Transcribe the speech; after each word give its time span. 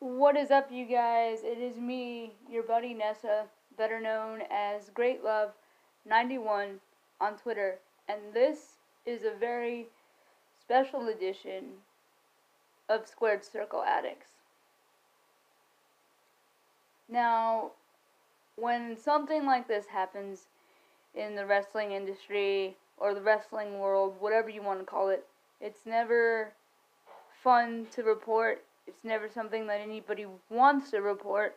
What 0.00 0.36
is 0.36 0.52
up, 0.52 0.70
you 0.70 0.84
guys? 0.84 1.40
It 1.42 1.58
is 1.58 1.76
me, 1.76 2.34
your 2.48 2.62
buddy 2.62 2.94
Nessa, 2.94 3.46
better 3.76 3.98
known 3.98 4.42
as 4.48 4.90
Great 4.90 5.24
Love 5.24 5.50
91 6.06 6.78
on 7.20 7.36
Twitter, 7.36 7.78
and 8.08 8.20
this 8.32 8.76
is 9.04 9.24
a 9.24 9.36
very 9.36 9.88
special 10.60 11.08
edition 11.08 11.64
of 12.88 13.08
Squared 13.08 13.44
Circle 13.44 13.82
Addicts. 13.82 14.28
Now, 17.08 17.72
when 18.54 18.96
something 18.96 19.46
like 19.46 19.66
this 19.66 19.86
happens 19.86 20.42
in 21.16 21.34
the 21.34 21.44
wrestling 21.44 21.90
industry 21.90 22.76
or 22.98 23.14
the 23.14 23.20
wrestling 23.20 23.80
world, 23.80 24.14
whatever 24.20 24.48
you 24.48 24.62
want 24.62 24.78
to 24.78 24.86
call 24.86 25.08
it, 25.08 25.26
it's 25.60 25.86
never 25.86 26.52
fun 27.42 27.88
to 27.90 28.04
report 28.04 28.62
it's 28.88 29.04
never 29.04 29.28
something 29.28 29.66
that 29.66 29.80
anybody 29.80 30.26
wants 30.50 30.90
to 30.90 30.98
report. 30.98 31.56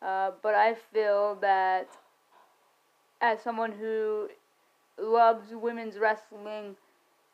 Uh, 0.00 0.32
but 0.42 0.54
I 0.54 0.74
feel 0.92 1.36
that 1.40 1.88
as 3.20 3.40
someone 3.40 3.72
who 3.72 4.28
loves 4.98 5.48
women's 5.52 5.98
wrestling 5.98 6.76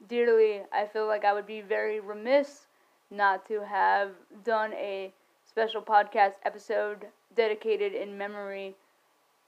dearly, 0.09 0.63
I 0.73 0.87
feel 0.87 1.07
like 1.07 1.25
I 1.25 1.33
would 1.33 1.47
be 1.47 1.61
very 1.61 2.01
remiss 2.01 2.67
not 3.11 3.47
to 3.49 3.65
have 3.65 4.11
done 4.45 4.73
a 4.75 5.13
special 5.49 5.81
podcast 5.81 6.35
episode 6.45 7.07
dedicated 7.35 7.95
in 7.95 8.19
memory 8.19 8.75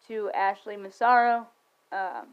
to 0.08 0.30
Ashley 0.34 0.76
Massaro. 0.76 1.46
Um, 1.92 2.28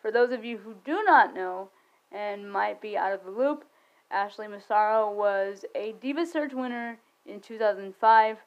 for 0.00 0.10
those 0.10 0.32
of 0.32 0.44
you 0.44 0.58
who 0.58 0.74
do 0.84 1.02
not 1.04 1.34
know 1.34 1.68
and 2.10 2.50
might 2.50 2.80
be 2.80 2.96
out 2.96 3.12
of 3.12 3.24
the 3.24 3.30
loop, 3.30 3.64
Ashley 4.12 4.46
Massaro 4.46 5.10
was 5.10 5.64
a 5.74 5.94
Diva 6.00 6.26
Search 6.26 6.52
winner 6.52 6.98
in 7.26 7.40
2005. 7.40 8.38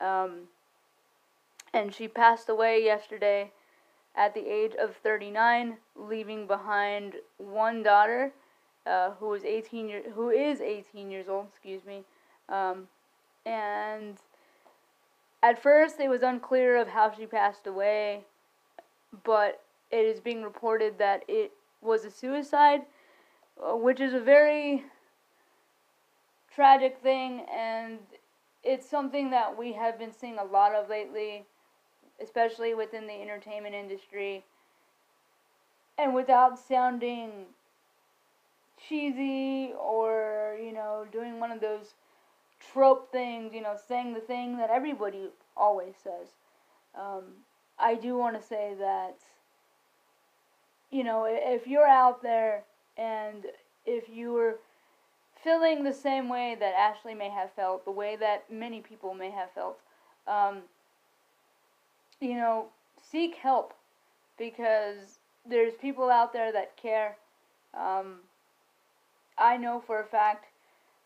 Um, 0.00 0.40
and 1.72 1.94
she 1.94 2.08
passed 2.08 2.48
away 2.48 2.84
yesterday 2.84 3.52
at 4.14 4.34
the 4.34 4.46
age 4.46 4.74
of 4.74 4.96
39, 4.96 5.76
leaving 5.96 6.46
behind 6.46 7.14
one 7.38 7.82
daughter 7.82 8.32
uh, 8.86 9.12
who 9.12 9.28
was 9.28 9.44
18 9.44 9.88
year, 9.88 10.02
who 10.14 10.30
is 10.30 10.60
18 10.60 11.10
years 11.10 11.28
old, 11.28 11.46
excuse 11.50 11.84
me. 11.84 12.04
Um, 12.48 12.88
and 13.46 14.16
at 15.42 15.62
first 15.62 16.00
it 16.00 16.08
was 16.08 16.22
unclear 16.22 16.76
of 16.76 16.88
how 16.88 17.12
she 17.14 17.26
passed 17.26 17.66
away, 17.66 18.24
but 19.24 19.62
it 19.90 20.04
is 20.04 20.20
being 20.20 20.42
reported 20.42 20.98
that 20.98 21.22
it 21.28 21.52
was 21.80 22.04
a 22.04 22.10
suicide, 22.10 22.82
uh, 23.62 23.76
which 23.76 24.00
is 24.00 24.14
a 24.14 24.20
very 24.20 24.84
tragic 26.58 26.98
thing, 27.04 27.46
and 27.56 28.00
it's 28.64 28.84
something 28.84 29.30
that 29.30 29.56
we 29.56 29.72
have 29.74 29.96
been 29.96 30.12
seeing 30.12 30.38
a 30.38 30.44
lot 30.44 30.74
of 30.74 30.88
lately, 30.88 31.46
especially 32.20 32.74
within 32.74 33.06
the 33.06 33.12
entertainment 33.12 33.76
industry. 33.76 34.44
And 35.96 36.16
without 36.16 36.58
sounding 36.58 37.30
cheesy 38.88 39.72
or, 39.80 40.58
you 40.60 40.72
know, 40.72 41.06
doing 41.12 41.38
one 41.38 41.52
of 41.52 41.60
those 41.60 41.94
trope 42.72 43.12
things, 43.12 43.54
you 43.54 43.62
know, 43.62 43.76
saying 43.86 44.14
the 44.14 44.20
thing 44.20 44.56
that 44.56 44.68
everybody 44.68 45.28
always 45.56 45.94
says. 46.02 46.26
Um, 47.00 47.22
I 47.78 47.94
do 47.94 48.16
want 48.16 48.40
to 48.40 48.44
say 48.44 48.74
that, 48.80 49.18
you 50.90 51.04
know, 51.04 51.24
if 51.28 51.68
you're 51.68 51.86
out 51.86 52.20
there 52.20 52.64
and 52.96 53.46
if 53.86 54.08
you 54.08 54.32
were 54.32 54.58
feeling 55.42 55.84
the 55.84 55.92
same 55.92 56.28
way 56.28 56.56
that 56.58 56.74
Ashley 56.74 57.14
may 57.14 57.30
have 57.30 57.52
felt, 57.52 57.84
the 57.84 57.90
way 57.90 58.16
that 58.16 58.50
many 58.50 58.80
people 58.80 59.14
may 59.14 59.30
have 59.30 59.50
felt. 59.52 59.78
Um, 60.26 60.62
you 62.20 62.34
know, 62.34 62.66
seek 63.10 63.36
help 63.36 63.74
because 64.38 65.18
there's 65.48 65.74
people 65.74 66.10
out 66.10 66.32
there 66.32 66.52
that 66.52 66.76
care. 66.76 67.16
Um, 67.74 68.16
I 69.38 69.56
know 69.56 69.82
for 69.86 70.00
a 70.00 70.04
fact 70.04 70.46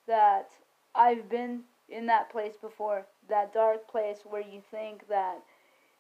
that 0.06 0.50
I've 0.94 1.28
been 1.28 1.60
in 1.88 2.06
that 2.06 2.30
place 2.30 2.54
before, 2.60 3.06
that 3.28 3.52
dark 3.52 3.88
place 3.88 4.18
where 4.24 4.42
you 4.42 4.62
think 4.70 5.08
that, 5.08 5.38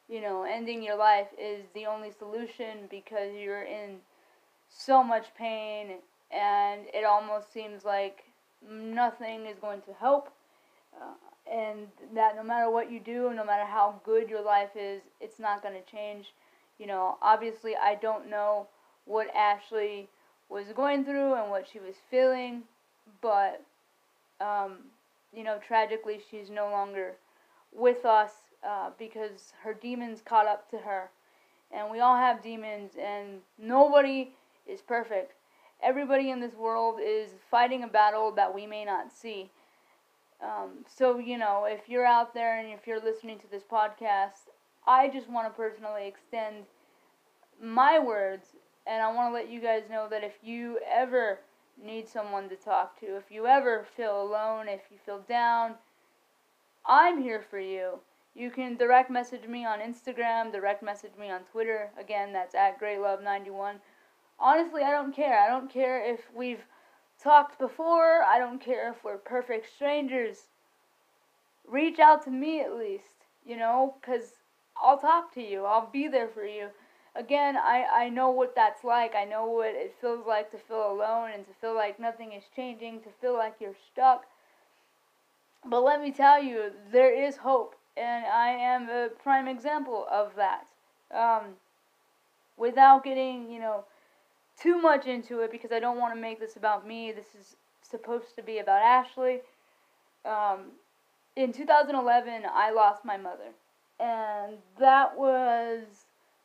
you 0.08 0.20
know, 0.20 0.44
ending 0.44 0.82
your 0.82 0.96
life 0.96 1.28
is 1.38 1.64
the 1.74 1.86
only 1.86 2.10
solution 2.10 2.88
because 2.90 3.34
you're 3.38 3.64
in 3.64 3.98
so 4.68 5.04
much 5.04 5.26
pain 5.36 5.98
and 6.32 6.82
it 6.94 7.04
almost 7.04 7.52
seems 7.52 7.84
like 7.84 8.24
nothing 8.68 9.46
is 9.46 9.58
going 9.58 9.82
to 9.82 9.92
help. 9.92 10.30
Uh, 10.96 11.14
and 11.50 11.86
that 12.14 12.36
no 12.36 12.42
matter 12.42 12.70
what 12.70 12.90
you 12.90 13.00
do, 13.00 13.32
no 13.34 13.44
matter 13.44 13.64
how 13.64 14.00
good 14.04 14.28
your 14.30 14.42
life 14.42 14.70
is, 14.76 15.02
it's 15.20 15.38
not 15.38 15.62
going 15.62 15.74
to 15.74 15.90
change. 15.90 16.32
You 16.78 16.86
know, 16.86 17.16
obviously, 17.20 17.74
I 17.76 17.96
don't 17.96 18.30
know 18.30 18.66
what 19.04 19.34
Ashley 19.34 20.08
was 20.48 20.66
going 20.74 21.04
through 21.04 21.34
and 21.34 21.50
what 21.50 21.66
she 21.70 21.78
was 21.78 21.96
feeling, 22.10 22.62
but, 23.20 23.62
um, 24.40 24.78
you 25.34 25.42
know, 25.42 25.58
tragically, 25.66 26.20
she's 26.30 26.50
no 26.50 26.70
longer 26.70 27.14
with 27.74 28.04
us 28.04 28.32
uh, 28.66 28.90
because 28.98 29.52
her 29.62 29.74
demons 29.74 30.22
caught 30.24 30.46
up 30.46 30.70
to 30.70 30.78
her. 30.78 31.10
And 31.74 31.90
we 31.90 32.00
all 32.00 32.16
have 32.16 32.42
demons, 32.42 32.92
and 33.02 33.40
nobody 33.58 34.32
is 34.66 34.80
perfect 34.82 35.32
everybody 35.82 36.30
in 36.30 36.40
this 36.40 36.54
world 36.54 36.98
is 37.02 37.30
fighting 37.50 37.82
a 37.82 37.88
battle 37.88 38.32
that 38.32 38.54
we 38.54 38.66
may 38.66 38.84
not 38.84 39.12
see. 39.12 39.50
Um, 40.42 40.84
so, 40.86 41.18
you 41.18 41.38
know, 41.38 41.66
if 41.68 41.88
you're 41.88 42.06
out 42.06 42.34
there 42.34 42.58
and 42.58 42.68
if 42.68 42.86
you're 42.86 43.02
listening 43.02 43.38
to 43.40 43.50
this 43.50 43.62
podcast, 43.62 44.48
I 44.86 45.08
just 45.08 45.28
want 45.28 45.46
to 45.46 45.56
personally 45.56 46.06
extend 46.06 46.64
my 47.60 47.98
words 47.98 48.48
and 48.86 49.02
I 49.02 49.12
want 49.12 49.30
to 49.30 49.34
let 49.34 49.50
you 49.50 49.60
guys 49.60 49.82
know 49.88 50.08
that 50.10 50.24
if 50.24 50.34
you 50.42 50.80
ever 50.90 51.38
need 51.82 52.08
someone 52.08 52.48
to 52.48 52.56
talk 52.56 52.98
to, 53.00 53.16
if 53.16 53.30
you 53.30 53.46
ever 53.46 53.86
feel 53.96 54.20
alone, 54.20 54.68
if 54.68 54.80
you 54.90 54.98
feel 55.04 55.20
down, 55.28 55.74
I'm 56.84 57.22
here 57.22 57.44
for 57.48 57.60
you. 57.60 58.00
You 58.34 58.50
can 58.50 58.76
direct 58.76 59.10
message 59.10 59.46
me 59.46 59.64
on 59.64 59.78
Instagram, 59.78 60.50
direct 60.50 60.82
message 60.82 61.12
me 61.20 61.30
on 61.30 61.42
Twitter. 61.52 61.90
Again, 62.00 62.32
that's 62.32 62.54
at 62.54 62.80
GreatLove91 62.80 63.74
honestly, 64.42 64.82
I 64.82 64.90
don't 64.90 65.14
care. 65.14 65.38
I 65.38 65.48
don't 65.48 65.72
care 65.72 66.04
if 66.04 66.20
we've 66.36 66.64
talked 67.22 67.58
before. 67.58 68.22
I 68.22 68.38
don't 68.38 68.60
care 68.60 68.90
if 68.90 69.04
we're 69.04 69.16
perfect 69.16 69.72
strangers. 69.74 70.48
Reach 71.66 71.98
out 72.00 72.24
to 72.24 72.30
me 72.30 72.60
at 72.60 72.76
least, 72.76 73.26
you 73.46 73.56
know, 73.56 73.94
because 74.00 74.32
I'll 74.82 74.98
talk 74.98 75.32
to 75.34 75.40
you. 75.42 75.64
I'll 75.64 75.88
be 75.90 76.08
there 76.08 76.28
for 76.28 76.44
you. 76.44 76.68
Again, 77.14 77.56
I, 77.56 77.84
I 77.92 78.08
know 78.08 78.30
what 78.30 78.54
that's 78.56 78.84
like. 78.84 79.14
I 79.14 79.24
know 79.24 79.46
what 79.46 79.74
it 79.74 79.94
feels 80.00 80.26
like 80.26 80.50
to 80.50 80.58
feel 80.58 80.90
alone 80.90 81.30
and 81.34 81.46
to 81.46 81.52
feel 81.60 81.74
like 81.74 82.00
nothing 82.00 82.32
is 82.32 82.44
changing, 82.56 83.00
to 83.02 83.10
feel 83.20 83.34
like 83.34 83.54
you're 83.60 83.76
stuck. 83.92 84.24
But 85.64 85.82
let 85.84 86.00
me 86.00 86.10
tell 86.10 86.42
you, 86.42 86.72
there 86.90 87.14
is 87.14 87.36
hope, 87.36 87.76
and 87.96 88.24
I 88.24 88.48
am 88.48 88.88
a 88.88 89.08
prime 89.22 89.46
example 89.46 90.06
of 90.10 90.32
that. 90.36 90.66
Um, 91.14 91.54
without 92.56 93.04
getting, 93.04 93.50
you 93.50 93.60
know, 93.60 93.84
too 94.62 94.80
much 94.80 95.06
into 95.06 95.40
it 95.40 95.50
because 95.50 95.72
I 95.72 95.80
don't 95.80 95.98
want 95.98 96.14
to 96.14 96.20
make 96.20 96.38
this 96.38 96.56
about 96.56 96.86
me. 96.86 97.12
This 97.12 97.34
is 97.38 97.56
supposed 97.82 98.36
to 98.36 98.42
be 98.42 98.58
about 98.58 98.82
Ashley. 98.82 99.40
Um, 100.24 100.72
in 101.34 101.52
2011, 101.52 102.42
I 102.52 102.70
lost 102.70 103.04
my 103.04 103.16
mother. 103.16 103.52
And 103.98 104.58
that 104.78 105.16
was, 105.16 105.84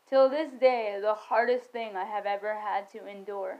till 0.09 0.29
this 0.29 0.51
day, 0.59 0.97
the 1.01 1.13
hardest 1.13 1.71
thing 1.71 1.95
I 1.95 2.05
have 2.05 2.25
ever 2.25 2.55
had 2.55 2.89
to 2.91 3.07
endure. 3.07 3.59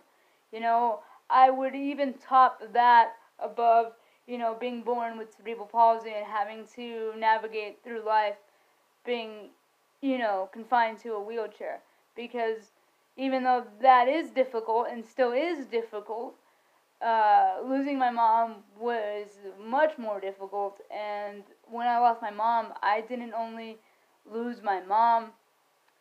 You 0.52 0.62
know, 0.62 1.00
I 1.30 1.50
would 1.50 1.76
even 1.76 2.14
top 2.14 2.62
that 2.74 3.14
above, 3.40 3.94
you 4.28 4.38
know, 4.38 4.56
being 4.60 4.82
born 4.82 5.18
with 5.18 5.36
cerebral 5.36 5.68
palsy 5.68 6.12
and 6.16 6.26
having 6.26 6.66
to 6.76 7.14
navigate 7.18 7.84
through 7.84 8.06
life 8.06 8.38
being, 9.06 9.50
you 10.02 10.18
know, 10.18 10.50
confined 10.52 11.00
to 11.00 11.14
a 11.14 11.22
wheelchair. 11.22 11.80
Because 12.16 12.72
even 13.18 13.44
though 13.44 13.66
that 13.82 14.08
is 14.08 14.30
difficult 14.30 14.88
and 14.92 15.06
still 15.06 15.34
is 15.34 15.66
difficult, 15.66 16.36
uh, 17.02 17.58
losing 17.64 17.98
my 18.00 18.10
mom 18.12 18.58
was 18.80 19.28
much 19.64 19.98
more 19.98 20.20
difficult. 20.20 20.80
And 20.92 21.44
when 21.66 21.88
I 21.88 22.00
lost 22.00 22.22
my 22.22 22.32
mom, 22.32 22.74
I 22.82 23.02
didn't 23.02 23.34
only 23.34 23.78
lose 24.32 24.62
my 24.62 24.82
mom, 24.82 25.32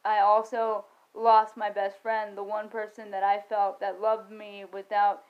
I 0.05 0.21
also 0.21 0.85
lost 1.15 1.57
my 1.57 1.71
best 1.71 2.01
friend, 2.03 2.37
the 2.37 2.43
one 2.43 2.69
person 2.69 3.11
that 3.11 3.23
I 3.23 3.41
felt 3.49 3.81
that 3.81 4.01
loved 4.01 4.31
me 4.31 4.65
without 4.73 5.23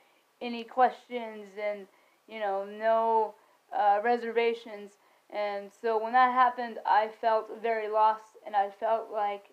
any 0.43 0.65
questions 0.65 1.47
and, 1.63 1.87
you 2.29 2.41
know, 2.41 2.67
no 2.67 3.35
uh, 3.77 4.01
reservations. 4.03 4.93
And 5.31 5.71
so 5.81 6.03
when 6.03 6.13
that 6.13 6.33
happened, 6.33 6.79
I 6.85 7.09
felt 7.21 7.49
very 7.63 7.89
lost 7.89 8.37
and 8.45 8.55
I 8.55 8.71
felt 8.71 9.11
like 9.13 9.47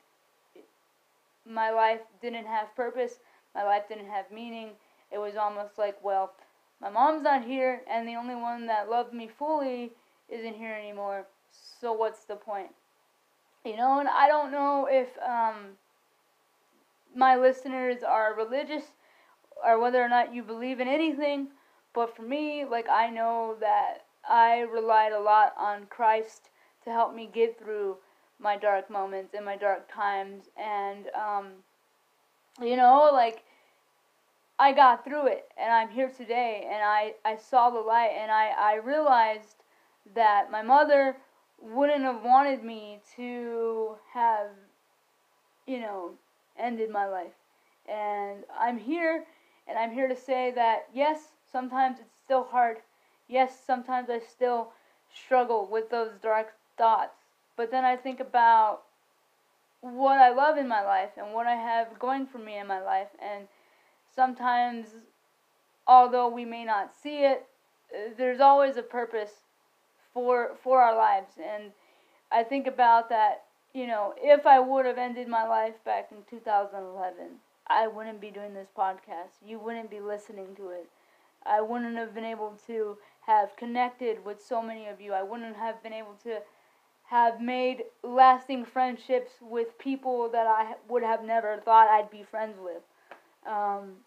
my 1.45 1.71
life 1.71 2.01
didn't 2.21 2.45
have 2.45 2.75
purpose, 2.75 3.19
my 3.55 3.63
life 3.63 3.83
didn't 3.88 4.09
have 4.09 4.31
meaning. 4.31 4.69
It 5.12 5.17
was 5.17 5.35
almost 5.35 5.77
like, 5.77 6.03
well, 6.03 6.33
my 6.81 6.89
mom's 6.89 7.23
not 7.23 7.43
here, 7.45 7.81
and 7.89 8.07
the 8.07 8.15
only 8.15 8.35
one 8.35 8.65
that 8.67 8.89
loved 8.89 9.13
me 9.13 9.27
fully 9.27 9.91
isn't 10.29 10.55
here 10.55 10.73
anymore. 10.73 11.25
So 11.51 11.93
what's 11.93 12.25
the 12.25 12.35
point? 12.35 12.69
You 13.63 13.77
know, 13.77 14.00
and 14.00 14.09
I 14.09 14.27
don't 14.27 14.51
know 14.51 14.88
if 14.89 15.07
um, 15.19 15.77
my 17.15 17.35
listeners 17.35 18.03
are 18.03 18.35
religious 18.35 18.83
or 19.63 19.79
whether 19.79 20.03
or 20.03 20.09
not 20.09 20.33
you 20.33 20.43
believe 20.43 20.79
in 20.79 20.88
anything, 20.88 21.47
but 21.93 22.15
for 22.15 22.23
me, 22.23 22.65
like 22.65 22.89
I 22.89 23.09
know 23.09 23.55
that 23.59 24.00
I 24.27 24.62
relied 24.62 25.13
a 25.13 25.19
lot 25.19 25.53
on 25.57 25.85
Christ 25.85 26.50
to 26.83 26.91
help 26.91 27.13
me 27.15 27.29
get 27.31 27.57
through 27.57 27.97
my 28.43 28.57
dark 28.57 28.89
moments 28.89 29.33
and 29.33 29.45
my 29.45 29.55
dark 29.55 29.91
times 29.91 30.43
and 30.57 31.05
um, 31.15 31.47
you 32.62 32.75
know, 32.75 33.09
like 33.12 33.43
I 34.59 34.71
got 34.73 35.03
through 35.03 35.27
it 35.27 35.45
and 35.57 35.71
I'm 35.73 35.89
here 35.89 36.09
today 36.09 36.67
and 36.71 36.83
I, 36.83 37.13
I 37.25 37.35
saw 37.38 37.69
the 37.69 37.79
light 37.79 38.12
and 38.19 38.31
I, 38.31 38.51
I 38.57 38.75
realized 38.75 39.63
that 40.13 40.51
my 40.51 40.62
mother 40.62 41.17
wouldn't 41.59 42.03
have 42.03 42.23
wanted 42.23 42.63
me 42.63 43.00
to 43.15 43.95
have, 44.13 44.47
you 45.65 45.79
know, 45.79 46.12
ended 46.59 46.91
my 46.91 47.07
life. 47.07 47.33
And 47.88 48.43
I'm 48.57 48.77
here 48.77 49.25
and 49.67 49.77
I'm 49.79 49.91
here 49.91 50.07
to 50.07 50.15
say 50.15 50.51
that 50.55 50.88
yes, 50.93 51.29
sometimes 51.51 52.00
it's 52.00 52.15
still 52.23 52.43
hard. 52.43 52.77
Yes, 53.27 53.57
sometimes 53.65 54.09
I 54.09 54.19
still 54.19 54.71
struggle 55.13 55.67
with 55.71 55.89
those 55.89 56.12
dark 56.21 56.53
thoughts. 56.77 57.23
But 57.55 57.72
then 57.72 57.86
I 57.86 57.95
think 57.95 58.19
about 58.19 58.81
what 59.81 60.17
I 60.17 60.31
love 60.33 60.57
in 60.57 60.67
my 60.67 60.83
life 60.83 61.12
and 61.17 61.33
what 61.33 61.45
I 61.45 61.55
have 61.55 62.00
going 62.00 62.25
for 62.25 62.38
me 62.38 62.57
in 62.57 62.67
my 62.67 62.81
life. 62.81 63.10
And 63.19 63.48
sometimes, 64.15 64.88
although 65.88 66.29
we 66.29 66.45
may 66.45 66.63
not 66.63 66.93
see 66.95 67.25
it, 67.25 67.45
there's 68.17 68.39
always 68.39 68.77
a 68.77 68.81
purpose 68.81 69.41
for 70.13 70.51
for 70.63 70.81
our 70.81 70.95
lives. 70.95 71.33
And 71.38 71.72
I 72.31 72.43
think 72.43 72.67
about 72.67 73.10
that. 73.10 73.43
You 73.74 73.88
know, 73.88 74.13
if 74.17 74.45
I 74.45 74.60
would 74.60 74.86
have 74.86 75.00
ended 75.00 75.27
my 75.27 75.48
life 75.48 75.83
back 75.83 76.10
in 76.12 76.17
2011, 76.29 77.39
I 77.67 77.88
wouldn't 77.88 78.22
be 78.22 78.29
doing 78.29 78.53
this 78.53 78.69
podcast. 78.77 79.41
You 79.45 79.60
wouldn't 79.60 79.89
be 79.89 80.00
listening 80.00 80.55
to 80.57 80.69
it. 80.69 80.88
I 81.45 81.60
wouldn't 81.62 81.98
have 81.98 82.13
been 82.13 82.24
able 82.24 82.57
to 82.67 82.98
have 83.25 83.55
connected 83.57 84.24
with 84.24 84.41
so 84.41 84.62
many 84.62 84.88
of 84.88 85.01
you. 85.01 85.13
I 85.13 85.24
wouldn't 85.24 85.55
have 85.55 85.81
been 85.81 85.93
able 85.93 86.15
to 86.24 86.41
have 87.13 87.39
made 87.39 87.84
lasting 88.03 88.65
friendships 88.65 89.34
with 89.39 89.77
people 89.77 90.29
that 90.32 90.48
I 90.48 90.74
would 90.89 91.03
have 91.03 91.24
never 91.24 91.62
thought 91.63 91.88
I'd 91.88 92.10
be 92.10 92.24
friends 92.24 92.58
with. 92.60 92.82
Um, 93.46 93.98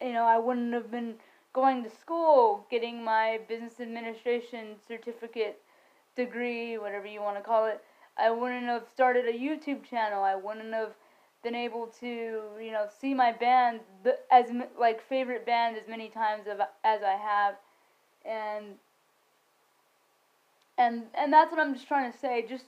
you 0.00 0.12
know, 0.12 0.24
I 0.24 0.38
wouldn't 0.38 0.74
have 0.74 0.90
been 0.90 1.14
going 1.52 1.84
to 1.84 1.90
school, 1.90 2.66
getting 2.68 3.04
my 3.04 3.38
business 3.48 3.78
administration 3.78 4.74
certificate 4.88 5.60
degree, 6.16 6.78
whatever 6.78 7.06
you 7.06 7.20
want 7.22 7.36
to 7.36 7.44
call 7.44 7.66
it. 7.66 7.80
I 8.18 8.28
wouldn't 8.32 8.66
have 8.66 8.86
started 8.92 9.26
a 9.26 9.38
YouTube 9.46 9.84
channel. 9.88 10.24
I 10.24 10.34
wouldn't 10.34 10.74
have 10.74 10.94
been 11.44 11.54
able 11.54 11.86
to, 12.00 12.08
you 12.60 12.72
know, 12.72 12.86
see 13.00 13.14
my 13.14 13.30
band 13.30 13.78
as 14.32 14.46
like 14.76 15.00
favorite 15.08 15.46
band 15.46 15.76
as 15.76 15.86
many 15.86 16.08
times 16.08 16.48
as 16.84 17.02
I 17.04 17.16
have, 17.16 17.54
and 18.24 18.74
and 20.78 21.04
and 21.14 21.32
that's 21.32 21.50
what 21.50 21.60
I'm 21.60 21.74
just 21.74 21.88
trying 21.88 22.10
to 22.12 22.18
say. 22.18 22.44
Just 22.48 22.66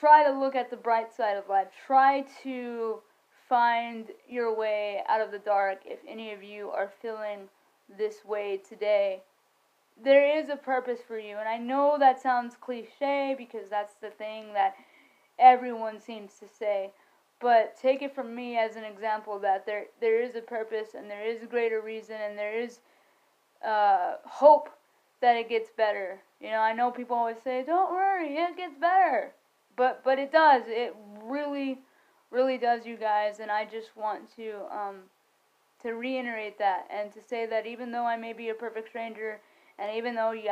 try 0.00 0.24
to 0.24 0.38
look 0.38 0.54
at 0.54 0.70
the 0.70 0.76
bright 0.76 1.14
side 1.14 1.36
of 1.36 1.48
life. 1.48 1.68
Try 1.86 2.24
to 2.42 3.00
find 3.48 4.06
your 4.28 4.54
way 4.54 5.02
out 5.08 5.20
of 5.20 5.30
the 5.30 5.38
dark 5.38 5.80
if 5.84 5.98
any 6.06 6.32
of 6.32 6.42
you 6.42 6.68
are 6.70 6.90
feeling 7.00 7.48
this 7.96 8.24
way 8.24 8.60
today. 8.68 9.22
There 10.02 10.38
is 10.38 10.48
a 10.48 10.56
purpose 10.56 11.00
for 11.06 11.18
you, 11.18 11.38
and 11.38 11.48
I 11.48 11.56
know 11.58 11.96
that 11.98 12.22
sounds 12.22 12.54
cliche 12.60 13.34
because 13.36 13.68
that's 13.68 13.94
the 13.94 14.10
thing 14.10 14.52
that 14.52 14.74
everyone 15.38 15.98
seems 16.00 16.34
to 16.34 16.46
say. 16.46 16.92
But 17.40 17.76
take 17.80 18.02
it 18.02 18.14
from 18.14 18.34
me 18.34 18.56
as 18.56 18.76
an 18.76 18.84
example 18.84 19.38
that 19.40 19.64
there 19.64 19.86
there 20.00 20.20
is 20.20 20.34
a 20.34 20.40
purpose 20.40 20.94
and 20.94 21.10
there 21.10 21.24
is 21.24 21.42
a 21.42 21.46
greater 21.46 21.80
reason 21.80 22.16
and 22.20 22.36
there 22.36 22.58
is 22.60 22.80
uh, 23.64 24.16
hope 24.24 24.70
that 25.20 25.36
it 25.36 25.48
gets 25.48 25.70
better. 25.70 26.20
You 26.40 26.50
know, 26.50 26.60
I 26.60 26.72
know 26.72 26.90
people 26.90 27.16
always 27.16 27.40
say, 27.42 27.64
"Don't 27.64 27.90
worry, 27.90 28.36
it 28.36 28.56
gets 28.56 28.76
better," 28.76 29.32
but 29.76 30.02
but 30.04 30.18
it 30.18 30.32
does. 30.32 30.62
It 30.66 30.94
really, 31.22 31.80
really 32.30 32.58
does, 32.58 32.86
you 32.86 32.96
guys. 32.96 33.40
And 33.40 33.50
I 33.50 33.64
just 33.64 33.96
want 33.96 34.34
to 34.36 34.62
um, 34.70 35.02
to 35.82 35.92
reiterate 35.92 36.58
that 36.58 36.86
and 36.90 37.12
to 37.12 37.20
say 37.22 37.46
that 37.46 37.66
even 37.66 37.92
though 37.92 38.04
I 38.04 38.16
may 38.16 38.32
be 38.32 38.48
a 38.48 38.54
perfect 38.54 38.88
stranger, 38.88 39.40
and 39.78 39.96
even 39.96 40.14
though 40.14 40.32
you 40.32 40.50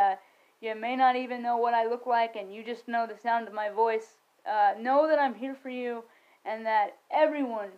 you 0.61 0.75
may 0.75 0.97
not 0.97 1.17
even 1.17 1.43
know 1.43 1.57
what 1.59 1.75
I 1.75 1.87
look 1.87 2.07
like, 2.07 2.37
and 2.37 2.53
you 2.55 2.65
just 2.65 2.89
know 2.89 3.07
the 3.07 3.17
sound 3.17 3.47
of 3.47 3.55
my 3.55 3.69
voice, 3.69 4.17
uh, 4.47 4.75
know 4.81 5.07
that 5.07 5.19
I'm 5.19 5.35
here 5.35 5.55
for 5.55 5.69
you, 5.69 6.05
and 6.45 6.65
that 6.67 6.97
everyone 7.11 7.71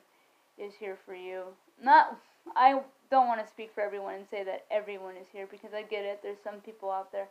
is 0.57 0.75
here 0.75 0.97
for 1.05 1.15
you. 1.15 1.45
Not 1.83 2.19
I 2.57 2.81
don't 3.11 3.27
want 3.27 3.45
to 3.45 3.51
speak 3.51 3.71
for 3.75 3.81
everyone 3.81 4.15
and 4.15 4.27
say 4.31 4.45
that 4.45 4.65
everyone 4.71 5.17
is 5.17 5.27
here 5.33 5.47
because 5.51 5.71
I 5.75 5.83
get 5.83 6.05
it. 6.05 6.21
There's 6.23 6.39
some 6.43 6.61
people 6.61 6.91
out 6.91 7.13
there 7.13 7.29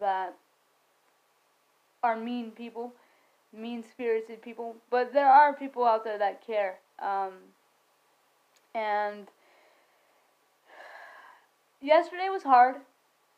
that 0.00 0.34
are 2.02 2.16
mean 2.16 2.50
people, 2.50 2.92
mean 3.52 3.82
spirited 3.82 4.42
people, 4.42 4.76
but 4.90 5.12
there 5.12 5.28
are 5.28 5.52
people 5.52 5.84
out 5.84 6.04
there 6.04 6.18
that 6.18 6.44
care. 6.46 6.78
Um, 7.00 7.32
and 8.74 9.28
yesterday 11.80 12.28
was 12.30 12.42
hard 12.42 12.76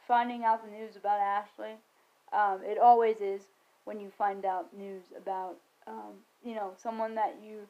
finding 0.07 0.45
out 0.45 0.65
the 0.65 0.71
news 0.71 0.97
about 0.97 1.21
Ashley. 1.21 1.75
Um, 2.33 2.61
it 2.65 2.79
always 2.79 3.17
is 3.21 3.43
when 3.85 4.01
you 4.01 4.11
find 4.17 4.45
out 4.45 4.77
news 4.77 5.05
about, 5.17 5.57
um, 5.87 6.15
you 6.45 6.55
know, 6.55 6.73
someone 6.77 7.15
that 7.15 7.37
you 7.45 7.61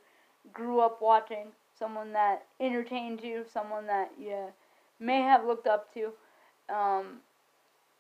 grew 0.53 0.81
up 0.81 1.01
watching 1.03 1.49
someone 1.79 2.13
that 2.13 2.45
entertained 2.61 3.21
you, 3.23 3.45
someone 3.53 3.87
that 3.87 4.13
you 4.19 4.53
may 4.99 5.21
have 5.21 5.45
looked 5.45 5.67
up 5.67 5.93
to. 5.95 6.13
Um, 6.75 7.21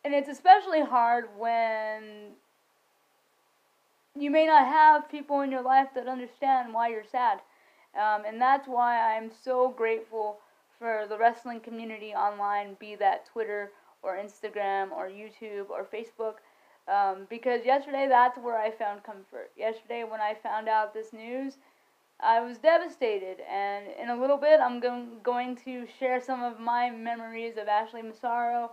and 0.05 0.15
it's 0.15 0.29
especially 0.29 0.83
hard 0.83 1.27
when 1.37 2.33
you 4.19 4.31
may 4.31 4.47
not 4.47 4.67
have 4.67 5.11
people 5.11 5.41
in 5.41 5.51
your 5.51 5.63
life 5.63 5.89
that 5.95 6.09
understand 6.09 6.73
why 6.73 6.89
you're 6.89 7.05
sad. 7.05 7.41
Um, 7.95 8.23
and 8.27 8.41
that's 8.41 8.69
why 8.69 9.17
I'm 9.17 9.31
so 9.43 9.71
grateful 9.77 10.39
for 10.79 11.07
the 11.09 11.17
wrestling 11.17 11.61
community 11.61 12.13
online, 12.13 12.77
be 12.79 12.95
that 12.97 13.27
Twitter 13.27 13.73
or 14.03 14.17
Instagram 14.17 14.93
or 14.93 15.09
YouTube 15.09 15.71
or 15.71 15.85
Facebook. 15.85 16.35
Um, 16.89 17.27
because 17.29 17.65
yesterday, 17.65 18.07
that's 18.09 18.39
where 18.39 18.57
I 18.57 18.71
found 18.71 19.03
comfort. 19.03 19.51
Yesterday, 19.57 20.05
when 20.09 20.21
I 20.21 20.35
found 20.35 20.69
out 20.69 20.95
this 20.95 21.13
news, 21.13 21.55
I 22.21 22.41
was 22.41 22.57
devastated, 22.59 23.41
and 23.51 23.87
in 24.01 24.09
a 24.09 24.19
little 24.19 24.39
bit, 24.39 24.59
I'm 24.61 24.81
going 24.81 25.19
going 25.23 25.57
to 25.65 25.87
share 25.99 26.21
some 26.21 26.43
of 26.43 26.59
my 26.59 26.91
memories 26.91 27.57
of 27.59 27.69
Ashley 27.69 28.03
Massaro, 28.03 28.73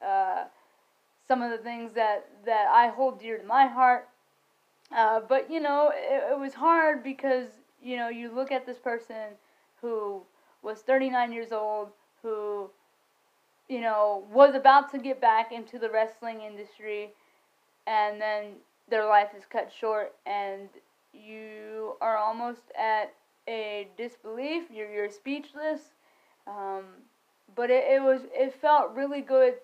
uh, 0.00 0.44
some 1.26 1.42
of 1.42 1.50
the 1.50 1.58
things 1.58 1.92
that 1.94 2.28
that 2.44 2.68
I 2.68 2.88
hold 2.88 3.18
dear 3.18 3.38
to 3.38 3.46
my 3.46 3.66
heart. 3.66 4.08
Uh, 4.94 5.20
but 5.28 5.50
you 5.50 5.60
know, 5.60 5.90
it, 5.92 6.32
it 6.32 6.38
was 6.38 6.54
hard 6.54 7.02
because 7.02 7.48
you 7.82 7.96
know 7.96 8.08
you 8.08 8.32
look 8.32 8.52
at 8.52 8.64
this 8.64 8.78
person 8.78 9.34
who 9.80 10.22
was 10.62 10.78
39 10.78 11.32
years 11.32 11.50
old, 11.50 11.88
who 12.22 12.70
you 13.68 13.80
know 13.80 14.24
was 14.32 14.54
about 14.54 14.92
to 14.92 14.98
get 14.98 15.20
back 15.20 15.50
into 15.50 15.80
the 15.80 15.90
wrestling 15.90 16.42
industry, 16.42 17.10
and 17.88 18.20
then 18.20 18.52
their 18.88 19.04
life 19.04 19.30
is 19.36 19.44
cut 19.50 19.72
short, 19.76 20.14
and 20.26 20.68
you 21.14 21.96
are 22.00 22.16
almost 22.16 22.72
at 22.78 23.14
a 23.48 23.88
disbelief. 23.96 24.64
You're 24.72 24.92
you're 24.92 25.10
speechless. 25.10 25.80
Um, 26.46 26.84
but 27.56 27.70
it, 27.70 27.84
it 27.88 28.02
was 28.02 28.22
it 28.32 28.54
felt 28.54 28.94
really 28.94 29.20
good 29.20 29.54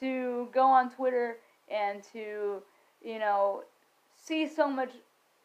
to 0.00 0.48
go 0.52 0.66
on 0.66 0.90
Twitter 0.90 1.36
and 1.70 2.02
to 2.12 2.62
you 3.02 3.18
know 3.18 3.62
see 4.16 4.46
so 4.48 4.68
much 4.68 4.90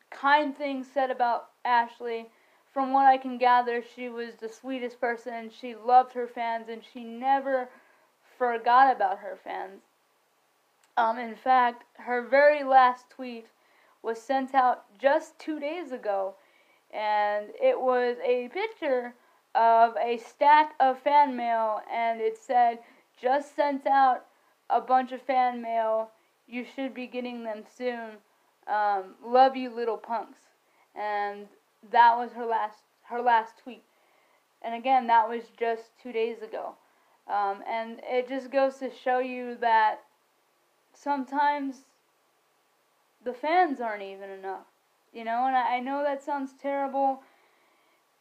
kind 0.09 0.55
things 0.55 0.87
said 0.93 1.11
about 1.11 1.49
Ashley. 1.65 2.27
From 2.73 2.91
what 2.91 3.05
I 3.05 3.17
can 3.17 3.37
gather, 3.37 3.83
she 3.95 4.09
was 4.09 4.33
the 4.39 4.49
sweetest 4.49 4.99
person. 4.99 5.51
She 5.51 5.75
loved 5.75 6.13
her 6.13 6.27
fans 6.27 6.69
and 6.69 6.81
she 6.83 7.03
never 7.03 7.69
forgot 8.37 8.95
about 8.95 9.19
her 9.19 9.37
fans. 9.43 9.81
Um, 10.97 11.19
in 11.19 11.35
fact, 11.35 11.83
her 11.97 12.21
very 12.27 12.63
last 12.63 13.09
tweet 13.11 13.45
was 14.03 14.21
sent 14.21 14.53
out 14.53 14.85
just 14.99 15.39
two 15.39 15.59
days 15.59 15.91
ago, 15.91 16.35
and 16.91 17.47
it 17.59 17.79
was 17.79 18.17
a 18.23 18.49
picture 18.49 19.15
of 19.55 19.95
a 19.97 20.17
stack 20.17 20.75
of 20.79 20.99
fan 20.99 21.35
mail, 21.35 21.81
and 21.89 22.21
it 22.21 22.37
said, 22.37 22.79
"Just 23.17 23.55
sent 23.55 23.87
out 23.87 24.25
a 24.69 24.81
bunch 24.81 25.11
of 25.11 25.21
fan 25.21 25.61
mail. 25.61 26.11
You 26.47 26.65
should 26.65 26.93
be 26.93 27.07
getting 27.07 27.43
them 27.43 27.63
soon. 27.65 28.17
Um, 28.67 29.15
love 29.23 29.55
you, 29.55 29.69
little 29.69 29.97
punks." 29.97 30.39
And 30.93 31.47
that 31.91 32.17
was 32.17 32.33
her 32.33 32.45
last 32.45 32.83
her 33.03 33.21
last 33.21 33.57
tweet. 33.57 33.83
And 34.61 34.75
again, 34.75 35.07
that 35.07 35.27
was 35.27 35.49
just 35.57 35.97
two 36.01 36.11
days 36.11 36.41
ago. 36.41 36.75
Um, 37.27 37.63
and 37.67 38.01
it 38.03 38.27
just 38.27 38.51
goes 38.51 38.77
to 38.77 38.89
show 38.91 39.19
you 39.19 39.55
that 39.55 40.01
sometimes 40.93 41.85
the 43.23 43.33
fans 43.33 43.79
aren't 43.81 44.03
even 44.03 44.29
enough. 44.29 44.65
You 45.13 45.23
know, 45.23 45.45
and 45.45 45.55
I, 45.55 45.77
I 45.77 45.79
know 45.79 46.03
that 46.03 46.23
sounds 46.23 46.51
terrible, 46.59 47.21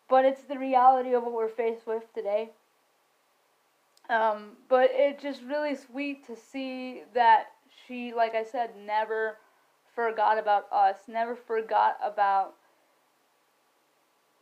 but 0.09 0.25
it's 0.25 0.43
the 0.43 0.59
reality 0.59 1.15
of 1.15 1.23
what 1.23 1.33
we're 1.33 1.49
faced 1.49 1.87
with 1.87 2.13
today. 2.15 2.51
Um, 4.11 4.53
but 4.69 4.91
it's 4.93 5.23
just 5.23 5.43
really 5.43 5.75
sweet 5.75 6.27
to 6.27 6.37
see 6.37 7.03
that 7.15 7.47
she, 7.87 8.13
like 8.13 8.35
I 8.35 8.45
said, 8.45 8.71
never 8.85 9.39
forgot 9.95 10.39
about 10.39 10.71
us, 10.71 10.97
never 11.09 11.35
forgot 11.35 11.97
about 12.03 12.55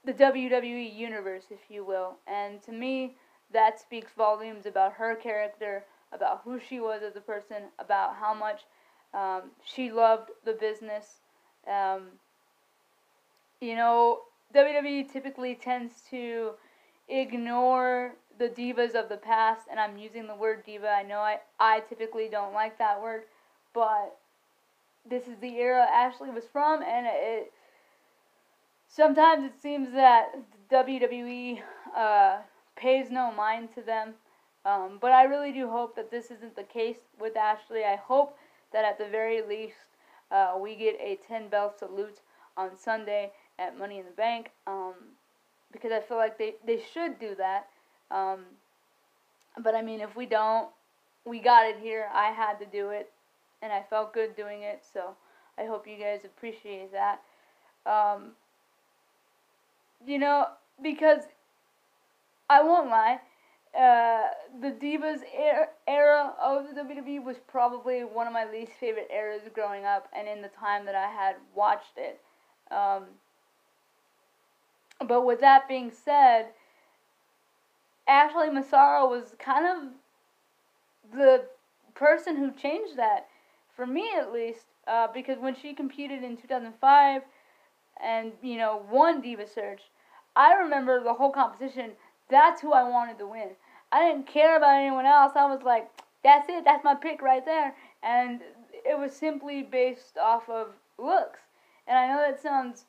the 0.04 0.12
WWE 0.12 0.96
universe, 0.96 1.44
if 1.50 1.60
you 1.68 1.84
will. 1.84 2.16
And 2.26 2.62
to 2.62 2.72
me, 2.72 3.16
that 3.52 3.78
speaks 3.78 4.12
volumes 4.16 4.66
about 4.66 4.94
her 4.94 5.14
character, 5.14 5.84
about 6.12 6.40
who 6.44 6.58
she 6.58 6.80
was 6.80 7.02
as 7.02 7.16
a 7.16 7.20
person, 7.20 7.64
about 7.78 8.16
how 8.16 8.34
much 8.34 8.62
um, 9.14 9.50
she 9.64 9.90
loved 9.90 10.30
the 10.44 10.52
business. 10.52 11.20
Um, 11.66 12.02
you 13.60 13.74
know, 13.74 14.20
WWE 14.54 15.12
typically 15.12 15.54
tends 15.54 16.02
to 16.10 16.52
ignore 17.08 18.14
the 18.38 18.48
divas 18.48 18.94
of 18.94 19.08
the 19.08 19.16
past, 19.16 19.66
and 19.70 19.78
I'm 19.78 19.98
using 19.98 20.26
the 20.26 20.34
word 20.34 20.64
diva. 20.64 20.88
I 20.88 21.02
know 21.02 21.18
I, 21.18 21.40
I 21.58 21.80
typically 21.80 22.28
don't 22.28 22.54
like 22.54 22.78
that 22.78 23.00
word, 23.02 23.24
but 23.74 24.16
this 25.08 25.26
is 25.26 25.38
the 25.40 25.56
era 25.56 25.86
Ashley 25.92 26.30
was 26.30 26.44
from, 26.50 26.82
and 26.82 27.06
it 27.08 27.52
sometimes 28.88 29.44
it 29.44 29.60
seems 29.60 29.92
that 29.92 30.32
WWE 30.70 31.60
uh, 31.96 32.38
pays 32.76 33.10
no 33.10 33.32
mind 33.32 33.68
to 33.74 33.82
them. 33.82 34.14
Um, 34.64 34.98
but 35.00 35.12
I 35.12 35.24
really 35.24 35.52
do 35.52 35.70
hope 35.70 35.96
that 35.96 36.10
this 36.10 36.30
isn't 36.30 36.54
the 36.54 36.64
case 36.64 36.98
with 37.18 37.36
Ashley. 37.36 37.84
I 37.84 37.96
hope 37.96 38.36
that 38.72 38.84
at 38.84 38.98
the 38.98 39.06
very 39.06 39.42
least 39.42 39.76
uh, 40.30 40.54
we 40.60 40.76
get 40.76 40.96
a 41.00 41.18
10 41.26 41.48
bell 41.48 41.72
salute 41.76 42.20
on 42.56 42.76
Sunday 42.76 43.32
at 43.58 43.78
Money 43.78 43.98
in 43.98 44.04
the 44.04 44.12
Bank 44.12 44.50
um, 44.66 44.94
because 45.72 45.92
I 45.92 46.00
feel 46.00 46.16
like 46.16 46.38
they, 46.38 46.54
they 46.66 46.80
should 46.92 47.18
do 47.18 47.34
that. 47.36 47.66
Um, 48.10 48.40
but 49.62 49.74
I 49.74 49.82
mean, 49.82 50.00
if 50.00 50.16
we 50.16 50.26
don't, 50.26 50.68
we 51.24 51.40
got 51.40 51.66
it 51.66 51.76
here. 51.80 52.08
I 52.12 52.30
had 52.30 52.58
to 52.60 52.66
do 52.66 52.90
it, 52.90 53.10
and 53.62 53.72
I 53.72 53.84
felt 53.88 54.14
good 54.14 54.36
doing 54.36 54.62
it. 54.62 54.82
So 54.92 55.16
I 55.58 55.66
hope 55.66 55.86
you 55.86 55.96
guys 55.96 56.24
appreciate 56.24 56.90
that. 56.92 57.20
Um, 57.86 58.32
you 60.06 60.18
know, 60.18 60.46
because 60.82 61.22
I 62.48 62.62
won't 62.62 62.88
lie, 62.88 63.20
uh, 63.76 64.22
the 64.60 64.72
Divas 64.72 65.20
era 65.86 66.32
of 66.42 66.66
the 66.74 66.80
WWE 66.80 67.22
was 67.24 67.36
probably 67.46 68.00
one 68.00 68.26
of 68.26 68.32
my 68.32 68.50
least 68.50 68.72
favorite 68.80 69.08
eras 69.14 69.42
growing 69.54 69.84
up, 69.84 70.08
and 70.12 70.26
in 70.28 70.42
the 70.42 70.48
time 70.48 70.84
that 70.86 70.94
I 70.94 71.08
had 71.08 71.36
watched 71.54 71.96
it. 71.96 72.20
Um, 72.70 73.04
but 75.06 75.24
with 75.24 75.40
that 75.40 75.68
being 75.68 75.90
said, 75.90 76.46
Ashley 78.08 78.50
Massaro 78.50 79.08
was 79.08 79.34
kind 79.38 79.66
of 79.66 81.12
the 81.16 81.44
person 81.94 82.36
who 82.36 82.50
changed 82.52 82.96
that, 82.96 83.28
for 83.74 83.86
me 83.86 84.10
at 84.18 84.32
least, 84.32 84.64
uh, 84.88 85.06
because 85.12 85.38
when 85.38 85.54
she 85.54 85.74
competed 85.74 86.24
in 86.24 86.36
2005 86.36 87.22
and, 88.02 88.32
you 88.42 88.56
know, 88.56 88.82
won 88.90 89.20
Diva 89.20 89.46
Search, 89.46 89.82
I 90.34 90.54
remember 90.54 91.02
the 91.02 91.14
whole 91.14 91.30
competition. 91.30 91.92
That's 92.28 92.60
who 92.60 92.72
I 92.72 92.88
wanted 92.88 93.18
to 93.18 93.26
win. 93.26 93.50
I 93.92 94.08
didn't 94.08 94.26
care 94.26 94.56
about 94.56 94.78
anyone 94.78 95.06
else. 95.06 95.32
I 95.36 95.46
was 95.46 95.62
like, 95.62 95.88
that's 96.22 96.48
it. 96.48 96.64
That's 96.64 96.84
my 96.84 96.94
pick 96.94 97.22
right 97.22 97.44
there. 97.44 97.74
And 98.02 98.40
it 98.84 98.98
was 98.98 99.12
simply 99.12 99.62
based 99.62 100.16
off 100.18 100.48
of 100.48 100.68
looks. 100.98 101.40
And 101.86 101.98
I 101.98 102.08
know 102.08 102.18
that 102.18 102.40
sounds 102.40 102.84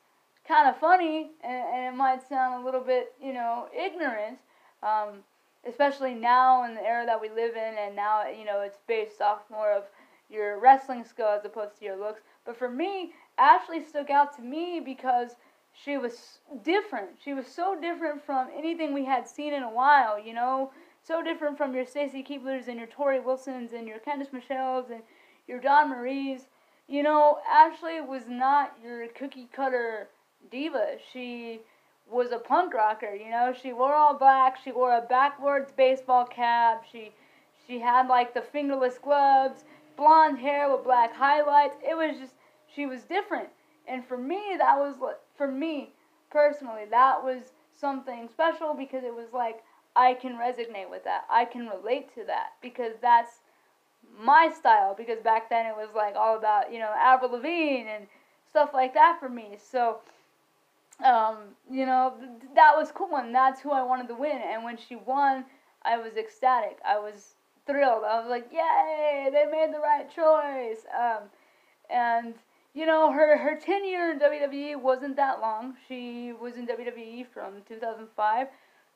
kind 0.47 0.69
of 0.69 0.77
funny, 0.77 1.31
and, 1.43 1.63
and, 1.73 1.93
it 1.93 1.97
might 1.97 2.27
sound 2.27 2.61
a 2.61 2.65
little 2.65 2.81
bit, 2.81 3.13
you 3.21 3.33
know, 3.33 3.67
ignorant, 3.77 4.37
um, 4.83 5.23
especially 5.67 6.13
now 6.13 6.65
in 6.65 6.73
the 6.75 6.83
era 6.83 7.05
that 7.05 7.21
we 7.21 7.29
live 7.29 7.55
in, 7.55 7.75
and 7.79 7.95
now, 7.95 8.27
you 8.27 8.43
know, 8.43 8.61
it's 8.61 8.79
based 8.87 9.21
off 9.21 9.39
more 9.49 9.71
of 9.71 9.83
your 10.29 10.59
wrestling 10.59 11.05
skill 11.05 11.27
as 11.27 11.45
opposed 11.45 11.77
to 11.77 11.85
your 11.85 11.95
looks. 11.95 12.21
But 12.45 12.57
for 12.57 12.69
me, 12.69 13.11
Ashley 13.37 13.83
stuck 13.85 14.09
out 14.09 14.35
to 14.37 14.41
me 14.41 14.81
because 14.83 15.35
she 15.73 15.97
was 15.97 16.39
different. 16.63 17.09
She 17.23 17.33
was 17.33 17.47
so 17.47 17.77
different 17.79 18.23
from 18.25 18.47
anything 18.55 18.93
we 18.93 19.05
had 19.05 19.27
seen 19.27 19.53
in 19.53 19.63
a 19.63 19.71
while, 19.71 20.19
you 20.19 20.33
know, 20.33 20.71
so 21.03 21.23
different 21.23 21.57
from 21.57 21.73
your 21.73 21.85
Stacy 21.85 22.23
Keibler's 22.23 22.67
and 22.67 22.77
your 22.77 22.87
Torrie 22.87 23.23
Wilsons 23.23 23.73
and 23.73 23.87
your 23.87 23.99
Candice 23.99 24.31
Michelle's 24.31 24.89
and 24.91 25.01
your 25.47 25.59
Dawn 25.59 25.89
Marie's. 25.89 26.47
You 26.87 27.03
know, 27.03 27.39
Ashley 27.49 28.01
was 28.01 28.23
not 28.27 28.77
your 28.83 29.07
cookie 29.07 29.49
cutter 29.51 30.09
diva. 30.51 30.97
She 31.11 31.61
was 32.09 32.31
a 32.31 32.37
punk 32.37 32.73
rocker, 32.73 33.13
you 33.13 33.29
know. 33.29 33.53
She 33.53 33.73
wore 33.73 33.95
all 33.95 34.17
black. 34.17 34.57
She 34.63 34.71
wore 34.71 34.97
a 34.97 35.01
backwards 35.01 35.71
baseball 35.71 36.25
cap. 36.25 36.83
She 36.91 37.11
she 37.67 37.79
had 37.79 38.07
like 38.07 38.33
the 38.33 38.41
fingerless 38.41 38.97
gloves, 38.97 39.63
blonde 39.95 40.39
hair 40.39 40.71
with 40.71 40.83
black 40.83 41.15
highlights. 41.15 41.77
It 41.87 41.95
was 41.95 42.17
just 42.19 42.33
she 42.73 42.85
was 42.85 43.03
different. 43.03 43.49
And 43.87 44.05
for 44.05 44.17
me, 44.17 44.55
that 44.57 44.77
was 44.77 44.95
for 45.37 45.47
me 45.47 45.91
personally, 46.29 46.83
that 46.89 47.23
was 47.23 47.53
something 47.79 48.29
special 48.29 48.73
because 48.73 49.03
it 49.03 49.13
was 49.13 49.33
like 49.33 49.63
I 49.95 50.13
can 50.13 50.33
resonate 50.33 50.89
with 50.89 51.03
that. 51.03 51.25
I 51.29 51.45
can 51.45 51.67
relate 51.67 52.13
to 52.15 52.23
that 52.25 52.53
because 52.61 52.93
that's 53.01 53.39
my 54.19 54.51
style. 54.57 54.95
Because 54.97 55.19
back 55.19 55.49
then 55.49 55.65
it 55.65 55.75
was 55.75 55.89
like 55.95 56.15
all 56.15 56.37
about 56.37 56.71
you 56.71 56.79
know 56.79 56.93
Avril 56.97 57.31
Lavigne 57.31 57.89
and 57.89 58.07
stuff 58.49 58.71
like 58.73 58.93
that 58.93 59.17
for 59.19 59.29
me. 59.29 59.57
So 59.71 59.99
um, 61.03 61.55
you 61.69 61.85
know, 61.85 62.13
th- 62.19 62.51
that 62.55 62.73
was 62.75 62.91
cool, 62.91 63.15
and 63.17 63.33
that's 63.33 63.61
who 63.61 63.71
I 63.71 63.81
wanted 63.81 64.07
to 64.09 64.15
win. 64.15 64.39
And 64.43 64.63
when 64.63 64.77
she 64.77 64.95
won, 64.95 65.45
I 65.83 65.97
was 65.97 66.15
ecstatic. 66.15 66.77
I 66.85 66.99
was 66.99 67.35
thrilled. 67.65 68.03
I 68.03 68.19
was 68.19 68.29
like, 68.29 68.47
yay, 68.51 69.29
they 69.31 69.45
made 69.51 69.73
the 69.73 69.79
right 69.79 70.07
choice. 70.13 70.85
Um, 70.97 71.23
and 71.89 72.35
you 72.73 72.85
know, 72.85 73.11
her 73.11 73.37
her 73.37 73.59
tenure 73.59 74.11
in 74.11 74.19
WWE 74.19 74.81
wasn't 74.81 75.15
that 75.17 75.41
long. 75.41 75.75
She 75.87 76.33
was 76.39 76.55
in 76.55 76.67
WWE 76.67 77.25
from 77.33 77.61
2005 77.67 78.47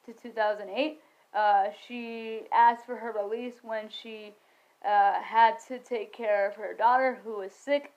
to 0.06 0.14
2008. 0.14 1.00
Uh, 1.34 1.66
she 1.88 2.42
asked 2.54 2.86
for 2.86 2.96
her 2.96 3.12
release 3.12 3.56
when 3.62 3.90
she 3.90 4.34
uh, 4.86 5.22
had 5.22 5.56
to 5.68 5.80
take 5.80 6.14
care 6.14 6.48
of 6.48 6.56
her 6.56 6.74
daughter, 6.74 7.20
who 7.24 7.40
was 7.40 7.52
sick 7.52 7.92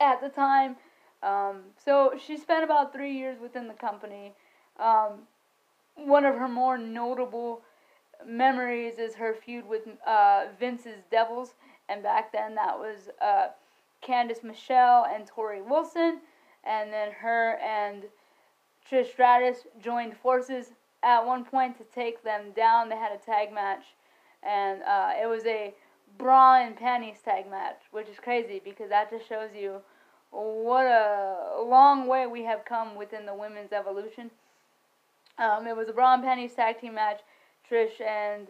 at 0.00 0.20
the 0.20 0.28
time. 0.28 0.76
Um, 1.22 1.62
so 1.84 2.14
she 2.24 2.36
spent 2.36 2.64
about 2.64 2.92
three 2.92 3.12
years 3.12 3.38
within 3.40 3.68
the 3.68 3.74
company. 3.74 4.32
Um, 4.78 5.26
one 5.96 6.24
of 6.24 6.36
her 6.36 6.48
more 6.48 6.78
notable 6.78 7.62
memories 8.26 8.98
is 8.98 9.14
her 9.14 9.34
feud 9.34 9.68
with 9.68 9.82
uh, 10.06 10.46
Vince's 10.58 11.02
Devils, 11.10 11.54
and 11.88 12.02
back 12.02 12.32
then 12.32 12.54
that 12.54 12.78
was 12.78 13.08
uh, 13.20 13.48
Candice 14.06 14.42
Michelle 14.42 15.06
and 15.12 15.28
Torrie 15.28 15.64
Wilson, 15.64 16.20
and 16.64 16.92
then 16.92 17.12
her 17.12 17.58
and 17.58 18.04
Trish 18.90 19.12
Stratus 19.12 19.66
joined 19.82 20.16
forces 20.16 20.72
at 21.02 21.24
one 21.24 21.44
point 21.44 21.78
to 21.78 21.84
take 21.94 22.22
them 22.22 22.52
down. 22.54 22.88
They 22.88 22.96
had 22.96 23.12
a 23.12 23.18
tag 23.18 23.52
match, 23.52 23.84
and 24.42 24.82
uh, 24.82 25.12
it 25.20 25.26
was 25.26 25.44
a 25.46 25.74
bra 26.18 26.60
and 26.62 26.76
panties 26.76 27.18
tag 27.24 27.50
match, 27.50 27.80
which 27.90 28.08
is 28.08 28.18
crazy 28.22 28.60
because 28.64 28.88
that 28.90 29.10
just 29.10 29.28
shows 29.28 29.50
you 29.54 29.80
what 30.30 30.86
a 30.86 31.62
long 31.62 32.06
way 32.06 32.26
we 32.26 32.44
have 32.44 32.64
come 32.64 32.94
within 32.94 33.26
the 33.26 33.34
women's 33.34 33.72
evolution. 33.72 34.30
Um, 35.38 35.66
it 35.66 35.76
was 35.76 35.88
a 35.88 35.92
bra 35.92 36.14
and 36.14 36.22
panties 36.22 36.54
tag 36.54 36.80
team 36.80 36.94
match. 36.94 37.20
Trish 37.68 38.00
and 38.00 38.48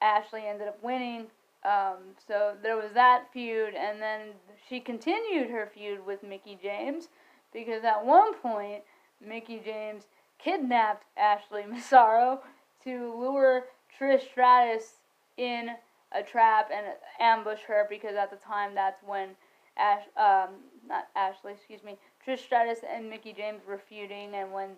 Ashley 0.00 0.42
ended 0.46 0.68
up 0.68 0.82
winning. 0.82 1.26
Um, 1.64 2.14
so 2.26 2.54
there 2.62 2.76
was 2.76 2.92
that 2.94 3.24
feud, 3.32 3.74
and 3.74 4.00
then 4.00 4.28
she 4.68 4.80
continued 4.80 5.50
her 5.50 5.70
feud 5.74 6.06
with 6.06 6.22
Mickie 6.22 6.58
James 6.62 7.08
because 7.52 7.84
at 7.84 8.04
one 8.04 8.34
point 8.34 8.82
Mickie 9.24 9.60
James 9.62 10.04
kidnapped 10.42 11.04
Ashley 11.16 11.64
Massaro 11.68 12.40
to 12.84 13.14
lure 13.18 13.64
Trish 13.98 14.30
Stratus 14.30 14.94
in 15.36 15.70
a 16.12 16.22
trap 16.22 16.70
and 16.74 16.86
ambush 17.20 17.60
her 17.66 17.86
because 17.88 18.16
at 18.16 18.30
the 18.30 18.36
time 18.36 18.74
that's 18.74 19.02
when 19.04 19.30
Ash, 19.76 20.02
um, 20.16 20.56
not 20.86 21.08
Ashley, 21.16 21.52
excuse 21.52 21.82
me, 21.82 21.96
Trish 22.26 22.40
Stratus 22.40 22.80
and 22.88 23.08
Mickie 23.08 23.32
James 23.32 23.62
were 23.66 23.78
feuding, 23.78 24.34
and 24.34 24.52
when 24.52 24.70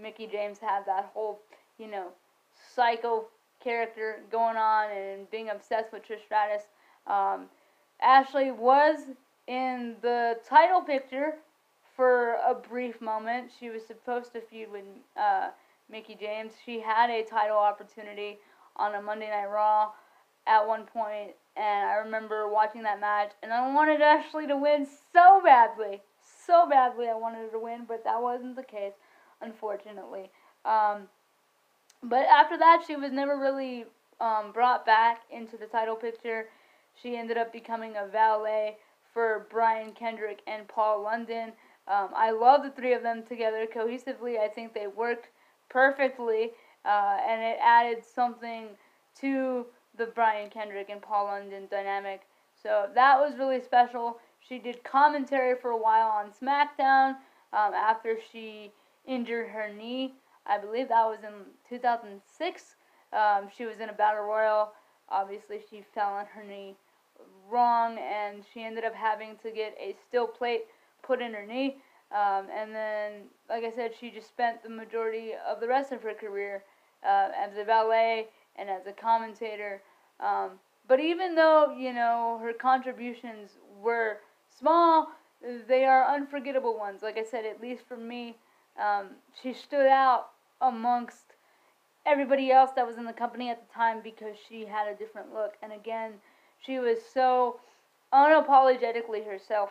Mickie 0.00 0.26
James 0.26 0.58
had 0.58 0.86
that 0.86 1.10
whole, 1.12 1.40
you 1.78 1.90
know, 1.90 2.08
psycho 2.74 3.26
character 3.62 4.20
going 4.30 4.56
on 4.56 4.90
and 4.90 5.30
being 5.30 5.50
obsessed 5.50 5.92
with 5.92 6.02
Trish 6.06 6.24
Stratus, 6.24 6.62
um, 7.06 7.46
Ashley 8.00 8.50
was 8.50 8.98
in 9.46 9.96
the 10.02 10.38
title 10.48 10.80
picture 10.80 11.34
for 11.96 12.34
a 12.46 12.54
brief 12.54 13.00
moment. 13.00 13.50
She 13.58 13.70
was 13.70 13.84
supposed 13.84 14.32
to 14.34 14.40
feud 14.40 14.70
with 14.70 14.84
uh, 15.16 15.48
Mickie 15.90 16.16
James. 16.20 16.52
She 16.64 16.80
had 16.80 17.10
a 17.10 17.24
title 17.24 17.56
opportunity 17.56 18.38
on 18.76 18.94
a 18.94 19.02
Monday 19.02 19.30
Night 19.30 19.46
Raw 19.46 19.92
at 20.46 20.66
one 20.66 20.84
point, 20.84 21.32
and 21.56 21.90
I 21.90 21.94
remember 21.94 22.48
watching 22.48 22.82
that 22.82 23.00
match, 23.00 23.32
and 23.42 23.52
I 23.52 23.72
wanted 23.72 24.00
Ashley 24.00 24.46
to 24.46 24.56
win 24.56 24.86
so 25.12 25.40
badly, 25.42 26.02
so 26.46 26.68
badly. 26.68 27.08
I 27.08 27.16
wanted 27.16 27.38
her 27.38 27.48
to 27.48 27.58
win, 27.58 27.84
but 27.88 28.04
that 28.04 28.22
wasn't 28.22 28.54
the 28.54 28.62
case, 28.62 28.92
unfortunately. 29.40 30.30
Um, 30.64 31.08
but 32.02 32.26
after 32.26 32.56
that, 32.58 32.84
she 32.86 32.94
was 32.94 33.10
never 33.10 33.38
really 33.38 33.86
um, 34.20 34.52
brought 34.52 34.86
back 34.86 35.22
into 35.30 35.56
the 35.56 35.66
title 35.66 35.96
picture. 35.96 36.46
She 37.02 37.16
ended 37.16 37.38
up 37.38 37.52
becoming 37.52 37.94
a 37.96 38.06
valet 38.06 38.76
for 39.12 39.46
Brian 39.50 39.92
Kendrick 39.92 40.40
and 40.46 40.68
Paul 40.68 41.02
London. 41.02 41.52
Um, 41.88 42.08
I 42.14 42.30
love 42.30 42.62
the 42.62 42.70
three 42.70 42.94
of 42.94 43.02
them 43.02 43.22
together 43.28 43.66
cohesively. 43.72 44.38
I 44.38 44.48
think 44.48 44.74
they 44.74 44.86
worked 44.88 45.28
perfectly, 45.68 46.50
uh, 46.84 47.18
and 47.26 47.42
it 47.42 47.58
added 47.62 48.04
something 48.04 48.68
to 49.20 49.66
the 49.96 50.06
Brian 50.06 50.50
Kendrick 50.50 50.90
and 50.90 51.00
Paul 51.00 51.26
London 51.26 51.68
dynamic. 51.70 52.22
So 52.60 52.88
that 52.94 53.18
was 53.18 53.38
really 53.38 53.60
special. 53.60 54.18
She 54.40 54.58
did 54.58 54.82
commentary 54.84 55.56
for 55.60 55.70
a 55.70 55.76
while 55.76 56.08
on 56.08 56.30
SmackDown 56.30 57.16
um, 57.52 57.74
after 57.74 58.16
she 58.32 58.72
injured 59.06 59.48
her 59.48 59.72
knee. 59.72 60.14
I 60.46 60.58
believe 60.58 60.88
that 60.88 61.06
was 61.06 61.18
in 61.22 61.32
2006. 61.68 62.76
Um, 63.12 63.48
she 63.56 63.64
was 63.64 63.80
in 63.80 63.88
a 63.88 63.92
battle 63.92 64.24
royal. 64.24 64.72
Obviously, 65.08 65.60
she 65.70 65.84
fell 65.94 66.10
on 66.10 66.26
her 66.26 66.42
knee 66.42 66.74
wrong, 67.48 67.98
and 67.98 68.44
she 68.52 68.62
ended 68.64 68.84
up 68.84 68.94
having 68.94 69.36
to 69.42 69.50
get 69.50 69.76
a 69.80 69.94
steel 70.08 70.26
plate 70.26 70.64
put 71.02 71.20
in 71.20 71.34
her 71.34 71.46
knee. 71.46 71.78
Um, 72.12 72.46
and 72.56 72.74
then, 72.74 73.12
like 73.48 73.64
I 73.64 73.72
said, 73.74 73.92
she 73.98 74.10
just 74.10 74.28
spent 74.28 74.62
the 74.62 74.68
majority 74.68 75.32
of 75.48 75.60
the 75.60 75.68
rest 75.68 75.92
of 75.92 76.02
her 76.02 76.14
career 76.14 76.62
uh, 77.04 77.28
as 77.36 77.56
a 77.56 77.64
valet 77.64 78.26
and 78.56 78.70
as 78.70 78.86
a 78.86 78.92
commentator. 78.92 79.82
Um, 80.20 80.52
but 80.88 81.00
even 81.00 81.34
though, 81.34 81.74
you 81.76 81.92
know, 81.92 82.38
her 82.42 82.52
contributions 82.52 83.50
were 83.82 84.18
small, 84.56 85.08
they 85.68 85.84
are 85.84 86.14
unforgettable 86.14 86.78
ones. 86.78 87.02
Like 87.02 87.18
I 87.18 87.24
said, 87.24 87.44
at 87.44 87.60
least 87.60 87.82
for 87.86 87.96
me, 87.96 88.36
um, 88.80 89.08
she 89.42 89.52
stood 89.52 89.86
out 89.86 90.28
amongst 90.60 91.34
everybody 92.06 92.52
else 92.52 92.70
that 92.76 92.86
was 92.86 92.96
in 92.96 93.04
the 93.04 93.12
company 93.12 93.50
at 93.50 93.66
the 93.66 93.74
time 93.74 94.00
because 94.02 94.36
she 94.48 94.64
had 94.64 94.88
a 94.88 94.96
different 94.96 95.34
look. 95.34 95.54
And 95.62 95.72
again, 95.72 96.12
she 96.64 96.78
was 96.78 96.98
so 97.12 97.58
unapologetically 98.12 99.26
herself. 99.26 99.70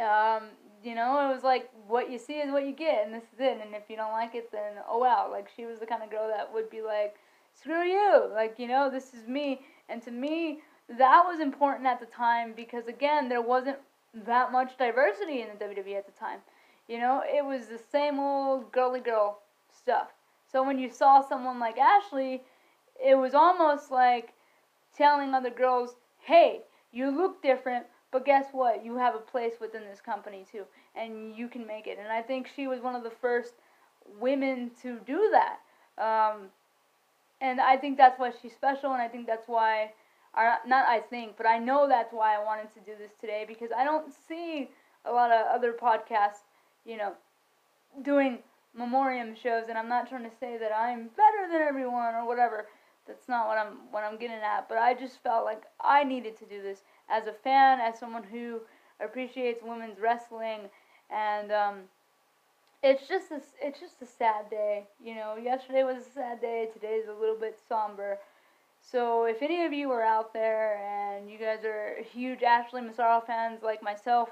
Um, 0.00 0.48
you 0.82 0.94
know, 0.94 1.28
it 1.28 1.34
was 1.34 1.42
like 1.42 1.70
what 1.86 2.10
you 2.10 2.18
see 2.18 2.34
is 2.34 2.52
what 2.52 2.66
you 2.66 2.72
get, 2.72 3.04
and 3.04 3.14
this 3.14 3.24
is 3.34 3.40
it. 3.40 3.58
And 3.62 3.74
if 3.74 3.84
you 3.88 3.96
don't 3.96 4.12
like 4.12 4.34
it, 4.34 4.52
then 4.52 4.74
oh 4.88 4.98
well. 5.00 5.28
Like 5.30 5.48
she 5.54 5.64
was 5.64 5.78
the 5.78 5.86
kind 5.86 6.02
of 6.02 6.10
girl 6.10 6.28
that 6.28 6.52
would 6.52 6.70
be 6.70 6.82
like, 6.82 7.16
screw 7.54 7.82
you. 7.82 8.30
Like 8.32 8.58
you 8.58 8.68
know, 8.68 8.90
this 8.90 9.14
is 9.14 9.26
me. 9.26 9.60
And 9.88 10.02
to 10.02 10.10
me, 10.10 10.60
that 10.88 11.24
was 11.26 11.40
important 11.40 11.86
at 11.86 12.00
the 12.00 12.06
time 12.06 12.52
because 12.54 12.86
again, 12.86 13.28
there 13.28 13.42
wasn't 13.42 13.78
that 14.26 14.52
much 14.52 14.78
diversity 14.78 15.42
in 15.42 15.48
the 15.48 15.64
WWE 15.64 15.96
at 15.96 16.06
the 16.06 16.18
time. 16.18 16.40
You 16.88 16.98
know, 16.98 17.22
it 17.26 17.44
was 17.44 17.66
the 17.66 17.80
same 17.90 18.18
old 18.18 18.70
girly 18.72 19.00
girl 19.00 19.40
stuff. 19.76 20.08
So 20.50 20.62
when 20.62 20.78
you 20.78 20.88
saw 20.88 21.26
someone 21.26 21.58
like 21.58 21.78
Ashley, 21.78 22.42
it 23.04 23.16
was 23.16 23.34
almost 23.34 23.90
like 23.90 24.32
telling 24.96 25.34
other 25.34 25.50
girls, 25.50 25.96
hey, 26.20 26.60
you 26.92 27.10
look 27.10 27.42
different, 27.42 27.86
but 28.16 28.24
guess 28.24 28.46
what? 28.52 28.82
You 28.82 28.96
have 28.96 29.14
a 29.14 29.18
place 29.18 29.52
within 29.60 29.82
this 29.82 30.00
company 30.00 30.46
too, 30.50 30.62
and 30.94 31.36
you 31.36 31.48
can 31.48 31.66
make 31.66 31.86
it. 31.86 31.98
And 32.00 32.08
I 32.08 32.22
think 32.22 32.48
she 32.56 32.66
was 32.66 32.80
one 32.80 32.94
of 32.94 33.02
the 33.02 33.10
first 33.10 33.52
women 34.18 34.70
to 34.80 34.98
do 35.06 35.30
that. 35.32 35.58
Um, 36.02 36.46
and 37.42 37.60
I 37.60 37.76
think 37.76 37.98
that's 37.98 38.18
why 38.18 38.32
she's 38.40 38.54
special, 38.54 38.92
and 38.92 39.02
I 39.02 39.08
think 39.08 39.26
that's 39.26 39.46
why, 39.46 39.92
or 40.34 40.54
not 40.66 40.88
I 40.88 41.00
think, 41.00 41.36
but 41.36 41.44
I 41.44 41.58
know 41.58 41.86
that's 41.86 42.10
why 42.10 42.34
I 42.34 42.42
wanted 42.42 42.72
to 42.72 42.80
do 42.90 42.92
this 42.98 43.12
today 43.20 43.44
because 43.46 43.68
I 43.76 43.84
don't 43.84 44.10
see 44.26 44.70
a 45.04 45.12
lot 45.12 45.30
of 45.30 45.46
other 45.54 45.74
podcasts, 45.74 46.46
you 46.86 46.96
know, 46.96 47.12
doing 48.02 48.38
memoriam 48.74 49.34
shows, 49.34 49.64
and 49.68 49.76
I'm 49.76 49.90
not 49.90 50.08
trying 50.08 50.24
to 50.24 50.34
say 50.40 50.56
that 50.56 50.72
I'm 50.74 51.10
better 51.18 51.52
than 51.52 51.60
everyone 51.60 52.14
or 52.14 52.26
whatever. 52.26 52.64
That's 53.06 53.28
not 53.28 53.46
what 53.46 53.58
I'm 53.58 53.90
what 53.90 54.04
I'm 54.04 54.18
getting 54.18 54.36
at. 54.36 54.68
But 54.68 54.78
I 54.78 54.94
just 54.94 55.22
felt 55.22 55.44
like 55.44 55.62
I 55.80 56.04
needed 56.04 56.36
to 56.38 56.44
do 56.44 56.62
this 56.62 56.82
as 57.08 57.26
a 57.26 57.32
fan, 57.32 57.80
as 57.80 57.98
someone 57.98 58.24
who 58.24 58.60
appreciates 59.00 59.62
women's 59.62 60.00
wrestling, 60.00 60.68
and 61.10 61.52
um, 61.52 61.74
it's 62.82 63.08
just 63.08 63.30
a, 63.30 63.40
it's 63.60 63.80
just 63.80 64.02
a 64.02 64.06
sad 64.06 64.50
day. 64.50 64.86
You 65.02 65.14
know, 65.14 65.36
yesterday 65.36 65.82
was 65.84 66.06
a 66.06 66.10
sad 66.10 66.40
day. 66.40 66.68
Today's 66.72 67.04
a 67.08 67.20
little 67.20 67.36
bit 67.38 67.58
somber. 67.68 68.18
So 68.80 69.24
if 69.24 69.42
any 69.42 69.64
of 69.64 69.72
you 69.72 69.90
are 69.90 70.02
out 70.02 70.32
there 70.32 70.76
and 70.76 71.30
you 71.30 71.38
guys 71.38 71.64
are 71.64 71.96
huge 72.12 72.42
Ashley 72.42 72.82
Massaro 72.82 73.20
fans 73.20 73.62
like 73.62 73.82
myself, 73.82 74.30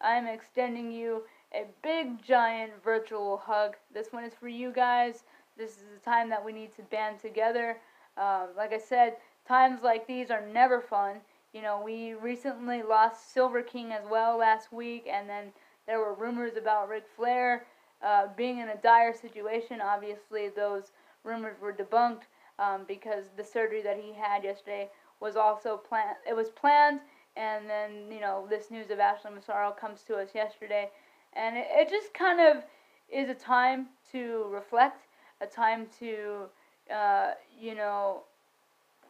I'm 0.00 0.26
extending 0.26 0.92
you 0.92 1.22
a 1.52 1.64
big 1.82 2.22
giant 2.22 2.72
virtual 2.84 3.38
hug. 3.38 3.74
This 3.92 4.12
one 4.12 4.24
is 4.24 4.34
for 4.34 4.48
you 4.48 4.70
guys. 4.70 5.24
This 5.56 5.70
is 5.70 5.84
the 5.94 6.04
time 6.04 6.28
that 6.30 6.44
we 6.44 6.52
need 6.52 6.74
to 6.76 6.82
band 6.82 7.18
together. 7.18 7.78
Um, 8.16 8.48
like 8.56 8.72
I 8.72 8.78
said, 8.78 9.16
times 9.46 9.80
like 9.82 10.06
these 10.06 10.30
are 10.30 10.46
never 10.46 10.80
fun. 10.80 11.16
You 11.52 11.62
know, 11.62 11.80
we 11.82 12.14
recently 12.14 12.82
lost 12.82 13.32
Silver 13.32 13.62
King 13.62 13.92
as 13.92 14.04
well 14.10 14.38
last 14.38 14.72
week, 14.72 15.06
and 15.10 15.28
then 15.28 15.52
there 15.86 16.00
were 16.00 16.14
rumors 16.14 16.56
about 16.56 16.88
Ric 16.88 17.04
Flair 17.16 17.64
uh, 18.02 18.26
being 18.36 18.58
in 18.58 18.68
a 18.68 18.76
dire 18.76 19.14
situation. 19.14 19.80
Obviously, 19.80 20.48
those 20.48 20.92
rumors 21.24 21.56
were 21.60 21.72
debunked 21.72 22.24
um, 22.58 22.82
because 22.86 23.24
the 23.36 23.44
surgery 23.44 23.82
that 23.82 23.98
he 23.98 24.12
had 24.12 24.44
yesterday 24.44 24.88
was 25.20 25.36
also 25.36 25.76
planned. 25.76 26.16
It 26.28 26.34
was 26.34 26.50
planned, 26.50 27.00
and 27.36 27.68
then 27.68 28.10
you 28.10 28.20
know 28.20 28.46
this 28.48 28.70
news 28.70 28.90
of 28.90 28.98
Ashley 28.98 29.30
Massaro 29.34 29.70
comes 29.70 30.02
to 30.08 30.16
us 30.16 30.30
yesterday, 30.34 30.90
and 31.34 31.56
it, 31.56 31.66
it 31.70 31.88
just 31.88 32.12
kind 32.12 32.40
of 32.40 32.64
is 33.10 33.28
a 33.28 33.34
time 33.34 33.86
to 34.12 34.46
reflect, 34.50 35.06
a 35.40 35.46
time 35.46 35.86
to 36.00 36.48
uh, 36.94 37.32
you 37.58 37.74
know, 37.74 38.22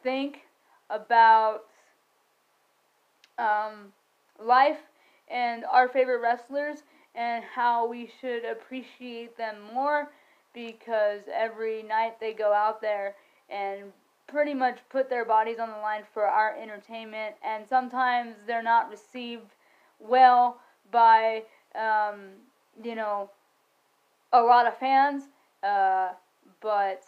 think 0.02 0.40
about 0.90 1.64
um, 3.38 3.92
life 4.42 4.78
and 5.28 5.64
our 5.64 5.88
favorite 5.88 6.20
wrestlers 6.20 6.82
and 7.14 7.44
how 7.44 7.86
we 7.86 8.10
should 8.20 8.44
appreciate 8.44 9.36
them 9.36 9.56
more 9.72 10.10
because 10.54 11.22
every 11.32 11.82
night 11.82 12.18
they 12.20 12.32
go 12.32 12.52
out 12.52 12.80
there 12.80 13.14
and 13.50 13.92
pretty 14.26 14.54
much 14.54 14.78
put 14.90 15.08
their 15.08 15.24
bodies 15.24 15.58
on 15.58 15.70
the 15.70 15.76
line 15.76 16.02
for 16.12 16.24
our 16.24 16.56
entertainment. 16.56 17.34
And 17.44 17.66
sometimes 17.68 18.36
they're 18.46 18.62
not 18.62 18.90
received 18.90 19.54
well 19.98 20.60
by 20.90 21.42
um, 21.74 22.30
you 22.82 22.94
know 22.94 23.30
a 24.32 24.40
lot 24.40 24.66
of 24.66 24.76
fans 24.78 25.24
uh, 25.62 26.10
but 26.60 27.02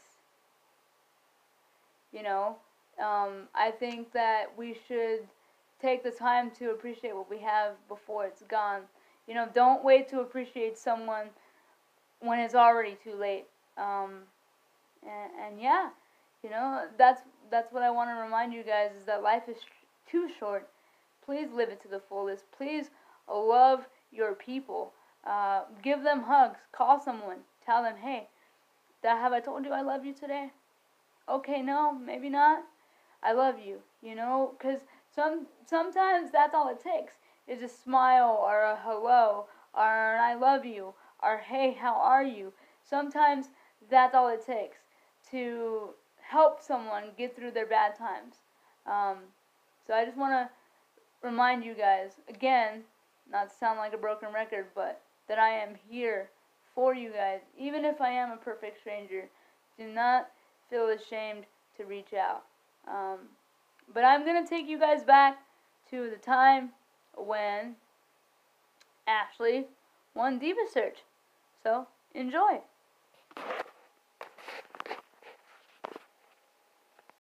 you 2.12 2.22
know, 2.22 2.56
um, 2.98 3.48
I 3.54 3.70
think 3.70 4.12
that 4.12 4.46
we 4.56 4.76
should 4.86 5.20
take 5.80 6.02
the 6.02 6.10
time 6.10 6.50
to 6.58 6.70
appreciate 6.70 7.14
what 7.14 7.30
we 7.30 7.38
have 7.38 7.74
before 7.88 8.26
it's 8.26 8.42
gone. 8.42 8.82
You 9.26 9.34
know, 9.34 9.48
don't 9.54 9.84
wait 9.84 10.08
to 10.08 10.20
appreciate 10.20 10.76
someone 10.76 11.28
when 12.20 12.38
it's 12.38 12.54
already 12.54 12.96
too 13.02 13.14
late. 13.14 13.46
Um, 13.76 14.22
and, 15.02 15.30
and 15.46 15.60
yeah, 15.60 15.90
you 16.42 16.50
know, 16.50 16.86
that's 16.96 17.22
that's 17.50 17.72
what 17.72 17.82
I 17.82 17.90
want 17.90 18.10
to 18.10 18.14
remind 18.14 18.52
you 18.52 18.62
guys 18.62 18.90
is 18.98 19.04
that 19.06 19.22
life 19.22 19.44
is 19.48 19.58
too 20.10 20.28
short. 20.38 20.68
Please 21.24 21.48
live 21.54 21.68
it 21.68 21.80
to 21.82 21.88
the 21.88 22.00
fullest. 22.00 22.44
Please 22.56 22.90
love 23.30 23.86
your 24.10 24.34
people. 24.34 24.92
Uh, 25.26 25.62
give 25.82 26.02
them 26.02 26.22
hugs. 26.22 26.58
Call 26.72 27.00
someone. 27.00 27.38
Tell 27.64 27.82
them, 27.82 27.96
hey, 28.02 28.28
that 29.02 29.18
have 29.18 29.32
I 29.32 29.40
told 29.40 29.64
you 29.64 29.72
I 29.72 29.82
love 29.82 30.04
you 30.04 30.14
today? 30.14 30.50
Okay, 31.30 31.62
no, 31.62 31.92
maybe 31.92 32.28
not. 32.28 32.64
I 33.22 33.32
love 33.32 33.56
you, 33.64 33.78
you 34.02 34.14
know, 34.14 34.54
because 34.56 34.80
some 35.14 35.46
sometimes 35.66 36.30
that's 36.30 36.54
all 36.54 36.68
it 36.68 36.82
takes 36.82 37.14
is 37.46 37.62
a 37.62 37.68
smile 37.68 38.38
or 38.40 38.62
a 38.62 38.78
hello 38.82 39.46
or 39.74 40.14
an 40.14 40.20
I 40.20 40.34
love 40.34 40.64
you 40.64 40.94
or 41.22 41.38
hey, 41.38 41.76
how 41.78 41.94
are 41.94 42.22
you? 42.22 42.52
Sometimes 42.88 43.46
that's 43.90 44.14
all 44.14 44.28
it 44.28 44.44
takes 44.44 44.78
to 45.30 45.90
help 46.20 46.62
someone 46.62 47.04
get 47.16 47.34
through 47.34 47.50
their 47.50 47.66
bad 47.66 47.96
times. 47.96 48.36
Um, 48.86 49.18
so 49.86 49.94
I 49.94 50.04
just 50.04 50.16
want 50.16 50.32
to 50.32 51.26
remind 51.26 51.64
you 51.64 51.74
guys 51.74 52.12
again, 52.28 52.82
not 53.30 53.50
to 53.50 53.56
sound 53.56 53.78
like 53.78 53.94
a 53.94 53.98
broken 53.98 54.32
record, 54.32 54.66
but 54.74 55.00
that 55.28 55.38
I 55.38 55.50
am 55.50 55.70
here 55.88 56.30
for 56.74 56.94
you 56.94 57.10
guys, 57.10 57.40
even 57.58 57.84
if 57.84 58.00
I 58.00 58.10
am 58.10 58.30
a 58.30 58.36
perfect 58.36 58.80
stranger. 58.80 59.28
Do 59.78 59.86
not 59.86 60.28
feel 60.70 60.88
ashamed 60.88 61.44
to 61.76 61.84
reach 61.84 62.12
out. 62.12 62.44
Um, 62.86 63.18
but 63.92 64.04
I'm 64.04 64.24
going 64.24 64.42
to 64.42 64.48
take 64.48 64.68
you 64.68 64.78
guys 64.78 65.02
back 65.02 65.38
to 65.90 66.10
the 66.10 66.16
time 66.16 66.70
when 67.16 67.76
Ashley 69.06 69.66
won 70.14 70.38
Diva 70.38 70.66
Search. 70.72 70.98
So, 71.62 71.86
enjoy. 72.14 72.60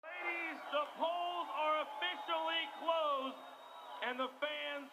Ladies, 0.04 0.60
the 0.72 0.86
polls 0.98 1.48
are 1.60 1.76
officially 1.84 2.64
closed, 2.80 3.36
and 4.08 4.20
the 4.20 4.32
fans 4.40 4.90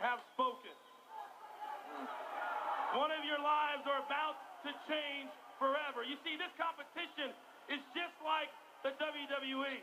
have 0.00 0.18
spoken. 0.34 0.74
One 2.96 3.10
of 3.12 3.22
your 3.22 3.38
lives 3.38 3.84
are 3.86 4.00
about 4.02 4.40
to 4.64 4.70
change 4.88 5.30
forever. 5.58 6.02
You 6.02 6.16
see, 6.24 6.34
this 6.38 6.50
competition 6.58 7.34
is 7.68 7.82
just 7.92 8.16
like 8.24 8.48
the 8.84 8.96
WWE. 8.96 9.76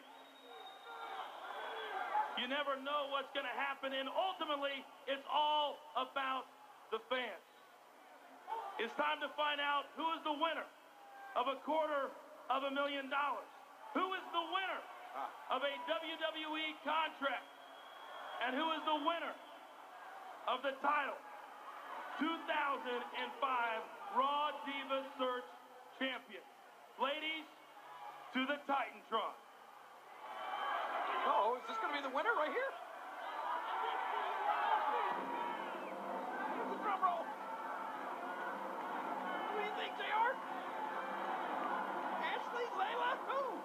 You 2.35 2.51
never 2.51 2.75
know 2.83 3.07
what's 3.15 3.31
going 3.31 3.47
to 3.47 3.57
happen, 3.57 3.95
and 3.95 4.11
ultimately, 4.11 4.83
it's 5.07 5.23
all 5.31 5.79
about 5.95 6.51
the 6.91 6.99
fans. 7.07 7.45
It's 8.75 8.91
time 8.99 9.23
to 9.23 9.31
find 9.39 9.63
out 9.63 9.87
who 9.95 10.03
is 10.19 10.21
the 10.27 10.35
winner 10.35 10.67
of 11.39 11.47
a 11.47 11.63
quarter 11.63 12.11
of 12.51 12.67
a 12.67 12.71
million 12.75 13.07
dollars. 13.07 13.47
Who 13.95 14.03
is 14.19 14.25
the 14.35 14.45
winner 14.51 14.83
of 15.47 15.63
a 15.63 15.73
WWE 15.87 16.67
contract? 16.83 17.47
And 18.43 18.59
who 18.59 18.67
is 18.75 18.83
the 18.83 18.99
winner 18.99 19.31
of 20.51 20.59
the 20.59 20.75
title? 20.83 21.15
2005 22.19 24.19
Raw 24.19 24.51
Diva 24.67 24.99
Search 25.15 25.47
Champion. 25.99 26.43
Ladies, 26.99 27.47
to 28.35 28.43
the 28.43 28.59
Titan 28.67 28.99
Titantron. 29.07 29.31
Oh, 31.23 31.55
is 31.55 31.63
this 31.71 31.79
going 31.79 31.87
to 31.87 31.95
be 31.95 32.03
the 32.03 32.11
winner 32.11 32.35
right 32.35 32.51
here? 32.51 32.71
The 36.67 36.79
drum 36.83 36.99
roll. 36.99 37.23
Who 39.47 39.55
do 39.55 39.63
you 39.63 39.71
think 39.79 39.95
they 39.95 40.11
are? 40.11 40.35
Ashley, 42.27 42.67
Leyla, 42.75 43.15
who? 43.23 43.55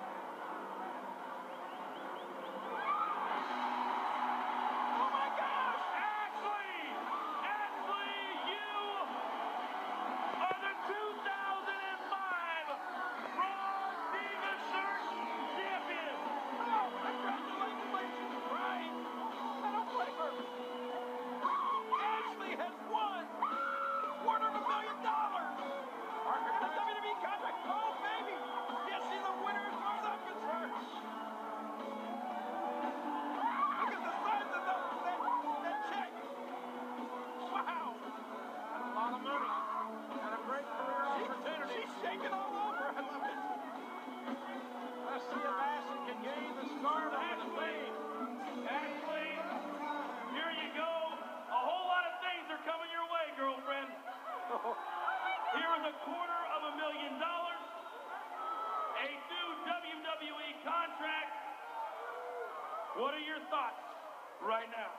Right 64.51 64.67
now? 64.75 64.91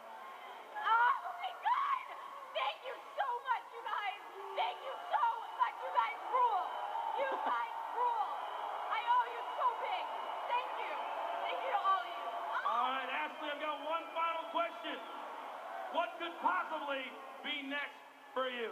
Oh 0.80 1.16
my 1.28 1.52
god! 1.60 2.06
Thank 2.56 2.88
you 2.88 2.96
so 3.20 3.28
much, 3.52 3.66
you 3.76 3.84
guys! 3.84 4.24
Thank 4.56 4.80
you 4.80 4.96
so 5.12 5.24
much, 5.60 5.76
you 5.84 5.92
guys 5.92 6.20
rule! 6.32 6.66
You 7.20 7.30
guys 7.44 7.76
rule! 7.92 8.32
I 8.96 9.00
owe 9.12 9.28
you 9.28 9.44
so 9.60 9.68
big! 9.84 10.04
Thank 10.48 10.72
you! 10.80 10.94
Thank 11.44 11.60
you 11.68 11.72
to 11.76 11.80
all 11.84 12.00
of 12.00 12.08
you! 12.08 12.28
All 12.64 12.90
right, 12.96 13.12
Ashley, 13.12 13.52
I've 13.52 13.60
got 13.60 13.76
one 13.84 14.08
final 14.16 14.46
question. 14.56 14.96
What 15.92 16.16
could 16.16 16.32
possibly 16.40 17.04
be 17.44 17.68
next 17.68 18.00
for 18.32 18.48
you? 18.48 18.72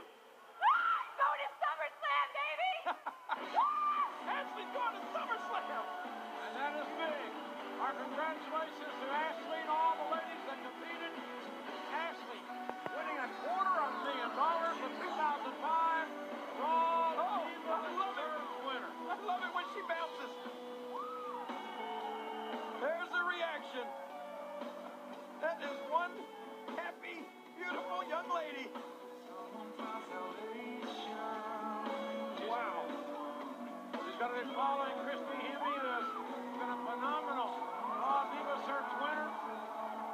She's 34.39 34.47
going 34.47 34.56
to 34.56 34.56
be 34.56 34.63
following 34.63 34.95
Christy 35.04 35.36
Hemme, 35.52 35.99
who's 35.99 36.56
been 36.63 36.71
a 36.71 36.80
phenomenal 36.88 37.60
Raw 37.60 38.23
Diva 38.32 38.56
Search 38.71 38.91
winner. 39.04 39.28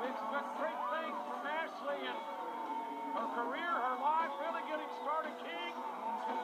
We 0.02 0.10
expect 0.10 0.50
great 0.58 0.82
things 0.98 1.18
from 1.30 1.42
Ashley 1.46 2.00
and 2.10 2.18
her 3.22 3.28
career, 3.38 3.70
her 3.70 3.98
life, 4.02 4.34
really 4.42 4.66
getting 4.66 4.90
started 5.06 5.30
king 5.46 5.78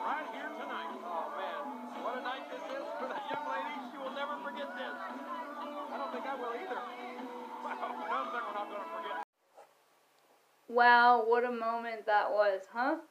right 0.06 0.30
here 0.30 0.54
tonight. 0.62 0.94
Oh 1.10 1.26
man, 1.34 1.62
what 2.06 2.22
a 2.22 2.22
night 2.22 2.46
this 2.54 2.62
is 2.70 2.86
for 3.02 3.10
that 3.10 3.26
young 3.34 3.50
lady. 3.50 3.74
She 3.89 3.98
will 3.98 4.13
never 4.13 4.38
forget 4.46 4.70
this. 4.78 4.96
I 5.02 5.96
don't 5.98 6.12
think 6.13 6.26
I 6.30 6.38
will 6.38 6.54
either. 6.54 6.78
Wow, 6.78 7.82
another 7.82 8.30
thing 8.30 8.46
we're 8.46 8.58
not 8.62 8.70
going 8.70 8.86
to 8.86 8.91
forget. 8.94 9.26
Wow, 10.70 11.26
what 11.26 11.50
a 11.50 11.52
moment 11.52 12.06
that 12.06 12.30
was, 12.30 12.62
huh? 12.70 13.02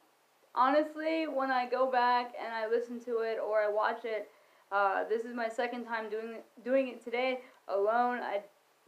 Honestly, 0.55 1.27
when 1.27 1.51
I 1.51 1.67
go 1.67 1.91
back 1.91 2.31
and 2.39 2.55
I 2.55 2.71
listen 2.71 3.03
to 3.03 3.19
it 3.27 3.35
or 3.35 3.59
I 3.59 3.67
watch 3.67 4.07
it, 4.07 4.31
uh, 4.71 5.03
this 5.09 5.23
is 5.23 5.35
my 5.35 5.49
second 5.49 5.85
time 5.85 6.09
doing 6.09 6.35
it, 6.35 6.45
doing 6.63 6.87
it 6.87 7.03
today 7.03 7.39
alone. 7.67 8.19
I 8.19 8.41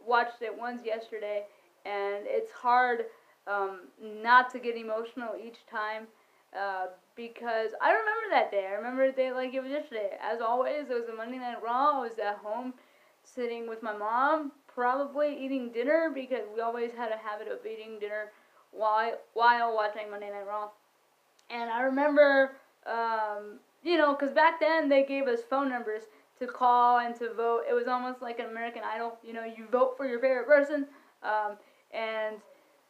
watched 0.06 0.41
it 0.41 0.58
once 0.58 0.82
yesterday, 0.86 1.43
and 1.86 2.26
it's 2.26 2.52
hard 2.52 3.06
um, 3.48 3.82
not 4.02 4.50
to 4.52 4.60
get 4.60 4.76
emotional 4.78 5.34
each 5.41 5.65
time 5.69 6.08
uh, 6.58 6.88
because 7.15 7.72
I 7.82 7.91
remember 7.91 8.30
that 8.32 8.52
day. 8.52 8.67
I 8.69 8.74
remember 8.74 9.08
the 9.08 9.13
day 9.13 9.32
like 9.32 9.54
it 9.54 9.62
was 9.62 9.72
yesterday. 9.72 10.12
As 10.22 10.41
always, 10.41 10.89
it 10.89 10.93
was 10.93 11.10
a 11.12 11.15
Monday 11.15 11.38
Night 11.38 11.62
Raw. 11.63 12.00
I 12.00 12.02
was 12.02 12.19
at 12.19 12.38
home 12.38 12.74
sitting 13.24 13.67
with 13.67 13.82
my 13.84 13.96
mom, 13.96 14.52
probably 14.67 15.38
eating 15.38 15.72
dinner 15.72 16.12
because 16.13 16.43
we 16.54 16.62
always 16.62 16.91
had 16.91 17.12
a 17.12 17.17
habit 17.17 17.48
of 17.48 17.65
eating 17.65 18.00
dinner 18.00 18.32
while 18.72 19.17
while 19.34 19.76
watching 19.76 20.10
Monday 20.10 20.30
Night 20.30 20.48
Raw. 20.48 20.69
And 21.50 21.69
I 21.69 21.82
remember, 21.82 22.56
um, 22.86 23.60
you 23.84 23.98
know, 23.98 24.15
because 24.15 24.34
back 24.34 24.60
then 24.60 24.89
they 24.89 25.04
gave 25.04 25.28
us 25.28 25.39
phone 25.50 25.69
numbers 25.69 26.04
to 26.39 26.48
call 26.48 27.00
and 27.00 27.15
to 27.15 27.34
vote. 27.34 27.63
It 27.69 27.74
was 27.74 27.88
almost 27.88 28.22
like 28.22 28.39
an 28.39 28.48
American 28.48 28.82
Idol. 28.84 29.17
You 29.24 29.34
know, 29.34 29.43
you 29.43 29.67
vote 29.72 29.96
for 29.98 30.06
your 30.08 30.19
favorite 30.19 30.48
person. 30.48 30.88
Um, 31.22 31.58
and 31.91 32.38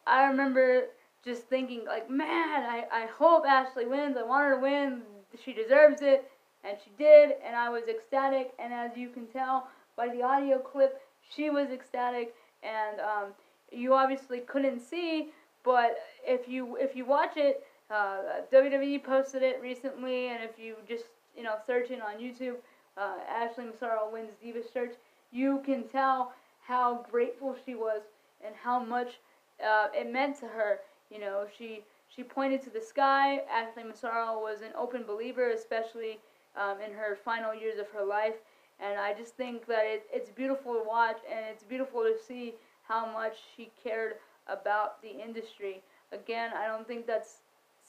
I 0.08 0.26
remember 0.26 0.86
just 1.24 1.44
thinking, 1.44 1.84
like, 1.86 2.10
man, 2.10 2.64
I, 2.64 2.86
I 2.92 3.08
hope 3.18 3.46
Ashley 3.46 3.86
wins. 3.86 4.18
I 4.18 4.24
want 4.24 4.46
her 4.46 4.56
to 4.56 4.62
win. 4.62 5.02
She 5.44 5.54
deserves 5.54 6.02
it. 6.02 6.30
And 6.64 6.78
she 6.84 6.92
did. 6.98 7.34
And 7.46 7.56
I 7.56 7.70
was 7.70 7.84
ecstatic. 7.90 8.52
And 8.60 8.74
as 8.74 8.96
you 8.96 9.10
can 9.10 9.28
tell 9.28 9.68
by 9.98 10.08
the 10.08 10.22
audio 10.24 10.60
clip, 10.60 11.02
she 11.30 11.50
was 11.50 11.70
ecstatic. 11.70 12.34
And 12.64 13.00
um, 13.02 13.34
you 13.74 13.94
obviously 13.94 14.40
couldn't 14.40 14.80
see, 14.80 15.30
but 15.64 15.98
if 16.26 16.48
you 16.48 16.78
if 16.78 16.96
you 16.96 17.06
watch 17.06 17.34
it, 17.36 17.64
uh, 17.94 18.42
WWE 18.52 19.00
posted 19.00 19.44
it 19.44 19.60
recently, 19.62 20.28
and 20.30 20.44
if 20.44 20.58
you 20.60 20.76
just 20.88 21.06
you 21.38 21.44
know 21.44 21.56
search 21.66 21.92
it 21.92 22.02
on 22.02 22.16
YouTube, 22.20 22.56
uh, 22.98 23.18
Ashley 23.30 23.66
Massaro 23.66 24.10
wins 24.12 24.32
Divas 24.44 24.72
Search, 24.74 24.94
you 25.32 25.62
can 25.66 25.84
tell 25.88 26.34
how 26.68 27.06
grateful 27.12 27.56
she 27.66 27.76
was 27.76 28.02
and 28.46 28.56
how 28.56 28.84
much 28.84 29.20
uh, 29.66 29.88
it 29.94 30.12
meant 30.12 30.40
to 30.40 30.48
her. 30.48 30.80
You 31.12 31.20
know, 31.20 31.46
she 31.58 31.82
she 32.10 32.24
pointed 32.24 32.62
to 32.64 32.70
the 32.70 32.82
sky. 32.82 33.42
Ashley 33.52 33.84
Massaro 33.84 34.40
was 34.40 34.62
an 34.62 34.72
open 34.78 35.04
believer, 35.04 35.50
especially 35.52 36.20
um, 36.58 36.80
in 36.82 36.94
her 36.94 37.18
final 37.24 37.54
years 37.54 37.80
of 37.80 37.90
her 37.92 38.04
life. 38.06 38.36
And 38.80 39.00
I 39.00 39.14
just 39.14 39.36
think 39.36 39.66
that 39.68 39.86
it, 39.86 40.04
it's 40.12 40.30
beautiful 40.30 40.74
to 40.74 40.84
watch, 40.86 41.18
and 41.30 41.46
it's 41.52 41.64
beautiful 41.64 42.02
to 42.04 42.16
see 42.28 42.56
how 42.84 43.12
much 43.12 43.38
she 43.56 43.72
cared 43.82 44.16
about 44.48 45.02
the 45.02 45.10
industry. 45.10 45.82
Again, 46.12 46.52
I 46.58 46.68
don't 46.68 46.88
think 46.88 47.08
that's 47.08 47.38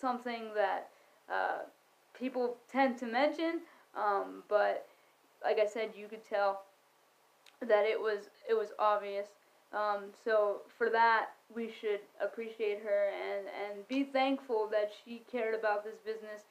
something 0.05 0.53
that 0.55 0.89
uh, 1.33 1.63
people 2.19 2.57
tend 2.71 2.99
to 2.99 3.07
mention, 3.07 3.61
um, 3.97 4.43
but 4.49 4.87
like 5.43 5.59
I 5.59 5.67
said, 5.67 5.93
you 5.97 6.09
could 6.09 6.25
tell 6.29 6.63
that 7.61 7.85
it 7.87 7.99
was 7.99 8.29
it 8.49 8.55
was 8.55 8.69
obvious. 8.79 9.29
Um, 9.73 10.13
so 10.25 10.61
for 10.77 10.91
that, 10.91 11.31
we 11.55 11.73
should 11.81 12.01
appreciate 12.21 12.81
her 12.83 13.09
and 13.31 13.47
and 13.63 13.89
be 13.89 14.05
thankful 14.05 14.69
that 14.71 14.91
she 15.05 15.23
cared 15.33 15.55
about 15.55 15.85
this 15.85 15.99
business 16.05 16.43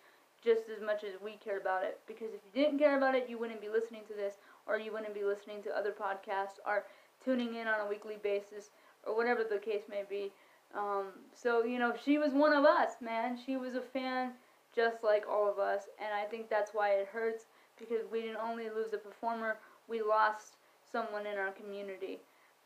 just 0.43 0.63
as 0.75 0.81
much 0.83 1.03
as 1.03 1.13
we 1.23 1.33
care 1.45 1.59
about 1.59 1.83
it. 1.83 1.99
Because 2.07 2.29
if 2.33 2.41
you 2.45 2.63
didn't 2.63 2.79
care 2.79 2.97
about 2.97 3.15
it, 3.15 3.29
you 3.29 3.37
wouldn't 3.37 3.61
be 3.61 3.69
listening 3.69 4.01
to 4.07 4.15
this, 4.15 4.33
or 4.65 4.79
you 4.79 4.91
wouldn't 4.91 5.13
be 5.13 5.23
listening 5.23 5.61
to 5.63 5.77
other 5.77 5.91
podcasts, 5.91 6.57
or 6.65 6.85
tuning 7.23 7.55
in 7.55 7.67
on 7.67 7.85
a 7.85 7.87
weekly 7.87 8.17
basis, 8.31 8.71
or 9.05 9.15
whatever 9.15 9.43
the 9.43 9.59
case 9.59 9.83
may 9.89 10.03
be. 10.09 10.31
Um, 10.75 11.07
so, 11.35 11.63
you 11.63 11.79
know, 11.79 11.93
she 12.03 12.17
was 12.17 12.33
one 12.33 12.53
of 12.53 12.65
us, 12.65 12.93
man. 13.01 13.37
She 13.45 13.57
was 13.57 13.75
a 13.75 13.81
fan 13.81 14.31
just 14.75 15.03
like 15.03 15.25
all 15.29 15.49
of 15.49 15.59
us, 15.59 15.83
and 15.99 16.09
I 16.13 16.27
think 16.27 16.49
that's 16.49 16.71
why 16.73 16.91
it 16.91 17.07
hurts 17.11 17.45
because 17.77 18.05
we 18.11 18.21
didn't 18.21 18.37
only 18.37 18.65
lose 18.65 18.93
a 18.93 18.97
performer, 18.97 19.57
we 19.87 20.01
lost 20.01 20.57
someone 20.91 21.25
in 21.25 21.37
our 21.37 21.51
community. 21.51 22.19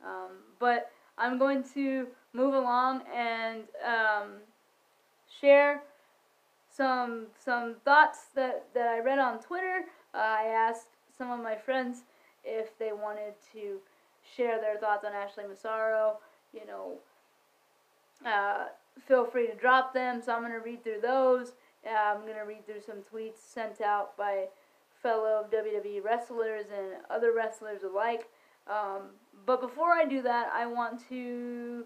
Um, 0.06 0.32
but 0.60 0.91
I'm 1.17 1.38
going 1.38 1.63
to 1.74 2.08
move 2.34 2.54
along 2.54 3.02
and 3.13 3.63
um, 3.86 4.34
share 5.41 5.82
some 6.70 7.28
some 7.43 7.76
thoughts 7.84 8.28
that, 8.36 8.65
that 8.74 8.88
I 8.88 9.00
read 9.00 9.20
on 9.20 9.39
Twitter. 9.39 9.86
Uh, 10.13 10.17
I 10.17 10.43
asked 10.43 10.89
some 11.17 11.32
of 11.32 11.41
my 11.41 11.56
friends 11.56 12.04
if 12.43 12.78
they 12.78 12.91
wanted 12.93 13.34
to 13.54 13.80
share 14.36 14.62
their 14.62 14.78
thoughts 14.78 15.04
on 15.06 15.13
Ashley 15.13 15.46
Massaro. 15.48 16.17
You 16.54 16.65
know, 16.67 16.93
uh, 18.25 18.65
feel 19.08 19.25
free 19.25 19.47
to 19.47 19.56
drop 19.56 19.93
them. 19.93 20.21
So 20.21 20.34
I'm 20.34 20.41
going 20.41 20.53
to 20.53 20.60
read 20.60 20.84
through 20.84 21.01
those. 21.01 21.53
Uh, 21.86 22.15
I'm 22.15 22.21
going 22.21 22.36
to 22.36 22.45
read 22.45 22.65
through 22.65 22.82
some 22.82 23.03
tweets 23.13 23.38
sent 23.38 23.82
out 23.82 24.17
by 24.17 24.45
fellow 25.01 25.45
WWE 25.51 26.03
wrestlers 26.03 26.65
and 26.75 27.03
other 27.10 27.34
wrestlers 27.34 27.84
alike. 27.84 28.27
Um, 28.67 29.12
but 29.45 29.62
before 29.62 29.93
I 29.93 30.06
do 30.06 30.21
that, 30.23 30.49
I 30.53 30.65
want 30.65 31.08
to 31.10 31.86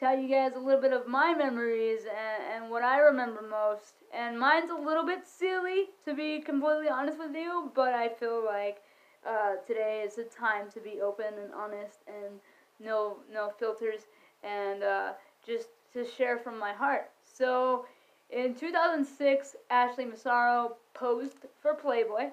tell 0.00 0.16
you 0.18 0.28
guys 0.28 0.52
a 0.56 0.58
little 0.58 0.80
bit 0.80 0.92
of 0.92 1.06
my 1.06 1.34
memories 1.34 2.00
and, 2.02 2.62
and 2.62 2.70
what 2.70 2.82
I 2.82 2.98
remember 2.98 3.42
most. 3.42 3.94
And 4.14 4.38
mine's 4.38 4.70
a 4.70 4.74
little 4.74 5.04
bit 5.04 5.20
silly, 5.26 5.86
to 6.04 6.14
be 6.14 6.40
completely 6.40 6.88
honest 6.88 7.18
with 7.18 7.34
you, 7.34 7.70
but 7.74 7.94
I 7.94 8.08
feel 8.08 8.44
like 8.44 8.78
uh, 9.26 9.56
today 9.66 10.04
is 10.06 10.18
a 10.18 10.24
time 10.24 10.70
to 10.72 10.80
be 10.80 11.00
open 11.02 11.34
and 11.42 11.52
honest 11.52 11.98
and 12.06 12.40
no 12.80 13.16
no 13.32 13.50
filters 13.58 14.02
and 14.44 14.84
uh, 14.84 15.12
just 15.48 15.68
to 15.94 16.06
share 16.06 16.38
from 16.38 16.58
my 16.58 16.72
heart. 16.72 17.10
So 17.22 17.86
in 18.30 18.54
2006, 18.54 19.56
Ashley 19.70 20.04
Massaro 20.04 20.76
posed 20.94 21.46
for 21.60 21.74
Playboy. 21.74 22.30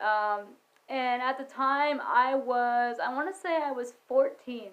Um, 0.00 0.46
and 0.88 1.22
at 1.22 1.38
the 1.38 1.44
time, 1.44 2.00
I 2.04 2.34
was, 2.34 2.96
I 3.02 3.12
want 3.14 3.32
to 3.32 3.40
say 3.40 3.56
I 3.62 3.72
was 3.72 3.92
14. 4.08 4.70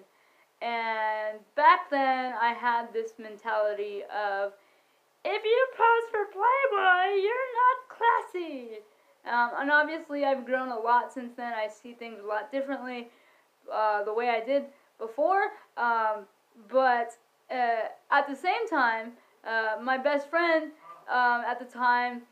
And 0.62 1.38
back 1.54 1.90
then, 1.90 2.32
I 2.40 2.54
had 2.58 2.92
this 2.92 3.12
mentality 3.18 4.00
of, 4.04 4.52
if 5.24 5.44
you 5.44 5.66
pose 5.76 6.10
for 6.10 6.24
Playboy, 6.32 7.20
you're 7.22 7.50
not 7.60 8.32
classy. 8.32 8.78
Um, 9.30 9.50
and 9.60 9.70
obviously, 9.70 10.24
I've 10.24 10.46
grown 10.46 10.70
a 10.70 10.78
lot 10.78 11.12
since 11.12 11.32
then. 11.36 11.52
I 11.52 11.68
see 11.68 11.92
things 11.92 12.20
a 12.22 12.26
lot 12.26 12.50
differently 12.50 13.08
uh, 13.72 14.04
the 14.04 14.14
way 14.14 14.30
I 14.30 14.44
did 14.44 14.64
before. 14.98 15.50
Um, 15.76 16.26
but 16.70 17.10
uh, 17.50 17.88
at 18.10 18.28
the 18.28 18.36
same 18.36 18.68
time, 18.68 19.12
uh, 19.46 19.76
my 19.82 19.98
best 19.98 20.28
friend 20.28 20.72
um, 21.10 21.42
at 21.46 21.58
the 21.58 21.64
time 21.64 22.22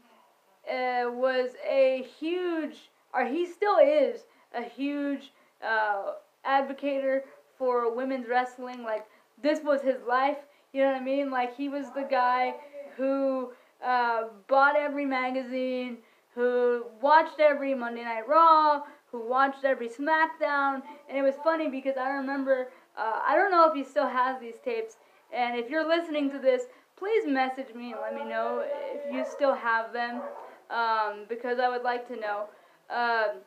uh, 0.68 1.10
was 1.10 1.50
a 1.68 2.06
huge, 2.18 2.90
or 3.12 3.24
he 3.24 3.46
still 3.46 3.78
is, 3.78 4.22
a 4.54 4.62
huge 4.62 5.32
uh, 5.62 6.12
advocator 6.46 7.22
for 7.58 7.94
women's 7.94 8.28
wrestling. 8.28 8.82
Like, 8.82 9.06
this 9.42 9.60
was 9.62 9.82
his 9.82 10.02
life. 10.08 10.38
You 10.72 10.82
know 10.82 10.92
what 10.92 11.00
I 11.00 11.04
mean? 11.04 11.30
Like, 11.30 11.56
he 11.56 11.68
was 11.68 11.86
the 11.94 12.06
guy 12.10 12.54
who 12.96 13.52
uh, 13.84 14.24
bought 14.48 14.76
every 14.76 15.06
magazine, 15.06 15.98
who 16.34 16.84
watched 17.00 17.38
every 17.38 17.74
Monday 17.74 18.02
Night 18.02 18.28
Raw, 18.28 18.82
who 19.14 19.28
watched 19.28 19.64
every 19.64 19.88
SmackDown. 19.88 20.82
And 21.08 21.16
it 21.16 21.22
was 21.22 21.36
funny 21.44 21.68
because 21.68 21.96
I 21.96 22.10
remember, 22.10 22.68
uh, 22.98 23.20
I 23.24 23.36
don't 23.36 23.52
know 23.52 23.70
if 23.70 23.74
he 23.74 23.84
still 23.88 24.08
has 24.08 24.40
these 24.40 24.56
tapes. 24.64 24.96
And 25.32 25.56
if 25.56 25.70
you're 25.70 25.86
listening 25.86 26.30
to 26.32 26.38
this, 26.40 26.62
please 26.96 27.24
message 27.24 27.72
me 27.76 27.92
and 27.92 28.00
let 28.00 28.14
me 28.14 28.28
know 28.28 28.64
if 28.66 29.12
you 29.12 29.24
still 29.30 29.54
have 29.54 29.92
them 29.92 30.20
um, 30.68 31.26
because 31.28 31.60
I 31.60 31.68
would 31.68 31.82
like 31.82 32.08
to 32.08 32.16
know. 32.16 32.46
Um, 32.90 33.38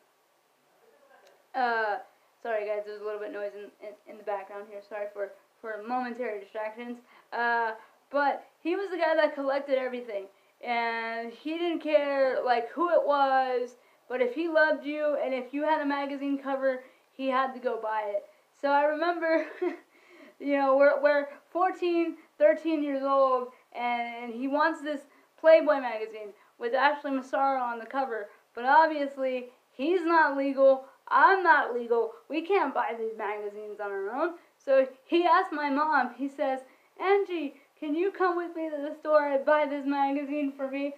uh, 1.54 1.98
sorry 2.42 2.66
guys, 2.66 2.84
there's 2.86 3.02
a 3.02 3.04
little 3.04 3.20
bit 3.20 3.34
noise 3.34 3.52
in, 3.54 3.66
in, 3.86 3.94
in, 4.10 4.18
the 4.18 4.24
background 4.24 4.68
here. 4.70 4.80
Sorry 4.88 5.08
for, 5.14 5.32
for 5.60 5.84
momentary 5.86 6.40
distractions. 6.40 7.00
Uh, 7.34 7.72
but 8.10 8.46
he 8.64 8.78
was 8.78 8.90
the 8.90 8.98
guy 8.98 9.16
that 9.16 9.36
collected 9.36 9.78
everything. 9.78 10.28
And 10.66 11.34
he 11.34 11.58
didn't 11.58 11.82
care 11.82 12.40
like 12.44 12.70
who 12.70 12.90
it 12.90 13.06
was, 13.06 13.76
but 14.10 14.22
if 14.22 14.36
he 14.36 14.48
loved 14.48 14.86
you 14.86 15.18
and 15.24 15.34
if 15.34 15.54
you 15.54 15.64
had 15.64 15.82
a 15.82 15.86
magazine 15.86 16.38
cover, 16.38 16.84
he 17.12 17.28
had 17.28 17.54
to 17.54 17.60
go 17.60 17.80
buy 17.82 18.04
it. 18.08 18.26
So 18.62 18.70
I 18.70 18.84
remember, 18.84 19.46
you 20.40 20.58
know, 20.58 20.78
we're, 20.78 21.02
we're 21.02 21.28
14, 21.52 22.16
13 22.38 22.84
years 22.84 23.04
old, 23.04 23.50
and 23.74 24.34
he 24.34 24.48
wants 24.48 24.82
this 24.82 25.02
Playboy 25.40 25.80
magazine 25.80 26.34
with 26.58 26.74
Ashley 26.74 27.12
Massaro 27.12 27.62
on 27.62 27.80
the 27.80 27.86
cover. 27.86 28.30
But 28.56 28.66
obviously, 28.66 29.50
he's 29.72 30.02
not 30.04 30.38
legal. 30.38 30.86
I'm 31.08 31.44
not 31.44 31.74
legal. 31.74 32.12
We 32.30 32.42
can't 32.42 32.74
buy 32.74 32.96
these 32.98 33.18
magazines 33.18 33.80
on 33.80 33.92
our 33.92 34.10
own. 34.10 34.34
So 34.58 34.88
he 35.06 35.26
asked 35.26 35.54
my 35.54 35.70
mom, 35.70 36.16
he 36.18 36.28
says, 36.28 36.62
Angie, 37.00 37.56
can 37.80 37.96
you 37.96 38.12
come 38.12 38.36
with 38.36 38.56
me 38.56 38.70
to 38.70 38.78
the 38.78 38.96
store 39.00 39.28
and 39.28 39.46
buy 39.46 39.68
this 39.70 39.86
magazine 39.86 40.52
for 40.58 40.70
me? 40.70 40.94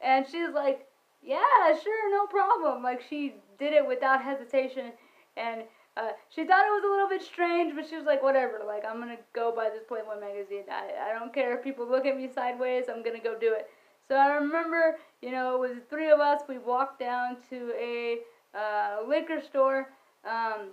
And 0.00 0.26
she's 0.26 0.52
like, 0.54 0.86
yeah, 1.24 1.78
sure, 1.82 2.10
no 2.10 2.26
problem. 2.26 2.82
Like, 2.82 3.02
she 3.08 3.34
did 3.58 3.72
it 3.72 3.86
without 3.86 4.22
hesitation. 4.22 4.92
And 5.36 5.62
uh, 5.96 6.10
she 6.28 6.44
thought 6.44 6.66
it 6.66 6.70
was 6.70 6.84
a 6.84 6.90
little 6.90 7.08
bit 7.08 7.22
strange, 7.22 7.74
but 7.74 7.88
she 7.88 7.96
was 7.96 8.04
like, 8.04 8.22
whatever, 8.22 8.60
like, 8.66 8.84
I'm 8.84 8.98
gonna 8.98 9.16
go 9.32 9.54
buy 9.54 9.70
this 9.70 9.84
Playboy 9.86 10.20
magazine. 10.20 10.64
I, 10.70 11.10
I 11.10 11.18
don't 11.18 11.32
care 11.32 11.56
if 11.56 11.64
people 11.64 11.88
look 11.88 12.04
at 12.06 12.16
me 12.16 12.28
sideways, 12.34 12.84
I'm 12.88 13.02
gonna 13.02 13.20
go 13.22 13.38
do 13.38 13.52
it. 13.52 13.68
So 14.06 14.16
I 14.16 14.34
remember, 14.34 14.96
you 15.22 15.30
know, 15.30 15.54
it 15.54 15.68
was 15.68 15.78
three 15.88 16.10
of 16.10 16.20
us. 16.20 16.42
We 16.48 16.58
walked 16.58 16.98
down 16.98 17.38
to 17.50 17.72
a 17.78 18.18
uh, 18.54 19.08
liquor 19.08 19.40
store 19.40 19.90
um, 20.28 20.68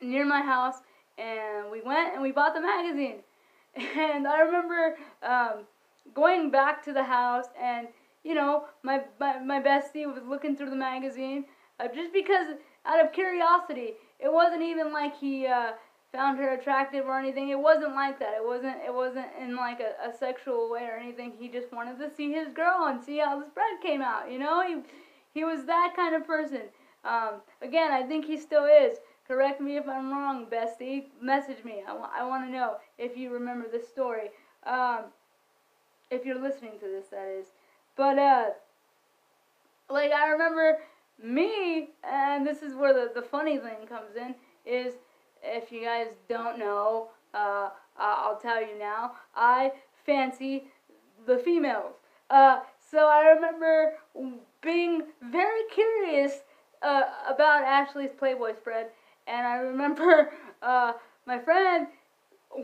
near 0.00 0.24
my 0.24 0.40
house, 0.42 0.76
and 1.16 1.70
we 1.70 1.80
went 1.82 2.14
and 2.14 2.22
we 2.22 2.32
bought 2.32 2.54
the 2.54 2.60
magazine. 2.60 3.18
And 3.96 4.26
I 4.26 4.40
remember 4.40 4.96
um, 5.22 5.64
going 6.14 6.50
back 6.50 6.82
to 6.86 6.92
the 6.92 7.04
house, 7.04 7.46
and 7.60 7.86
you 8.28 8.34
know, 8.34 8.64
my, 8.82 9.00
my 9.18 9.38
my 9.38 9.60
bestie 9.60 10.06
was 10.06 10.22
looking 10.28 10.54
through 10.54 10.68
the 10.68 10.76
magazine 10.76 11.46
uh, 11.80 11.88
just 11.94 12.12
because 12.12 12.56
out 12.84 13.02
of 13.04 13.12
curiosity. 13.12 13.94
It 14.20 14.32
wasn't 14.32 14.62
even 14.62 14.92
like 14.92 15.16
he 15.16 15.46
uh, 15.46 15.72
found 16.12 16.38
her 16.38 16.52
attractive 16.52 17.06
or 17.06 17.18
anything. 17.18 17.48
It 17.48 17.58
wasn't 17.58 17.94
like 17.94 18.18
that. 18.18 18.34
It 18.36 18.44
wasn't. 18.44 18.76
It 18.84 18.92
wasn't 18.92 19.28
in 19.40 19.56
like 19.56 19.80
a, 19.80 20.08
a 20.08 20.12
sexual 20.16 20.70
way 20.70 20.84
or 20.84 20.98
anything. 20.98 21.32
He 21.38 21.48
just 21.48 21.72
wanted 21.72 21.98
to 22.00 22.14
see 22.14 22.32
his 22.32 22.48
girl 22.48 22.86
and 22.88 23.02
see 23.02 23.18
how 23.18 23.38
the 23.40 23.46
spread 23.46 23.80
came 23.82 24.02
out. 24.02 24.30
You 24.30 24.38
know, 24.38 24.66
he 24.66 24.76
he 25.32 25.44
was 25.44 25.64
that 25.64 25.94
kind 25.96 26.14
of 26.14 26.26
person. 26.26 26.62
Um, 27.04 27.40
again, 27.62 27.92
I 27.92 28.02
think 28.02 28.26
he 28.26 28.36
still 28.36 28.66
is. 28.66 28.98
Correct 29.26 29.60
me 29.60 29.76
if 29.76 29.88
I'm 29.88 30.10
wrong, 30.10 30.46
bestie. 30.46 31.06
Message 31.22 31.64
me. 31.64 31.82
I, 31.86 32.20
I 32.20 32.26
want 32.26 32.46
to 32.46 32.50
know 32.50 32.76
if 32.98 33.16
you 33.16 33.30
remember 33.32 33.68
this 33.70 33.88
story. 33.88 34.30
Um, 34.66 35.04
if 36.10 36.24
you're 36.24 36.40
listening 36.40 36.72
to 36.80 36.86
this, 36.86 37.06
that 37.10 37.28
is. 37.28 37.46
But 37.98 38.16
uh, 38.16 38.44
like 39.90 40.12
I 40.12 40.28
remember 40.28 40.78
me, 41.22 41.90
and 42.08 42.46
this 42.46 42.62
is 42.62 42.76
where 42.76 42.94
the, 42.94 43.10
the 43.12 43.26
funny 43.26 43.58
thing 43.58 43.86
comes 43.88 44.14
in, 44.16 44.36
is 44.64 44.94
if 45.42 45.72
you 45.72 45.82
guys 45.82 46.06
don't 46.28 46.60
know, 46.60 47.08
uh, 47.34 47.70
I'll 47.98 48.38
tell 48.40 48.60
you 48.60 48.78
now, 48.78 49.12
I 49.34 49.72
fancy 50.06 50.68
the 51.26 51.38
females. 51.38 51.94
Uh, 52.30 52.60
so 52.90 53.08
I 53.08 53.30
remember 53.34 53.94
being 54.62 55.02
very 55.20 55.62
curious 55.74 56.32
uh, 56.82 57.02
about 57.28 57.64
Ashley's 57.64 58.12
Playboy 58.16 58.54
spread, 58.54 58.86
and 59.26 59.44
I 59.44 59.56
remember 59.56 60.30
uh, 60.62 60.92
my 61.26 61.40
friend 61.40 61.88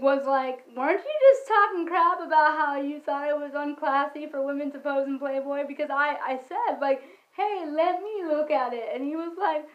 was 0.01 0.27
like, 0.27 0.65
weren't 0.77 1.01
you 1.01 1.17
just 1.33 1.49
talking 1.49 1.87
crap 1.87 2.21
about 2.21 2.57
how 2.59 2.81
you 2.81 3.01
thought 3.01 3.29
it 3.29 3.37
was 3.37 3.53
unclassy 3.53 4.31
for 4.31 4.45
women 4.45 4.73
to 4.73 4.79
pose 4.79 5.07
in 5.07 5.19
Playboy? 5.19 5.67
Because 5.67 5.91
I, 5.91 6.17
I 6.23 6.41
said, 6.49 6.81
like, 6.81 7.03
hey, 7.37 7.65
let 7.71 8.03
me 8.03 8.25
look 8.27 8.51
at 8.51 8.73
it. 8.73 8.89
And 8.95 9.05
he 9.05 9.17
was 9.17 9.37
like, 9.39 9.67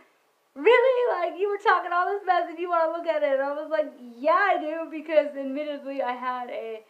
really? 0.56 0.98
Like, 1.20 1.40
you 1.40 1.50
were 1.50 1.58
talking 1.58 1.92
all 1.94 2.08
this 2.08 2.24
mess 2.26 2.44
and 2.50 2.60
you 2.60 2.70
want 2.70 2.92
to 2.92 2.98
look 2.98 3.08
at 3.08 3.24
it? 3.24 3.40
And 3.40 3.42
I 3.42 3.54
was 3.54 3.70
like, 3.70 3.92
yeah, 4.18 4.32
I 4.32 4.58
do, 4.60 4.92
because 4.92 5.36
admittedly 5.38 6.02
I 6.02 6.14
had 6.14 6.50
a 6.50 6.82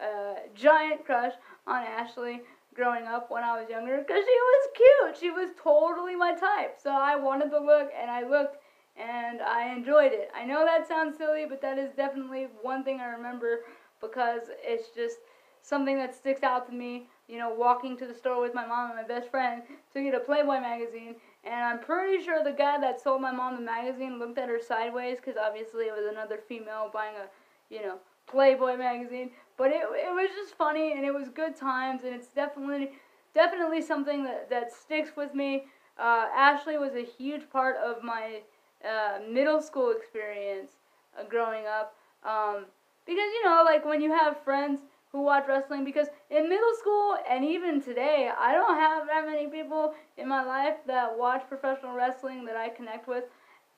uh, 0.00 0.34
giant 0.54 1.04
crush 1.04 1.32
on 1.66 1.82
Ashley 1.82 2.42
growing 2.74 3.06
up 3.06 3.30
when 3.30 3.42
I 3.42 3.58
was 3.58 3.70
younger 3.70 3.98
because 3.98 4.22
she 4.22 4.38
was 4.38 4.68
cute. 4.76 5.16
She 5.18 5.30
was 5.30 5.50
totally 5.62 6.14
my 6.14 6.34
type. 6.34 6.76
So 6.82 6.90
I 6.90 7.16
wanted 7.16 7.50
to 7.50 7.58
look 7.58 7.90
and 7.98 8.10
I 8.10 8.28
looked 8.28 8.58
and 8.96 9.40
I 9.42 9.72
enjoyed 9.72 10.12
it. 10.12 10.30
I 10.34 10.44
know 10.44 10.64
that 10.64 10.88
sounds 10.88 11.16
silly, 11.16 11.44
but 11.48 11.60
that 11.62 11.78
is 11.78 11.90
definitely 11.96 12.48
one 12.62 12.84
thing 12.84 13.00
I 13.00 13.06
remember 13.06 13.60
because 14.00 14.42
it's 14.62 14.88
just 14.94 15.18
something 15.62 15.96
that 15.96 16.14
sticks 16.14 16.42
out 16.42 16.66
to 16.68 16.74
me. 16.74 17.08
You 17.28 17.38
know, 17.38 17.52
walking 17.52 17.96
to 17.98 18.06
the 18.06 18.14
store 18.14 18.40
with 18.40 18.54
my 18.54 18.64
mom 18.64 18.90
and 18.90 19.00
my 19.00 19.06
best 19.06 19.30
friend 19.30 19.62
to 19.92 20.02
get 20.02 20.14
a 20.14 20.20
Playboy 20.20 20.60
magazine, 20.60 21.16
and 21.42 21.54
I'm 21.54 21.80
pretty 21.80 22.24
sure 22.24 22.44
the 22.44 22.52
guy 22.52 22.78
that 22.80 23.00
sold 23.00 23.20
my 23.20 23.32
mom 23.32 23.56
the 23.56 23.62
magazine 23.62 24.18
looked 24.20 24.38
at 24.38 24.48
her 24.48 24.60
sideways 24.60 25.16
because 25.16 25.36
obviously 25.36 25.86
it 25.86 25.92
was 25.92 26.06
another 26.08 26.38
female 26.48 26.88
buying 26.92 27.16
a, 27.16 27.74
you 27.74 27.82
know, 27.82 27.96
Playboy 28.26 28.76
magazine. 28.76 29.30
But 29.56 29.70
it, 29.70 29.82
it 29.92 30.12
was 30.14 30.28
just 30.36 30.54
funny 30.54 30.92
and 30.92 31.04
it 31.04 31.12
was 31.12 31.28
good 31.28 31.56
times 31.56 32.02
and 32.04 32.14
it's 32.14 32.28
definitely 32.28 32.90
definitely 33.34 33.82
something 33.82 34.24
that, 34.24 34.48
that 34.50 34.72
sticks 34.72 35.10
with 35.16 35.34
me. 35.34 35.64
Uh, 35.98 36.26
Ashley 36.34 36.78
was 36.78 36.94
a 36.94 37.04
huge 37.04 37.48
part 37.50 37.76
of 37.76 38.02
my 38.02 38.40
uh, 38.86 39.18
middle 39.28 39.60
school 39.60 39.92
experience 39.96 40.70
uh, 41.18 41.24
growing 41.28 41.66
up. 41.66 41.94
Um, 42.24 42.66
because, 43.06 43.30
you 43.34 43.44
know, 43.44 43.62
like 43.64 43.84
when 43.84 44.00
you 44.00 44.12
have 44.12 44.42
friends 44.42 44.80
who 45.12 45.22
watch 45.22 45.44
wrestling, 45.48 45.84
because 45.84 46.08
in 46.30 46.48
middle 46.48 46.74
school 46.78 47.16
and 47.28 47.44
even 47.44 47.80
today, 47.80 48.30
I 48.38 48.52
don't 48.52 48.74
have 48.76 49.06
that 49.06 49.26
many 49.26 49.46
people 49.46 49.94
in 50.16 50.28
my 50.28 50.44
life 50.44 50.76
that 50.86 51.16
watch 51.16 51.42
professional 51.48 51.94
wrestling 51.94 52.44
that 52.46 52.56
I 52.56 52.68
connect 52.68 53.08
with 53.08 53.24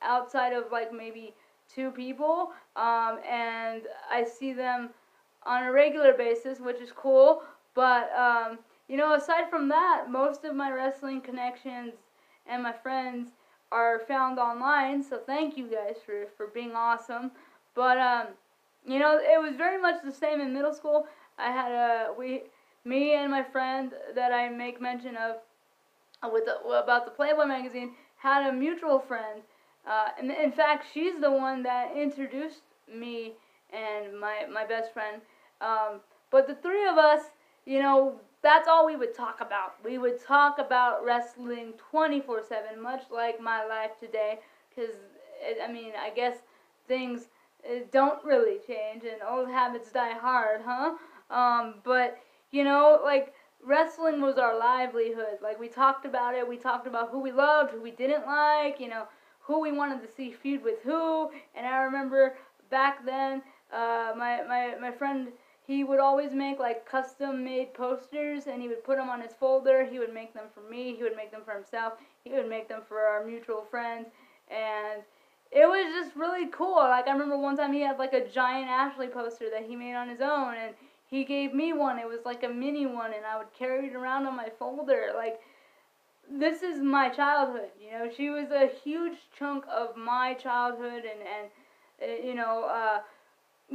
outside 0.03 0.53
of 0.53 0.73
like 0.73 0.93
maybe 0.93 1.35
two 1.73 1.91
people. 1.91 2.51
Um, 2.77 3.19
and 3.29 3.83
I 4.11 4.25
see 4.25 4.53
them 4.53 4.91
on 5.45 5.65
a 5.65 5.73
regular 5.73 6.15
basis, 6.15 6.61
which 6.61 6.81
is 6.81 6.93
cool. 6.93 7.43
But, 7.75 8.11
um, 8.17 8.59
you 8.89 8.97
know, 8.97 9.15
aside 9.15 9.51
from 9.51 9.69
that, 9.69 10.07
most 10.09 10.45
of 10.45 10.57
my 10.57 10.73
wrestling 10.73 11.21
connections 11.21 11.95
and 12.47 12.63
my 12.63 12.73
friends 12.73 13.31
are 13.71 14.01
found 14.01 14.39
online. 14.39 15.03
So 15.03 15.19
thank 15.19 15.57
you 15.57 15.67
guys 15.67 15.97
for, 16.05 16.27
for 16.37 16.47
being 16.49 16.73
awesome. 16.73 17.31
But, 17.75 17.99
um, 17.99 18.27
you 18.87 18.99
know, 18.99 19.19
it 19.19 19.41
was 19.41 19.57
very 19.57 19.81
much 19.81 20.03
the 20.05 20.13
same 20.13 20.41
in 20.41 20.53
middle 20.53 20.73
school. 20.73 21.07
I 21.39 21.51
had 21.51 21.73
a, 21.73 22.13
we, 22.19 22.43
me 22.85 23.15
and 23.15 23.31
my 23.31 23.43
friend 23.43 23.93
that 24.15 24.33
I 24.33 24.49
make 24.49 24.81
mention 24.81 25.17
of 25.17 25.37
with 26.33 26.47
the, 26.47 26.59
about 26.69 27.05
the 27.05 27.13
Playboy 27.13 27.45
magazine 27.47 27.93
had 28.17 28.49
a 28.49 28.53
mutual 28.53 28.99
friend. 28.99 29.43
Uh, 29.87 30.09
and 30.19 30.31
in 30.31 30.53
fact, 30.53 30.87
she's 30.93 31.21
the 31.21 31.31
one 31.31 31.63
that 31.63 31.97
introduced 31.97 32.63
me 32.93 33.33
and 33.73 34.19
my, 34.19 34.45
my 34.53 34.65
best 34.65 34.93
friend. 34.93 35.23
Um, 35.61 36.01
but 36.31 36.47
the 36.47 36.55
three 36.57 36.87
of 36.87 36.99
us, 36.99 37.23
you 37.67 37.81
know, 37.81 38.21
that's 38.43 38.69
all 38.69 38.87
we 38.87 38.97
would 38.97 39.15
talk 39.15 39.41
about. 39.41 39.75
We 39.85 39.99
would 39.99 40.23
talk 40.23 40.59
about 40.59 41.05
wrestling 41.05 41.75
24 41.91 42.43
7, 42.49 42.81
much 42.81 43.05
like 43.11 43.41
my 43.41 43.65
life 43.67 43.93
today. 43.99 44.39
Because, 44.71 44.95
I 45.63 45.71
mean, 45.71 45.93
I 46.01 46.11
guess 46.11 46.37
things 46.87 47.29
uh, 47.69 47.81
don't 47.93 48.23
really 48.25 48.59
change 48.67 49.05
and 49.05 49.21
old 49.29 49.49
habits 49.49 49.91
die 49.91 50.13
hard, 50.13 50.61
huh? 50.65 50.95
Um, 51.31 51.77
but, 51.85 52.19
you 52.51 52.65
know, 52.65 53.01
like, 53.05 53.35
wrestling 53.65 54.21
was 54.21 54.39
our 54.39 54.57
livelihood. 54.59 55.39
Like, 55.43 55.59
we 55.59 55.69
talked 55.69 56.07
about 56.07 56.35
it. 56.35 56.49
We 56.49 56.57
talked 56.57 56.87
about 56.87 57.11
who 57.11 57.21
we 57.21 57.33
loved, 57.33 57.73
who 57.73 57.83
we 57.83 57.91
didn't 57.91 58.27
like, 58.27 58.79
you 58.79 58.89
know, 58.89 59.05
who 59.41 59.61
we 59.61 59.73
wanted 59.73 60.01
to 60.03 60.09
see 60.15 60.31
feud 60.33 60.63
with 60.63 60.81
who. 60.83 61.31
And 61.57 61.67
I 61.67 61.79
remember 61.79 62.37
back 62.71 63.05
then, 63.05 63.43
uh, 63.73 64.13
my, 64.17 64.43
my, 64.47 64.75
my 64.81 64.91
friend 64.93 65.29
he 65.69 65.85
would 65.85 66.01
always 66.01 66.33
make 66.33 66.59
like 66.59 66.87
custom 66.87 67.45
made 67.45 67.75
posters 67.75 68.47
and 68.47 68.63
he 68.63 68.69
would 68.69 68.83
put 68.83 68.97
them 68.97 69.11
on 69.11 69.21
his 69.21 69.35
folder. 69.35 69.85
He 69.85 69.99
would 69.99 70.15
make 70.15 70.33
them 70.33 70.47
for 70.55 70.63
me, 70.63 70.97
he 70.97 71.03
would 71.03 71.15
make 71.15 71.31
them 71.31 71.43
for 71.45 71.53
himself, 71.53 71.93
he 72.25 72.33
would 72.33 72.49
make 72.49 72.69
them 72.69 72.81
for 72.89 73.01
our 73.01 73.23
mutual 73.23 73.67
friends. 73.71 74.09
And 74.51 75.03
it 75.53 75.67
was 75.67 75.93
just 75.93 76.17
really 76.17 76.47
cool. 76.51 76.77
Like 76.77 77.07
I 77.07 77.13
remember 77.13 77.37
one 77.37 77.55
time 77.55 77.75
he 77.75 77.83
had 77.83 77.99
like 77.99 78.15
a 78.15 78.27
giant 78.27 78.71
Ashley 78.71 79.09
poster 79.09 79.51
that 79.51 79.67
he 79.67 79.77
made 79.77 79.95
on 79.95 80.09
his 80.09 80.23
own 80.23 80.55
and 80.55 80.75
he 81.11 81.23
gave 81.23 81.53
me 81.53 81.75
one. 81.75 81.99
It 81.99 82.09
was 82.09 82.21
like 82.25 82.45
a 82.45 82.49
mini 82.49 82.87
one 82.87 83.13
and 83.13 83.27
I 83.27 83.37
would 83.37 83.53
carry 83.53 83.89
it 83.89 83.95
around 83.95 84.25
on 84.25 84.35
my 84.35 84.49
folder. 84.59 85.13
Like 85.15 85.39
this 86.31 86.63
is 86.63 86.81
my 86.81 87.11
childhood, 87.11 87.69
you 87.79 87.91
know. 87.91 88.11
She 88.17 88.31
was 88.31 88.51
a 88.51 88.71
huge 88.83 89.19
chunk 89.39 89.65
of 89.71 89.99
my 89.99 90.33
childhood 90.33 91.03
and 91.05 91.21
and 91.21 91.51
uh, 92.03 92.27
you 92.27 92.35
know, 92.35 92.65
uh 92.65 93.01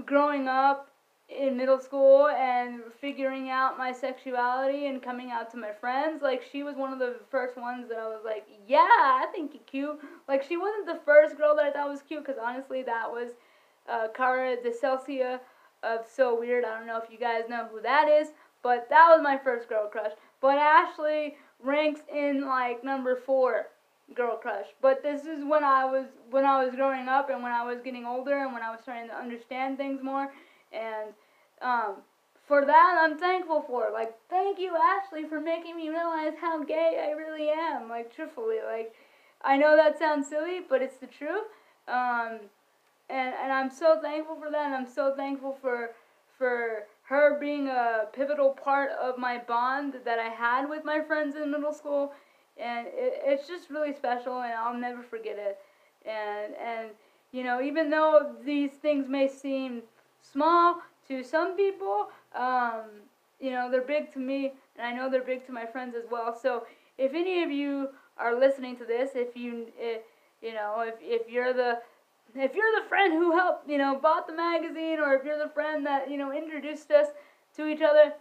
growing 0.06 0.48
up 0.48 0.90
in 1.30 1.58
middle 1.58 1.80
school 1.80 2.28
and 2.28 2.82
figuring 3.00 3.50
out 3.50 3.78
my 3.78 3.92
sexuality 3.92 4.88
and 4.88 5.02
coming 5.02 5.32
out 5.32 5.50
to 5.52 5.58
my 5.58 5.72
friends. 5.72 6.22
Like 6.22 6.44
she 6.52 6.64
was 6.64 6.76
one 6.76 6.94
of 6.94 7.00
the 7.00 7.16
first 7.32 7.58
ones 7.58 7.88
that 7.90 7.98
I 7.98 8.08
was 8.08 8.22
like, 8.26 8.46
yeah, 8.68 8.80
I 8.80 9.28
think 9.34 9.54
you're 9.54 9.64
cute. 9.64 10.00
Like 10.28 10.44
she 10.44 10.58
wasn't 10.58 10.86
the 10.86 11.00
first 11.06 11.38
girl 11.38 11.56
that 11.56 11.66
I 11.66 11.72
thought 11.72 11.90
was 11.90 12.02
cute 12.02 12.26
because 12.26 12.40
honestly 12.44 12.84
that 12.84 13.10
was 13.10 13.32
uh, 13.90 14.08
Cara 14.16 14.58
DeLizia 14.58 15.40
of 15.82 16.06
So 16.14 16.40
Weird. 16.40 16.66
I 16.66 16.78
don't 16.78 16.88
know 16.88 17.02
if 17.04 17.12
you 17.12 17.18
guys 17.18 17.44
know 17.50 17.68
who 17.72 17.82
that 17.82 18.08
is, 18.08 18.30
but 18.62 18.88
that 18.90 19.08
was 19.10 19.22
my 19.22 19.38
first 19.38 19.68
girl 19.70 19.88
crush. 19.88 20.12
But 20.42 20.58
Ashley 20.58 21.36
ranks 21.62 22.02
in 22.14 22.46
like 22.46 22.84
number 22.84 23.16
four 23.16 23.68
girl 24.14 24.38
crush. 24.38 24.68
But 24.82 25.02
this 25.02 25.22
is 25.26 25.44
when 25.46 25.64
I 25.64 25.86
was 25.86 26.06
when 26.30 26.46
I 26.46 26.64
was 26.64 26.76
growing 26.76 27.08
up 27.08 27.30
and 27.30 27.42
when 27.42 27.52
I 27.52 27.66
was 27.66 27.82
getting 27.82 28.06
older 28.06 28.38
and 28.40 28.54
when 28.54 28.62
I 28.62 28.72
was 28.72 28.80
starting 28.82 29.10
to 29.10 29.16
understand 29.16 29.78
things 29.78 30.02
more 30.04 30.30
and 30.74 31.14
um, 31.62 31.96
for 32.48 32.66
that, 32.66 33.00
I'm 33.02 33.18
thankful 33.18 33.62
for. 33.62 33.90
Like, 33.94 34.14
thank 34.30 34.60
you, 34.60 34.76
Ashley, 34.76 35.24
for 35.26 35.40
making 35.40 35.78
me 35.78 35.90
realize 35.90 36.34
how 36.40 36.64
gay 36.64 37.06
I 37.08 37.12
really 37.12 37.50
am. 37.50 37.90
Like, 37.90 38.14
truthfully, 38.14 38.58
like, 38.66 38.94
I 39.42 39.58
know 39.58 39.76
that 39.76 39.98
sounds 39.98 40.28
silly, 40.28 40.60
but 40.68 40.82
it's 40.82 40.98
the 40.98 41.08
truth. 41.08 41.46
Um, 41.88 42.40
and 43.10 43.34
and 43.42 43.52
I'm 43.52 43.70
so 43.70 44.00
thankful 44.02 44.36
for 44.36 44.50
that. 44.52 44.66
And 44.66 44.76
I'm 44.76 44.88
so 44.92 45.14
thankful 45.16 45.58
for 45.62 45.92
for 46.38 46.86
her 47.04 47.40
being 47.40 47.68
a 47.68 48.08
pivotal 48.14 48.52
part 48.52 48.92
of 48.92 49.18
my 49.18 49.38
bond 49.38 49.96
that 50.06 50.20
I 50.20 50.30
had 50.30 50.70
with 50.70 50.84
my 50.86 51.02
friends 51.02 51.36
in 51.36 51.52
middle 51.52 51.74
school. 51.74 52.14
And 52.58 52.88
it, 52.88 53.22
it's 53.26 53.48
just 53.48 53.70
really 53.70 53.94
special, 53.94 54.42
and 54.42 54.54
I'll 54.54 54.78
never 54.78 55.02
forget 55.04 55.38
it. 55.38 55.58
And 56.08 56.54
and 56.56 56.90
you 57.32 57.44
know, 57.44 57.62
even 57.62 57.90
though 57.90 58.36
these 58.46 58.72
things 58.72 59.08
may 59.10 59.28
seem 59.28 59.82
small 60.32 60.82
to 61.08 61.24
some 61.24 61.56
people. 61.56 62.08
Um, 62.36 62.86
you 63.40 63.52
know, 63.52 63.70
they're 63.70 63.82
big 63.82 64.12
to 64.14 64.20
me, 64.20 64.54
and 64.78 64.88
I 64.88 64.96
know 64.96 65.10
they're 65.10 65.22
big 65.22 65.46
to 65.48 65.52
my 65.52 65.66
friends 65.66 65.96
as 65.96 66.10
well. 66.10 66.38
So 66.40 66.66
if 66.98 67.14
any 67.14 67.44
of 67.44 67.52
you 67.52 67.90
are 68.18 68.38
listening 68.40 68.78
to 68.78 68.86
this, 68.86 69.12
if 69.16 69.36
you, 69.36 69.68
if, 69.78 70.02
you 70.42 70.54
know, 70.54 70.86
if, 70.88 70.96
if 71.02 71.30
you're 71.30 71.54
the 71.54 71.80
if 72.36 72.56
you're 72.56 72.82
the 72.82 72.88
friend 72.90 73.14
who 73.14 73.32
helped, 73.32 73.70
you 73.70 73.78
know, 73.78 74.00
bought 74.00 74.26
the 74.26 74.34
magazine, 74.34 75.00
or 75.00 75.14
if 75.14 75.24
you're 75.24 75.38
the 75.38 75.54
friend 75.54 75.86
that, 75.86 76.10
you 76.10 76.18
know, 76.18 76.32
introduced 76.32 76.90
us 76.90 77.08
to 77.56 77.68
each 77.68 77.82
other, 77.82 78.14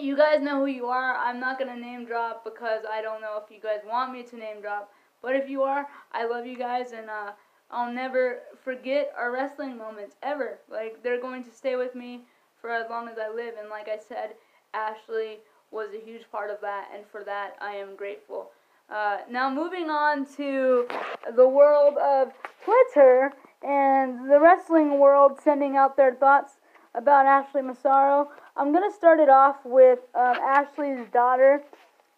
you 0.00 0.16
guys 0.16 0.40
know 0.40 0.60
who 0.60 0.66
you 0.66 0.86
are. 0.86 1.16
I'm 1.16 1.40
not 1.40 1.58
to 1.58 1.76
name 1.76 2.04
drop 2.04 2.44
because 2.44 2.84
I 2.90 3.02
don't 3.02 3.20
know 3.20 3.42
if 3.44 3.50
you 3.50 3.60
guys 3.60 3.80
want 3.86 4.12
me 4.12 4.22
to 4.22 4.36
name 4.36 4.60
drop. 4.60 4.92
But 5.20 5.36
if 5.36 5.48
you 5.48 5.62
are, 5.62 5.86
I 6.12 6.26
love 6.26 6.46
you 6.46 6.56
guys, 6.56 6.92
and 6.92 7.08
uh, 7.08 7.32
I'll 7.72 7.92
never 7.92 8.40
forget 8.62 9.12
our 9.16 9.32
wrestling 9.32 9.78
moments 9.78 10.16
ever. 10.22 10.58
Like 10.70 11.02
they're 11.02 11.20
going 11.20 11.42
to 11.44 11.50
stay 11.50 11.76
with 11.76 11.94
me 11.94 12.20
for 12.60 12.70
as 12.70 12.88
long 12.90 13.08
as 13.08 13.16
I 13.18 13.34
live. 13.34 13.54
And 13.58 13.70
like 13.70 13.88
I 13.88 13.98
said, 13.98 14.34
Ashley 14.74 15.38
was 15.70 15.88
a 15.94 16.04
huge 16.04 16.30
part 16.30 16.50
of 16.50 16.60
that, 16.60 16.88
and 16.94 17.04
for 17.10 17.24
that 17.24 17.56
I 17.60 17.72
am 17.72 17.96
grateful. 17.96 18.50
Uh, 18.90 19.18
now 19.30 19.48
moving 19.48 19.88
on 19.88 20.26
to 20.36 20.86
the 21.34 21.48
world 21.48 21.96
of 21.96 22.32
Twitter 22.62 23.32
and 23.62 24.30
the 24.30 24.38
wrestling 24.38 24.98
world 24.98 25.40
sending 25.42 25.76
out 25.76 25.96
their 25.96 26.14
thoughts 26.14 26.54
about 26.94 27.24
Ashley 27.24 27.62
Massaro. 27.62 28.30
I'm 28.54 28.72
gonna 28.72 28.92
start 28.92 29.18
it 29.18 29.30
off 29.30 29.64
with 29.64 30.00
um, 30.14 30.36
Ashley's 30.42 31.06
daughter, 31.10 31.62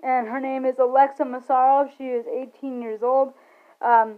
and 0.03 0.27
her 0.27 0.41
name 0.41 0.65
is 0.65 0.81
Alexa 0.81 1.25
Massaro. 1.25 1.89
She 1.97 2.05
is 2.05 2.27
18 2.27 2.83
years 2.83 3.05
old. 3.05 3.35
Um, 3.81 4.15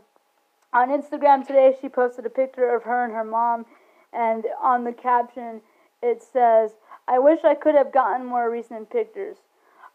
on 0.77 0.91
Instagram 0.91 1.47
today, 1.47 1.74
she 1.81 1.89
posted 1.89 2.27
a 2.27 2.31
picture 2.31 2.74
of 2.74 2.83
her 2.83 3.05
and 3.05 3.14
her 3.14 3.24
mom, 3.24 3.64
and 4.12 4.45
on 4.62 4.85
the 4.85 4.93
caption, 4.93 5.62
it 6.03 6.22
says, 6.22 6.72
I 7.09 7.18
wish 7.18 7.41
I 7.45 7.55
could 7.55 7.74
have 7.74 7.93
gotten 7.93 8.27
more 8.27 8.51
recent 8.51 8.91
pictures. 8.91 9.39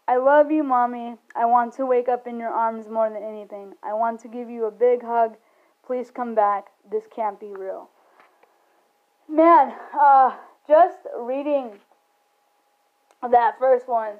I 0.08 0.16
love 0.16 0.50
you, 0.50 0.64
Mommy. 0.64 1.14
I 1.36 1.44
want 1.44 1.72
to 1.74 1.86
wake 1.86 2.08
up 2.08 2.26
in 2.26 2.40
your 2.40 2.50
arms 2.50 2.88
more 2.88 3.08
than 3.08 3.22
anything. 3.22 3.74
I 3.84 3.94
want 3.94 4.20
to 4.22 4.28
give 4.28 4.50
you 4.50 4.66
a 4.66 4.72
big 4.72 5.02
hug. 5.02 5.36
Please 5.86 6.10
come 6.10 6.34
back. 6.34 6.66
This 6.90 7.04
can't 7.14 7.38
be 7.38 7.52
real. 7.56 7.88
Man, 9.28 9.72
uh, 9.98 10.32
just 10.66 10.98
reading 11.16 11.78
that 13.22 13.56
first 13.60 13.86
one, 13.86 14.14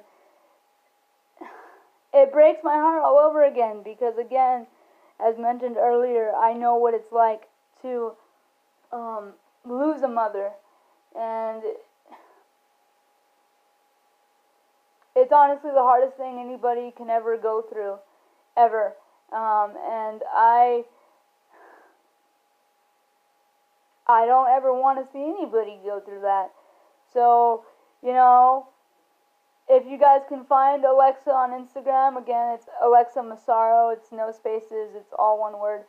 it 2.13 2.31
breaks 2.31 2.61
my 2.63 2.75
heart 2.75 3.01
all 3.03 3.19
over 3.19 3.43
again 3.43 3.81
because, 3.83 4.17
again, 4.17 4.65
as 5.19 5.37
mentioned 5.37 5.77
earlier, 5.77 6.31
I 6.35 6.53
know 6.53 6.75
what 6.75 6.93
it's 6.93 7.11
like 7.11 7.47
to 7.81 8.13
um, 8.91 9.33
lose 9.65 10.01
a 10.01 10.07
mother, 10.07 10.51
and 11.17 11.63
it's 15.15 15.31
honestly 15.31 15.71
the 15.71 15.81
hardest 15.81 16.17
thing 16.17 16.39
anybody 16.39 16.91
can 16.95 17.09
ever 17.09 17.37
go 17.37 17.61
through, 17.61 17.97
ever. 18.57 18.93
Um, 19.31 19.73
and 19.89 20.21
I, 20.31 20.83
I 24.07 24.25
don't 24.25 24.49
ever 24.49 24.73
want 24.73 24.99
to 24.99 25.11
see 25.11 25.23
anybody 25.23 25.79
go 25.83 25.99
through 25.99 26.21
that. 26.21 26.51
So, 27.13 27.63
you 28.03 28.13
know, 28.13 28.67
if 29.69 29.85
you 29.87 29.97
guys 29.97 30.21
can 30.27 30.45
find 30.45 30.83
Alexa 30.83 31.31
on 31.31 31.51
Instagram, 31.51 32.21
again, 32.21 32.55
it's 32.55 32.67
Alexa 32.83 33.23
Massaro. 33.23 33.89
It's 33.89 34.11
no 34.11 34.31
spaces. 34.31 34.95
It's 34.95 35.13
all 35.17 35.39
one 35.39 35.59
word. 35.59 35.85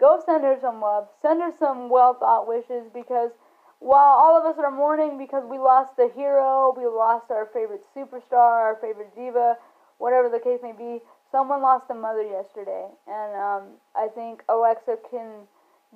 Go 0.00 0.22
send 0.24 0.44
her 0.44 0.56
some 0.60 0.80
love. 0.80 1.08
Send 1.22 1.40
her 1.42 1.52
some 1.58 1.88
well 1.88 2.14
thought 2.14 2.48
wishes 2.48 2.88
because 2.92 3.30
while 3.78 4.16
all 4.18 4.36
of 4.38 4.44
us 4.44 4.58
are 4.58 4.70
mourning 4.70 5.18
because 5.18 5.44
we 5.48 5.58
lost 5.58 5.98
a 5.98 6.08
hero, 6.14 6.74
we 6.76 6.86
lost 6.86 7.30
our 7.30 7.46
favorite 7.52 7.82
superstar, 7.94 8.32
our 8.32 8.78
favorite 8.80 9.14
diva, 9.14 9.56
whatever 9.98 10.28
the 10.28 10.40
case 10.40 10.60
may 10.62 10.72
be, 10.72 11.00
someone 11.30 11.62
lost 11.62 11.84
a 11.90 11.94
mother 11.94 12.22
yesterday. 12.22 12.86
And 13.06 13.36
um, 13.36 13.62
I 13.94 14.08
think 14.08 14.42
Alexa 14.48 14.96
can 15.10 15.46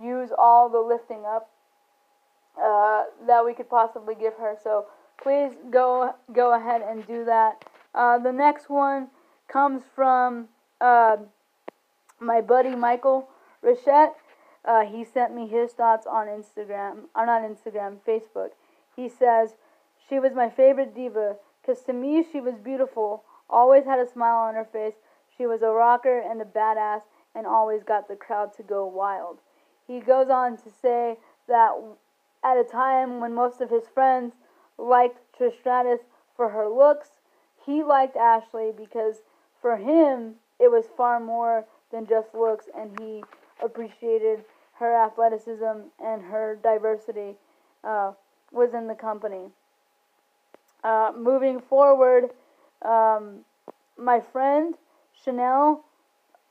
use 0.00 0.30
all 0.36 0.68
the 0.68 0.80
lifting 0.80 1.24
up 1.26 1.50
uh, 2.60 3.04
that 3.26 3.44
we 3.44 3.54
could 3.54 3.70
possibly 3.70 4.14
give 4.14 4.34
her. 4.34 4.56
So 4.62 4.86
please 5.22 5.52
go 5.70 6.14
go 6.32 6.54
ahead 6.54 6.82
and 6.82 7.06
do 7.06 7.24
that. 7.24 7.64
Uh, 7.94 8.18
the 8.18 8.32
next 8.32 8.70
one 8.70 9.08
comes 9.48 9.82
from 9.94 10.48
uh, 10.80 11.16
my 12.20 12.40
buddy 12.40 12.74
Michael 12.74 13.28
Richette. 13.64 14.14
Uh, 14.64 14.84
he 14.84 15.04
sent 15.04 15.34
me 15.34 15.48
his 15.48 15.72
thoughts 15.72 16.06
on 16.06 16.26
Instagram, 16.26 17.04
or 17.14 17.26
not 17.26 17.42
Instagram, 17.42 17.96
Facebook. 18.06 18.50
He 18.94 19.08
says, 19.08 19.54
She 20.08 20.18
was 20.18 20.34
my 20.34 20.50
favorite 20.50 20.94
diva, 20.94 21.36
because 21.60 21.82
to 21.84 21.92
me 21.92 22.24
she 22.30 22.40
was 22.40 22.54
beautiful, 22.62 23.24
always 23.48 23.84
had 23.84 23.98
a 23.98 24.10
smile 24.10 24.36
on 24.36 24.54
her 24.54 24.66
face. 24.70 24.94
She 25.36 25.46
was 25.46 25.62
a 25.62 25.70
rocker 25.70 26.18
and 26.18 26.42
a 26.42 26.44
badass, 26.44 27.02
and 27.34 27.46
always 27.46 27.82
got 27.82 28.08
the 28.08 28.16
crowd 28.16 28.54
to 28.56 28.62
go 28.62 28.86
wild. 28.86 29.38
He 29.86 30.00
goes 30.00 30.28
on 30.28 30.58
to 30.58 30.70
say 30.82 31.16
that 31.48 31.70
at 32.44 32.58
a 32.58 32.64
time 32.64 33.20
when 33.20 33.34
most 33.34 33.60
of 33.60 33.70
his 33.70 33.84
friends 33.92 34.34
liked 34.80 35.18
Trish 35.38 35.62
for 36.36 36.48
her 36.48 36.68
looks, 36.68 37.08
he 37.66 37.82
liked 37.82 38.16
Ashley 38.16 38.72
because 38.76 39.16
for 39.60 39.76
him 39.76 40.34
it 40.58 40.70
was 40.70 40.86
far 40.96 41.20
more 41.20 41.64
than 41.92 42.06
just 42.06 42.34
looks, 42.34 42.66
and 42.76 42.98
he 43.00 43.22
appreciated 43.62 44.44
her 44.78 44.94
athleticism 44.94 45.90
and 46.02 46.22
her 46.22 46.58
diversity 46.62 47.34
uh, 47.84 48.12
within 48.52 48.86
the 48.86 48.94
company. 48.94 49.50
Uh, 50.82 51.12
moving 51.16 51.60
forward, 51.60 52.30
um, 52.82 53.44
my 53.98 54.20
friend 54.32 54.74
Chanel, 55.24 55.84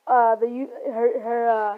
uh, 0.05 0.35
the 0.35 0.67
her 0.85 1.19
her 1.19 1.49
uh, 1.49 1.77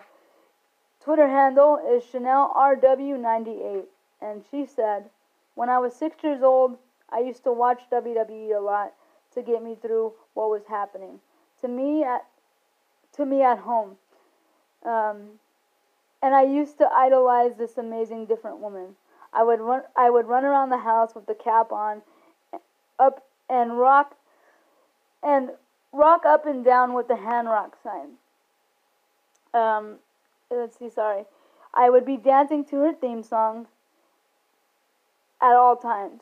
Twitter 1.03 1.27
handle 1.27 1.79
is 1.89 2.03
Chanel 2.11 2.53
RW98, 2.55 3.85
and 4.21 4.43
she 4.51 4.65
said, 4.65 5.09
"When 5.55 5.69
I 5.69 5.79
was 5.79 5.95
six 5.95 6.23
years 6.23 6.41
old, 6.41 6.77
I 7.09 7.19
used 7.19 7.43
to 7.43 7.51
watch 7.51 7.89
WWE 7.91 8.55
a 8.55 8.59
lot 8.59 8.93
to 9.33 9.41
get 9.41 9.63
me 9.63 9.75
through 9.75 10.13
what 10.33 10.49
was 10.49 10.65
happening 10.67 11.19
to 11.61 11.67
me 11.67 12.03
at 12.03 12.25
to 13.13 13.25
me 13.25 13.41
at 13.41 13.59
home." 13.59 13.97
Um, 14.83 15.39
and 16.21 16.35
I 16.35 16.43
used 16.43 16.77
to 16.79 16.91
idolize 16.91 17.55
this 17.55 17.77
amazing 17.77 18.25
different 18.25 18.59
woman. 18.59 18.95
I 19.33 19.43
would 19.43 19.59
run 19.59 19.83
I 19.95 20.09
would 20.09 20.27
run 20.27 20.45
around 20.45 20.69
the 20.69 20.79
house 20.79 21.15
with 21.15 21.25
the 21.25 21.35
cap 21.35 21.71
on 21.71 22.01
up 22.99 23.25
and 23.49 23.77
rock 23.77 24.15
and 25.23 25.51
rock 25.91 26.25
up 26.25 26.45
and 26.45 26.63
down 26.63 26.93
with 26.93 27.07
the 27.07 27.15
hand 27.15 27.47
rock 27.47 27.77
sign. 27.83 28.17
Um, 29.53 29.97
let's 30.49 30.77
see, 30.77 30.89
sorry. 30.89 31.25
I 31.73 31.89
would 31.89 32.05
be 32.05 32.17
dancing 32.17 32.65
to 32.65 32.77
her 32.77 32.93
theme 32.93 33.23
song 33.23 33.67
at 35.41 35.55
all 35.55 35.75
times. 35.75 36.21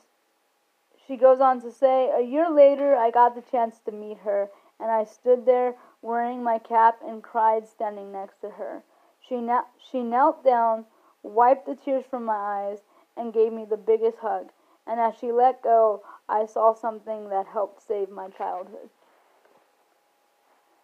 She 1.07 1.17
goes 1.17 1.41
on 1.41 1.61
to 1.61 1.71
say, 1.71 2.09
A 2.11 2.21
year 2.21 2.49
later, 2.49 2.95
I 2.95 3.11
got 3.11 3.35
the 3.35 3.41
chance 3.41 3.79
to 3.79 3.91
meet 3.91 4.19
her, 4.19 4.49
and 4.79 4.91
I 4.91 5.03
stood 5.03 5.45
there 5.45 5.75
wearing 6.01 6.43
my 6.43 6.59
cap 6.59 6.99
and 7.05 7.23
cried 7.23 7.67
standing 7.67 8.11
next 8.11 8.41
to 8.41 8.51
her. 8.51 8.83
She, 9.19 9.37
knelt, 9.41 9.65
she 9.77 10.01
knelt 10.01 10.43
down, 10.43 10.85
wiped 11.23 11.65
the 11.65 11.75
tears 11.75 12.05
from 12.09 12.25
my 12.25 12.35
eyes, 12.35 12.79
and 13.17 13.33
gave 13.33 13.51
me 13.51 13.65
the 13.65 13.77
biggest 13.77 14.19
hug. 14.19 14.51
And 14.87 14.99
as 14.99 15.15
she 15.15 15.31
let 15.31 15.61
go, 15.61 16.03
I 16.27 16.45
saw 16.45 16.73
something 16.73 17.29
that 17.29 17.47
helped 17.47 17.81
save 17.81 18.09
my 18.09 18.29
childhood. 18.29 18.89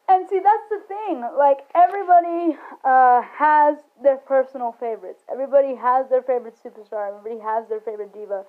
And 0.07 0.29
see, 0.29 0.39
that's 0.39 0.69
the 0.69 0.81
thing. 0.87 1.27
Like, 1.37 1.65
everybody 1.73 2.57
uh, 2.83 3.21
has 3.23 3.77
their 4.03 4.17
personal 4.17 4.75
favorites. 4.79 5.23
Everybody 5.31 5.75
has 5.75 6.07
their 6.09 6.21
favorite 6.21 6.55
superstar. 6.63 7.09
Everybody 7.09 7.41
has 7.41 7.67
their 7.69 7.79
favorite 7.79 8.13
diva. 8.13 8.43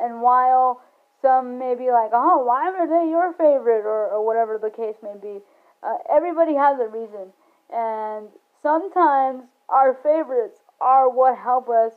And 0.00 0.22
while 0.22 0.80
some 1.20 1.58
may 1.58 1.74
be 1.74 1.90
like, 1.90 2.10
oh, 2.12 2.44
why 2.44 2.68
are 2.72 2.88
they 2.88 3.10
your 3.10 3.32
favorite? 3.32 3.84
Or, 3.84 4.08
or 4.08 4.24
whatever 4.24 4.58
the 4.58 4.70
case 4.70 4.96
may 5.02 5.14
be, 5.20 5.40
uh, 5.82 5.98
everybody 6.10 6.54
has 6.54 6.80
a 6.80 6.88
reason. 6.88 7.32
And 7.72 8.28
Sometimes 8.62 9.42
our 9.68 9.94
favorites 10.04 10.60
are 10.80 11.10
what 11.10 11.36
help 11.36 11.68
us 11.68 11.92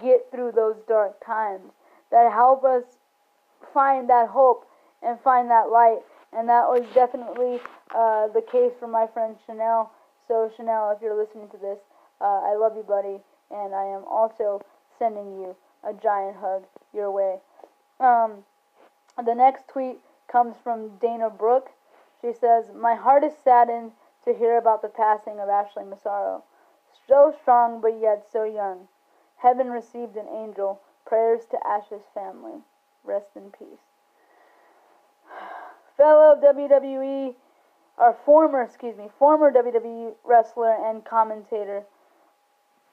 get 0.00 0.30
through 0.30 0.52
those 0.52 0.76
dark 0.88 1.24
times, 1.24 1.72
that 2.10 2.32
help 2.32 2.64
us 2.64 2.84
find 3.74 4.08
that 4.08 4.28
hope 4.28 4.66
and 5.02 5.20
find 5.20 5.50
that 5.50 5.68
light. 5.68 5.98
And 6.32 6.48
that 6.48 6.66
was 6.68 6.82
definitely 6.94 7.60
uh, 7.94 8.28
the 8.28 8.42
case 8.42 8.72
for 8.78 8.88
my 8.88 9.06
friend 9.06 9.36
Chanel. 9.46 9.92
So, 10.28 10.50
Chanel, 10.56 10.92
if 10.94 11.02
you're 11.02 11.16
listening 11.16 11.48
to 11.50 11.56
this, 11.56 11.78
uh, 12.20 12.40
I 12.44 12.56
love 12.56 12.76
you, 12.76 12.82
buddy. 12.82 13.18
And 13.50 13.74
I 13.74 13.84
am 13.84 14.04
also 14.04 14.60
sending 14.98 15.38
you 15.38 15.56
a 15.84 15.92
giant 15.92 16.36
hug 16.38 16.64
your 16.92 17.10
way. 17.10 17.36
Um, 18.00 18.44
the 19.24 19.34
next 19.34 19.68
tweet 19.68 19.98
comes 20.30 20.56
from 20.62 20.98
Dana 20.98 21.30
Brooke. 21.30 21.70
She 22.20 22.32
says, 22.32 22.66
My 22.74 22.94
heart 22.94 23.24
is 23.24 23.32
saddened 23.44 23.92
to 24.24 24.34
hear 24.34 24.58
about 24.58 24.82
the 24.82 24.88
passing 24.88 25.38
of 25.38 25.48
Ashley 25.48 25.84
Massaro. 25.84 26.42
So 27.06 27.34
strong, 27.40 27.80
but 27.80 28.00
yet 28.00 28.26
so 28.32 28.44
young. 28.44 28.88
Heaven 29.36 29.70
received 29.70 30.16
an 30.16 30.26
angel. 30.28 30.80
Prayers 31.06 31.42
to 31.50 31.58
Ash's 31.64 32.02
family. 32.12 32.60
Rest 33.04 33.30
in 33.36 33.52
peace. 33.56 33.86
Fellow 35.96 36.40
WWE, 36.42 37.34
or 37.98 38.16
former, 38.24 38.62
excuse 38.62 38.96
me, 38.96 39.08
former 39.18 39.50
WWE 39.50 40.14
wrestler 40.24 40.76
and 40.86 41.04
commentator 41.04 41.84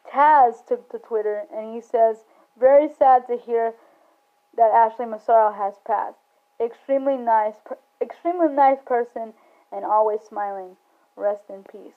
Taz 0.10 0.66
took 0.66 0.89
to 0.91 0.99
Twitter 0.99 1.43
and 1.54 1.74
he 1.74 1.82
says, 1.82 2.26
Very 2.60 2.88
sad 2.88 3.28
to 3.28 3.38
hear 3.38 3.74
that 4.56 4.72
Ashley 4.72 5.06
Massaro 5.06 5.51
has 5.51 5.76
passed. 5.86 6.20
Extremely 6.60 7.18
nice, 7.18 7.56
per- 7.66 7.78
extremely 8.01 8.47
nice 8.49 8.80
person 8.86 9.34
and 9.72 9.86
always 9.86 10.22
smiling. 10.22 10.78
Rest 11.16 11.49
in 11.49 11.64
peace. 11.64 11.93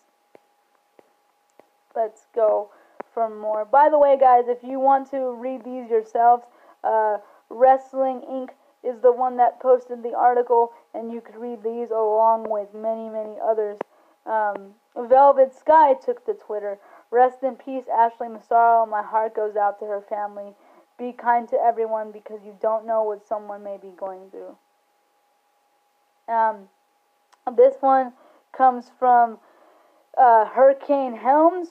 Let's 1.94 2.26
go 2.34 2.70
for 3.12 3.28
more. 3.30 3.64
By 3.64 3.88
the 3.88 3.98
way, 3.98 4.18
guys, 4.18 4.44
if 4.46 4.62
you 4.62 4.78
want 4.78 5.10
to 5.10 5.32
read 5.32 5.64
these 5.64 5.90
yourselves, 5.90 6.44
uh, 6.84 7.18
Wrestling 7.48 8.22
Inc. 8.28 8.50
is 8.84 9.00
the 9.00 9.12
one 9.12 9.36
that 9.38 9.60
posted 9.60 10.02
the 10.02 10.14
article, 10.14 10.72
and 10.94 11.12
you 11.12 11.20
could 11.20 11.36
read 11.36 11.62
these 11.62 11.90
along 11.90 12.48
with 12.48 12.72
many, 12.74 13.08
many 13.08 13.36
others. 13.42 13.78
Um, 14.26 14.74
Velvet 14.96 15.54
Sky 15.54 15.94
took 15.94 16.24
to 16.26 16.34
Twitter. 16.34 16.78
Rest 17.10 17.42
in 17.42 17.56
peace, 17.56 17.84
Ashley 17.92 18.28
Massaro. 18.28 18.86
My 18.86 19.02
heart 19.02 19.34
goes 19.34 19.56
out 19.56 19.78
to 19.80 19.86
her 19.86 20.02
family. 20.08 20.54
Be 20.98 21.12
kind 21.12 21.48
to 21.48 21.56
everyone 21.56 22.10
because 22.10 22.40
you 22.44 22.56
don't 22.60 22.86
know 22.86 23.02
what 23.02 23.26
someone 23.26 23.62
may 23.62 23.76
be 23.76 23.92
going 23.96 24.30
through. 24.30 24.56
Um, 26.28 26.68
this 27.56 27.74
one 27.80 28.12
comes 28.56 28.90
from 28.98 29.38
uh, 30.18 30.46
Hurricane 30.46 31.16
Helms. 31.16 31.68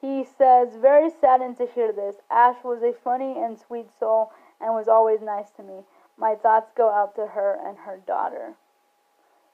He 0.00 0.24
says, 0.38 0.68
Very 0.80 1.10
saddened 1.20 1.56
to 1.58 1.66
hear 1.66 1.92
this. 1.92 2.16
Ash 2.30 2.56
was 2.64 2.82
a 2.82 2.92
funny 3.04 3.34
and 3.36 3.58
sweet 3.58 3.88
soul 3.98 4.30
and 4.60 4.72
was 4.72 4.88
always 4.88 5.20
nice 5.20 5.50
to 5.56 5.62
me. 5.62 5.80
My 6.18 6.34
thoughts 6.34 6.70
go 6.76 6.90
out 6.90 7.14
to 7.14 7.26
her 7.28 7.58
and 7.64 7.78
her 7.78 7.98
daughter. 8.06 8.54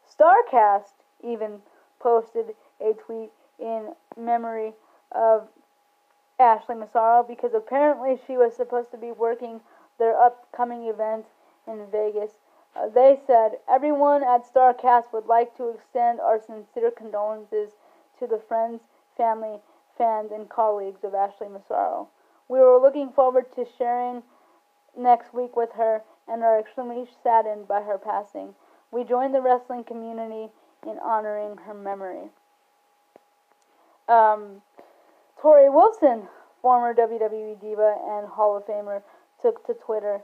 Starrcast 0.09 0.93
even 1.23 1.61
posted 2.01 2.55
a 2.81 2.93
tweet 2.95 3.31
in 3.59 3.95
memory 4.17 4.73
of 5.13 5.49
Ashley 6.39 6.75
Massaro 6.75 7.23
because 7.23 7.55
apparently 7.55 8.19
she 8.27 8.37
was 8.37 8.55
supposed 8.57 8.91
to 8.91 8.97
be 8.97 9.13
working 9.13 9.61
their 9.99 10.19
upcoming 10.19 10.87
event 10.89 11.27
in 11.67 11.87
Vegas 11.93 12.39
uh, 12.77 12.89
they 12.89 13.21
said, 13.27 13.53
Everyone 13.69 14.23
at 14.25 14.45
Starrcast 14.45 15.13
would 15.13 15.27
like 15.27 15.57
to 15.57 15.69
extend 15.71 16.21
our 16.21 16.41
sincere 16.41 16.91
condolences 16.91 17.71
to 18.19 18.27
the 18.27 18.39
friends, 18.49 18.81
family, 19.17 19.59
fans, 19.97 20.33
and 20.33 20.49
colleagues 20.49 21.05
of 21.05 21.15
Ashley 21.15 21.49
Massaro. 21.49 22.09
We 22.49 22.59
were 22.59 22.81
looking 22.81 23.11
forward 23.11 23.53
to 23.55 23.67
sharing 23.79 24.23
next 24.97 25.33
week 25.33 25.57
with 25.57 25.73
her 25.73 26.03
and 26.29 26.43
are 26.43 26.59
extremely 26.59 27.07
saddened 27.23 27.69
by 27.69 27.83
her 27.83 27.99
passing. 27.99 28.55
We 28.91 29.05
join 29.05 29.33
the 29.33 29.43
wrestling 29.43 29.85
community 29.85 30.49
in 30.87 30.99
honoring 30.99 31.59
her 31.67 31.75
memory. 31.75 32.31
Um, 34.09 34.63
Torrie 35.41 35.73
Wilson, 35.73 36.29
former 36.61 36.95
WWE 36.95 37.61
diva 37.61 37.97
and 38.07 38.29
Hall 38.29 38.57
of 38.57 38.67
Famer, 38.67 39.03
took 39.41 39.67
to 39.67 39.75
Twitter 39.75 40.23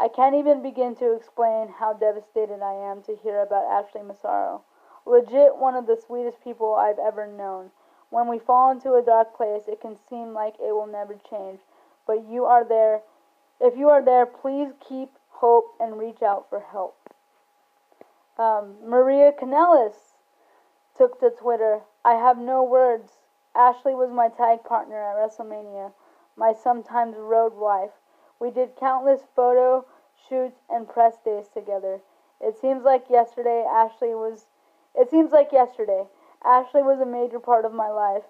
I 0.00 0.08
can't 0.08 0.34
even 0.34 0.62
begin 0.62 0.96
to 0.96 1.12
explain 1.12 1.68
how 1.78 1.92
devastated 1.92 2.62
I 2.62 2.72
am 2.72 3.02
to 3.02 3.16
hear 3.16 3.40
about 3.40 3.66
Ashley 3.66 4.00
Massaro. 4.00 4.62
Legit 5.04 5.58
one 5.58 5.74
of 5.74 5.86
the 5.86 6.00
sweetest 6.06 6.42
people 6.42 6.74
I've 6.74 6.98
ever 6.98 7.26
known. 7.26 7.70
When 8.08 8.26
we 8.26 8.38
fall 8.38 8.70
into 8.70 8.94
a 8.94 9.02
dark 9.02 9.36
place, 9.36 9.64
it 9.68 9.82
can 9.82 9.98
seem 10.08 10.32
like 10.32 10.54
it 10.54 10.72
will 10.72 10.86
never 10.86 11.18
change, 11.28 11.60
but 12.06 12.26
you 12.26 12.46
are 12.46 12.64
there. 12.64 13.02
If 13.60 13.76
you 13.76 13.90
are 13.90 14.02
there, 14.02 14.24
please 14.24 14.72
keep 14.88 15.10
hope 15.40 15.74
and 15.80 15.98
reach 15.98 16.22
out 16.22 16.46
for 16.50 16.60
help. 16.60 16.96
Um, 18.38 18.76
Maria 18.86 19.32
Kanellis 19.32 20.16
took 20.96 21.18
to 21.20 21.30
Twitter. 21.30 21.80
I 22.04 22.14
have 22.14 22.36
no 22.36 22.62
words. 22.62 23.12
Ashley 23.56 23.94
was 23.94 24.10
my 24.12 24.28
tag 24.28 24.64
partner 24.64 25.00
at 25.02 25.16
WrestleMania, 25.16 25.92
my 26.36 26.52
sometimes 26.52 27.16
road 27.16 27.54
wife. 27.54 27.90
We 28.38 28.50
did 28.50 28.76
countless 28.78 29.22
photo 29.34 29.86
shoots 30.28 30.60
and 30.68 30.86
press 30.86 31.14
days 31.24 31.48
together. 31.48 32.00
It 32.40 32.58
seems 32.60 32.84
like 32.84 33.10
yesterday 33.10 33.64
Ashley 33.66 34.14
was 34.14 34.44
it 34.94 35.10
seems 35.10 35.32
like 35.32 35.52
yesterday. 35.52 36.04
Ashley 36.44 36.82
was 36.82 37.00
a 37.00 37.06
major 37.06 37.40
part 37.40 37.64
of 37.64 37.72
my 37.72 37.88
life 37.88 38.24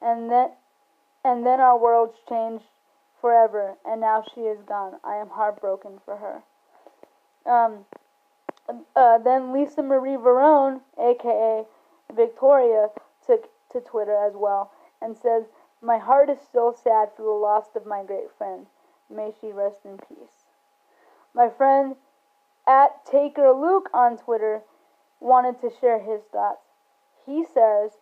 and 0.00 0.30
then 0.30 0.50
and 1.24 1.44
then 1.44 1.60
our 1.60 1.78
worlds 1.78 2.16
changed 2.28 2.64
forever 3.20 3.76
and 3.84 4.00
now 4.00 4.24
she 4.34 4.42
is 4.42 4.62
gone. 4.62 4.94
I 5.04 5.16
am 5.16 5.28
heartbroken 5.28 6.00
for 6.04 6.16
her. 6.16 6.42
Um, 7.46 7.84
uh, 8.96 9.18
then 9.18 9.52
Lisa 9.52 9.82
Marie 9.82 10.16
Varon, 10.16 10.80
aka 10.98 11.64
Victoria, 12.14 12.88
took 13.26 13.48
to 13.72 13.80
Twitter 13.80 14.16
as 14.16 14.34
well 14.34 14.70
and 15.02 15.16
says, 15.16 15.44
My 15.82 15.98
heart 15.98 16.30
is 16.30 16.38
still 16.40 16.72
sad 16.72 17.10
for 17.16 17.22
the 17.22 17.30
loss 17.30 17.66
of 17.74 17.86
my 17.86 18.02
great 18.04 18.30
friend. 18.38 18.66
May 19.14 19.32
she 19.40 19.52
rest 19.52 19.80
in 19.84 19.98
peace. 19.98 20.46
My 21.34 21.48
friend 21.48 21.96
at 22.66 23.04
Taker 23.04 23.52
Luke 23.52 23.90
on 23.92 24.16
Twitter 24.16 24.62
wanted 25.20 25.60
to 25.60 25.70
share 25.80 25.98
his 25.98 26.22
thoughts. 26.32 26.64
He 27.26 27.44
says, 27.44 27.92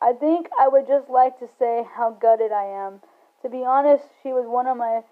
I 0.00 0.12
think 0.12 0.48
I 0.60 0.68
would 0.68 0.86
just 0.86 1.08
like 1.08 1.38
to 1.38 1.48
say 1.58 1.84
how 1.94 2.10
gutted 2.10 2.52
I 2.52 2.64
am. 2.64 3.00
To 3.42 3.48
be 3.48 3.64
honest, 3.64 4.04
she 4.22 4.32
was 4.32 4.46
one 4.46 4.66
of 4.66 4.76
my 4.76 5.02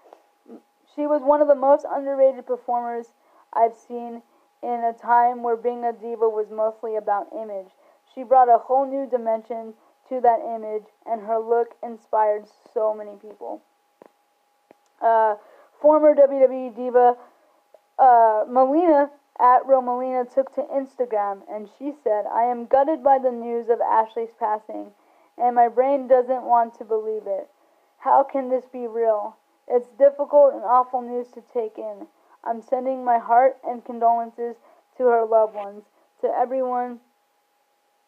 she 0.95 1.07
was 1.07 1.21
one 1.21 1.41
of 1.41 1.47
the 1.47 1.55
most 1.55 1.85
underrated 1.89 2.45
performers 2.45 3.07
I've 3.53 3.75
seen 3.75 4.21
in 4.63 4.83
a 4.83 4.93
time 4.93 5.43
where 5.43 5.57
being 5.57 5.83
a 5.83 5.93
diva 5.93 6.29
was 6.29 6.47
mostly 6.51 6.95
about 6.95 7.27
image. 7.35 7.69
She 8.13 8.23
brought 8.23 8.49
a 8.49 8.57
whole 8.57 8.85
new 8.85 9.09
dimension 9.09 9.73
to 10.09 10.21
that 10.21 10.39
image, 10.39 10.85
and 11.05 11.21
her 11.21 11.39
look 11.39 11.75
inspired 11.81 12.45
so 12.73 12.93
many 12.93 13.15
people. 13.21 13.61
Uh, 15.01 15.35
former 15.81 16.13
WWE 16.13 16.75
diva 16.75 17.15
uh, 17.97 18.45
Melina 18.47 19.09
at 19.39 19.63
Romalina 19.65 20.31
took 20.31 20.53
to 20.55 20.61
Instagram 20.61 21.41
and 21.51 21.67
she 21.77 21.93
said, 22.03 22.25
I 22.31 22.43
am 22.43 22.65
gutted 22.65 23.03
by 23.03 23.17
the 23.17 23.31
news 23.31 23.69
of 23.69 23.81
Ashley's 23.81 24.33
passing, 24.39 24.91
and 25.37 25.55
my 25.55 25.67
brain 25.67 26.07
doesn't 26.07 26.43
want 26.43 26.77
to 26.77 26.85
believe 26.85 27.23
it. 27.25 27.49
How 27.97 28.23
can 28.23 28.49
this 28.49 28.65
be 28.71 28.87
real? 28.87 29.37
It's 29.67 29.87
difficult 29.97 30.53
and 30.53 30.63
awful 30.63 31.01
news 31.01 31.27
to 31.33 31.41
take 31.53 31.77
in. 31.77 32.07
I'm 32.43 32.61
sending 32.61 33.03
my 33.03 33.19
heart 33.19 33.57
and 33.63 33.83
condolences 33.85 34.55
to 34.97 35.03
her 35.05 35.25
loved 35.25 35.55
ones, 35.55 35.83
to 36.21 36.27
everyone 36.27 36.99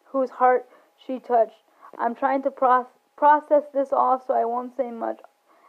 whose 0.06 0.30
heart 0.30 0.68
she 0.96 1.18
touched. 1.18 1.62
I'm 1.98 2.14
trying 2.14 2.42
to 2.42 2.50
pro- 2.50 2.86
process 3.16 3.64
this 3.72 3.92
all, 3.92 4.22
so 4.24 4.34
I 4.34 4.44
won't 4.44 4.76
say 4.76 4.90
much 4.90 5.20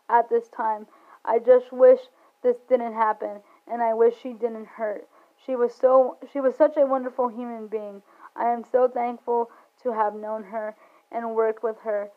at 0.10 0.30
this 0.30 0.48
time. 0.50 0.88
I 1.24 1.40
just 1.40 1.72
wish 1.72 2.00
this 2.44 2.58
didn't 2.70 2.94
happen, 2.94 3.42
and 3.68 3.82
I 3.82 3.94
wish 3.94 4.16
she 4.22 4.34
didn't 4.34 4.68
hurt. 4.68 5.08
She 5.46 5.56
was 5.56 5.74
so 5.74 6.18
she 6.32 6.40
was 6.40 6.56
such 6.56 6.78
a 6.78 6.86
wonderful 6.86 7.28
human 7.28 7.68
being. 7.68 8.02
I 8.36 8.50
am 8.50 8.64
so 8.64 8.88
thankful 8.88 9.50
to 9.84 9.92
have 9.92 10.16
known 10.16 10.44
her 10.44 10.76
and 11.12 11.36
worked 11.36 11.64
with 11.64 11.78
her. 11.80 12.10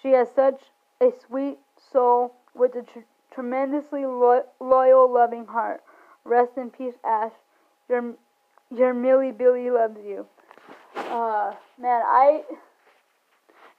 She 0.00 0.10
has 0.10 0.30
such 0.30 0.60
a 1.00 1.12
sweet 1.26 1.58
soul 1.92 2.34
with 2.54 2.74
a 2.74 2.82
tr- 2.82 3.00
tremendously 3.34 4.06
lo- 4.06 4.44
loyal, 4.60 5.12
loving 5.12 5.46
heart. 5.46 5.82
Rest 6.24 6.52
in 6.56 6.70
peace, 6.70 6.94
Ash. 7.04 7.32
Your 7.88 8.14
your 8.74 8.94
Millie 8.94 9.32
Billy 9.32 9.70
loves 9.70 9.98
you. 10.04 10.26
Uh, 10.96 11.52
man, 11.78 12.02
I. 12.04 12.42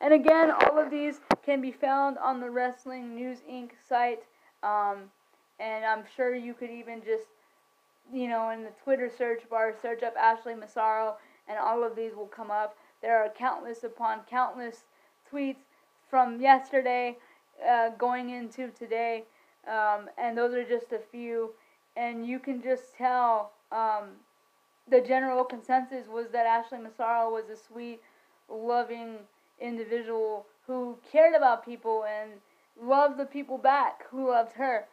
And 0.01 0.13
again, 0.13 0.51
all 0.51 0.77
of 0.77 0.91
these 0.91 1.19
can 1.43 1.61
be 1.61 1.71
found 1.71 2.17
on 2.17 2.39
the 2.39 2.49
Wrestling 2.49 3.15
News 3.15 3.39
Inc. 3.49 3.71
site. 3.87 4.19
Um, 4.61 5.09
and 5.59 5.85
I'm 5.85 6.03
sure 6.15 6.35
you 6.35 6.53
could 6.53 6.69
even 6.69 7.01
just, 7.03 7.23
you 8.13 8.27
know, 8.27 8.49
in 8.49 8.63
the 8.63 8.71
Twitter 8.83 9.09
search 9.17 9.41
bar, 9.49 9.73
search 9.81 10.03
up 10.03 10.15
Ashley 10.17 10.53
Massaro, 10.53 11.15
and 11.47 11.57
all 11.57 11.83
of 11.83 11.95
these 11.95 12.13
will 12.13 12.27
come 12.27 12.51
up. 12.51 12.75
There 13.01 13.17
are 13.17 13.29
countless 13.29 13.83
upon 13.83 14.19
countless 14.29 14.83
tweets 15.31 15.63
from 16.09 16.41
yesterday 16.41 17.17
uh, 17.67 17.89
going 17.97 18.29
into 18.29 18.69
today, 18.69 19.23
um, 19.68 20.09
and 20.18 20.38
those 20.38 20.53
are 20.53 20.63
just 20.63 20.91
a 20.91 20.99
few. 21.11 21.51
And 21.97 22.28
you 22.28 22.39
can 22.39 22.61
just 22.61 22.95
tell 22.97 23.51
um, 23.72 24.09
the 24.89 25.01
general 25.01 25.43
consensus 25.43 26.07
was 26.07 26.28
that 26.32 26.45
Ashley 26.45 26.80
Massaro 26.80 27.30
was 27.32 27.49
a 27.49 27.55
sweet, 27.55 28.01
loving 28.49 29.18
individual 29.59 30.45
who 30.68 30.97
cared 31.11 31.36
about 31.36 31.66
people 31.66 32.03
and 32.05 32.32
loved 32.82 33.18
the 33.18 33.26
people 33.26 33.57
back 33.57 34.03
who 34.09 34.30
loved 34.30 34.53
her. 34.53 34.86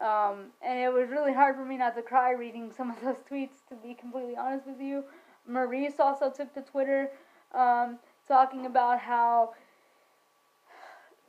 Um, 0.00 0.46
and 0.62 0.78
it 0.78 0.92
was 0.92 1.08
really 1.10 1.32
hard 1.32 1.56
for 1.56 1.64
me 1.64 1.76
not 1.76 1.96
to 1.96 2.02
cry 2.02 2.32
reading 2.32 2.72
some 2.76 2.90
of 2.90 3.00
those 3.00 3.16
tweets, 3.30 3.66
to 3.68 3.74
be 3.74 3.94
completely 3.94 4.36
honest 4.36 4.66
with 4.66 4.80
you. 4.80 5.04
Maryse 5.48 5.98
also 5.98 6.30
took 6.30 6.52
to 6.54 6.62
Twitter 6.62 7.10
um, 7.54 7.98
talking 8.26 8.66
about 8.66 9.00
how 9.00 9.54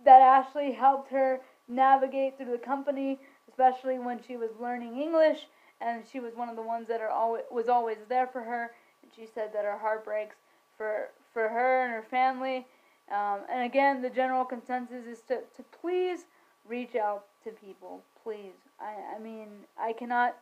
that 0.06 0.22
Ashley 0.22 0.72
helped 0.72 1.12
her 1.12 1.42
navigate 1.70 2.38
through 2.38 2.52
the 2.52 2.58
company, 2.58 3.20
especially 3.48 4.00
when 4.00 4.20
she 4.26 4.36
was 4.36 4.50
learning 4.60 5.00
English, 5.00 5.48
and 5.80 6.04
she 6.12 6.20
was 6.20 6.36
one 6.36 6.50
of 6.50 6.56
the 6.56 6.62
ones 6.62 6.88
that 6.88 7.00
are 7.00 7.10
always 7.10 7.44
was 7.52 7.70
always 7.70 7.98
there 8.10 8.28
for 8.28 8.42
her. 8.42 8.72
And 9.04 9.12
she 9.16 9.26
said 9.34 9.54
that 9.54 9.64
her 9.64 9.78
heart 9.78 10.04
breaks 10.04 10.36
for 10.78 11.10
for 11.34 11.48
her 11.48 11.84
and 11.84 11.94
her 11.94 12.06
family. 12.10 12.66
Um, 13.12 13.40
and 13.52 13.64
again, 13.64 14.02
the 14.02 14.10
general 14.10 14.46
consensus 14.46 15.06
is 15.06 15.22
to, 15.30 15.40
to 15.56 15.64
please 15.82 16.26
reach 16.68 16.96
out 16.96 17.26
to 17.44 17.52
people. 17.52 18.02
Please. 18.24 18.54
I, 18.80 19.16
I 19.16 19.20
mean, 19.20 19.48
I 19.80 19.94
cannot 19.94 20.36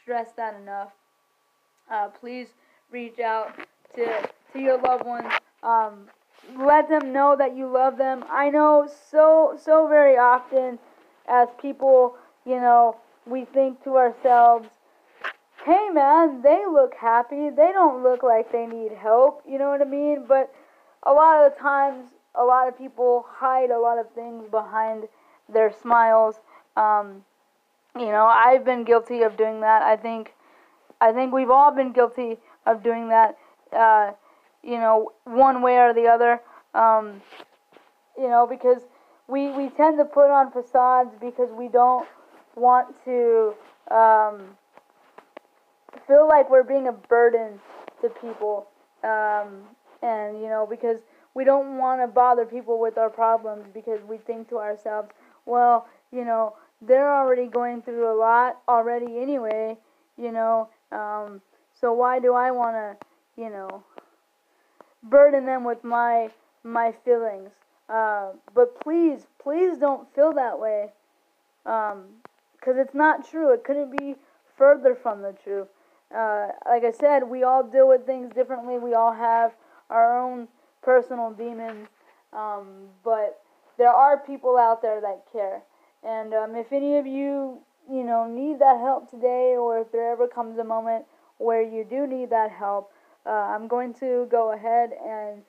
stress 0.00 0.28
that 0.36 0.54
enough. 0.60 0.92
Uh, 1.90 2.08
please 2.08 2.48
reach 2.90 3.18
out 3.18 3.54
to, 3.96 4.28
to 4.52 4.58
your 4.60 4.80
loved 4.80 5.04
ones. 5.04 5.32
Um, 5.62 6.06
let 6.58 6.88
them 6.88 7.12
know 7.12 7.36
that 7.36 7.56
you 7.56 7.66
love 7.66 7.96
them. 7.96 8.24
I 8.30 8.50
know 8.50 8.88
so, 9.10 9.58
so 9.62 9.86
very 9.88 10.16
often 10.16 10.78
as 11.28 11.48
people, 11.60 12.16
you 12.44 12.56
know, 12.56 12.96
we 13.26 13.44
think 13.44 13.82
to 13.84 13.96
ourselves, 13.96 14.68
hey 15.64 15.88
man, 15.90 16.42
they 16.42 16.64
look 16.70 16.94
happy. 16.94 17.50
They 17.50 17.70
don't 17.72 18.02
look 18.02 18.22
like 18.22 18.50
they 18.50 18.66
need 18.66 18.92
help. 18.92 19.42
You 19.48 19.58
know 19.58 19.70
what 19.70 19.80
I 19.80 19.84
mean? 19.84 20.24
But 20.26 20.52
a 21.04 21.12
lot 21.12 21.44
of 21.44 21.52
the 21.52 21.58
times, 21.60 22.10
a 22.34 22.42
lot 22.42 22.68
of 22.68 22.76
people 22.76 23.24
hide 23.28 23.70
a 23.70 23.78
lot 23.78 23.98
of 23.98 24.10
things 24.12 24.48
behind 24.50 25.04
their 25.52 25.72
smiles. 25.82 26.36
Um, 26.76 27.24
you 27.96 28.06
know, 28.06 28.24
I've 28.26 28.64
been 28.64 28.84
guilty 28.84 29.22
of 29.22 29.36
doing 29.36 29.60
that. 29.60 29.82
I 29.82 29.96
think, 29.96 30.34
I 31.00 31.12
think 31.12 31.32
we've 31.32 31.50
all 31.50 31.74
been 31.74 31.92
guilty 31.92 32.38
of 32.66 32.82
doing 32.82 33.08
that. 33.10 33.36
Uh, 33.72 34.12
you 34.62 34.78
know, 34.78 35.12
one 35.24 35.62
way 35.62 35.78
or 35.78 35.92
the 35.92 36.06
other. 36.06 36.40
Um, 36.74 37.20
you 38.16 38.28
know, 38.28 38.46
because 38.46 38.82
we 39.28 39.50
we 39.50 39.68
tend 39.70 39.98
to 39.98 40.04
put 40.04 40.30
on 40.30 40.50
facades 40.52 41.10
because 41.20 41.50
we 41.50 41.68
don't 41.68 42.06
want 42.54 42.94
to 43.04 43.54
um, 43.90 44.56
feel 46.06 46.28
like 46.28 46.50
we're 46.50 46.62
being 46.62 46.88
a 46.88 46.92
burden 46.92 47.60
to 48.00 48.08
people. 48.08 48.66
Um, 49.02 49.62
and 50.02 50.40
you 50.40 50.48
know, 50.48 50.66
because 50.68 50.98
we 51.34 51.44
don't 51.44 51.78
want 51.78 52.00
to 52.02 52.06
bother 52.06 52.44
people 52.44 52.78
with 52.78 52.98
our 52.98 53.10
problems 53.10 53.66
because 53.72 54.00
we 54.08 54.18
think 54.18 54.48
to 54.50 54.58
ourselves, 54.58 55.08
well, 55.46 55.88
you 56.10 56.24
know, 56.24 56.54
they're 56.82 57.14
already 57.14 57.46
going 57.46 57.82
through 57.82 58.12
a 58.12 58.16
lot 58.16 58.58
already 58.68 59.18
anyway, 59.18 59.76
you 60.18 60.32
know, 60.32 60.68
um, 60.90 61.40
so 61.72 61.92
why 61.92 62.18
do 62.18 62.34
I 62.34 62.50
want 62.50 62.76
to, 62.76 63.06
you 63.40 63.48
know, 63.48 63.82
burden 65.02 65.46
them 65.46 65.64
with 65.64 65.82
my 65.84 66.30
my 66.64 66.92
feelings? 67.04 67.50
Uh, 67.88 68.30
but 68.54 68.80
please, 68.80 69.26
please 69.42 69.76
don't 69.78 70.12
feel 70.14 70.32
that 70.32 70.58
way, 70.58 70.90
because 71.64 71.94
um, 71.94 72.78
it's 72.78 72.94
not 72.94 73.28
true. 73.28 73.52
It 73.52 73.64
couldn't 73.64 73.96
be 73.98 74.14
further 74.56 74.94
from 74.94 75.22
the 75.22 75.34
truth. 75.44 75.68
Uh, 76.14 76.48
like 76.66 76.84
I 76.84 76.92
said, 76.92 77.24
we 77.24 77.42
all 77.42 77.62
deal 77.62 77.88
with 77.88 78.06
things 78.06 78.32
differently. 78.34 78.78
We 78.78 78.94
all 78.94 79.12
have 79.12 79.52
our 79.90 80.18
own 80.18 80.48
personal 80.82 81.30
demons, 81.32 81.88
um, 82.32 82.88
but 83.04 83.40
there 83.78 83.90
are 83.90 84.18
people 84.18 84.56
out 84.56 84.82
there 84.82 85.00
that 85.00 85.24
care. 85.32 85.62
And 86.02 86.34
um, 86.34 86.54
if 86.54 86.72
any 86.72 86.96
of 86.96 87.06
you 87.06 87.60
you 87.90 88.04
know, 88.04 88.26
need 88.26 88.60
that 88.60 88.78
help 88.78 89.10
today, 89.10 89.56
or 89.58 89.80
if 89.80 89.90
there 89.90 90.12
ever 90.12 90.28
comes 90.28 90.58
a 90.58 90.64
moment 90.64 91.04
where 91.38 91.62
you 91.62 91.84
do 91.84 92.06
need 92.06 92.30
that 92.30 92.50
help, 92.50 92.91
uh, 93.26 93.30
I'm 93.30 93.68
going 93.68 93.94
to 93.94 94.26
go 94.30 94.52
ahead 94.52 94.90
and 95.04 95.42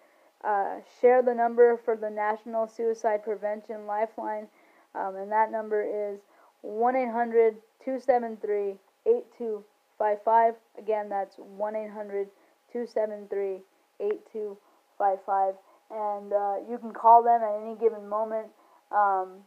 uh, 0.43 0.81
share 1.01 1.21
the 1.21 1.33
number 1.33 1.79
for 1.83 1.95
the 1.95 2.09
National 2.09 2.67
Suicide 2.67 3.23
Prevention 3.23 3.85
Lifeline, 3.87 4.47
um, 4.95 5.15
and 5.15 5.31
that 5.31 5.51
number 5.51 5.81
is 5.81 6.19
1 6.61 6.95
800 6.95 7.55
273 7.83 8.75
8255. 9.05 10.53
Again, 10.77 11.09
that's 11.09 11.35
1 11.37 11.75
800 11.75 12.27
273 12.71 13.61
8255. 13.99 15.55
And 15.91 16.33
uh, 16.33 16.55
you 16.69 16.77
can 16.77 16.91
call 16.91 17.23
them 17.23 17.41
at 17.41 17.61
any 17.61 17.75
given 17.75 18.07
moment, 18.07 18.47
um, 18.91 19.43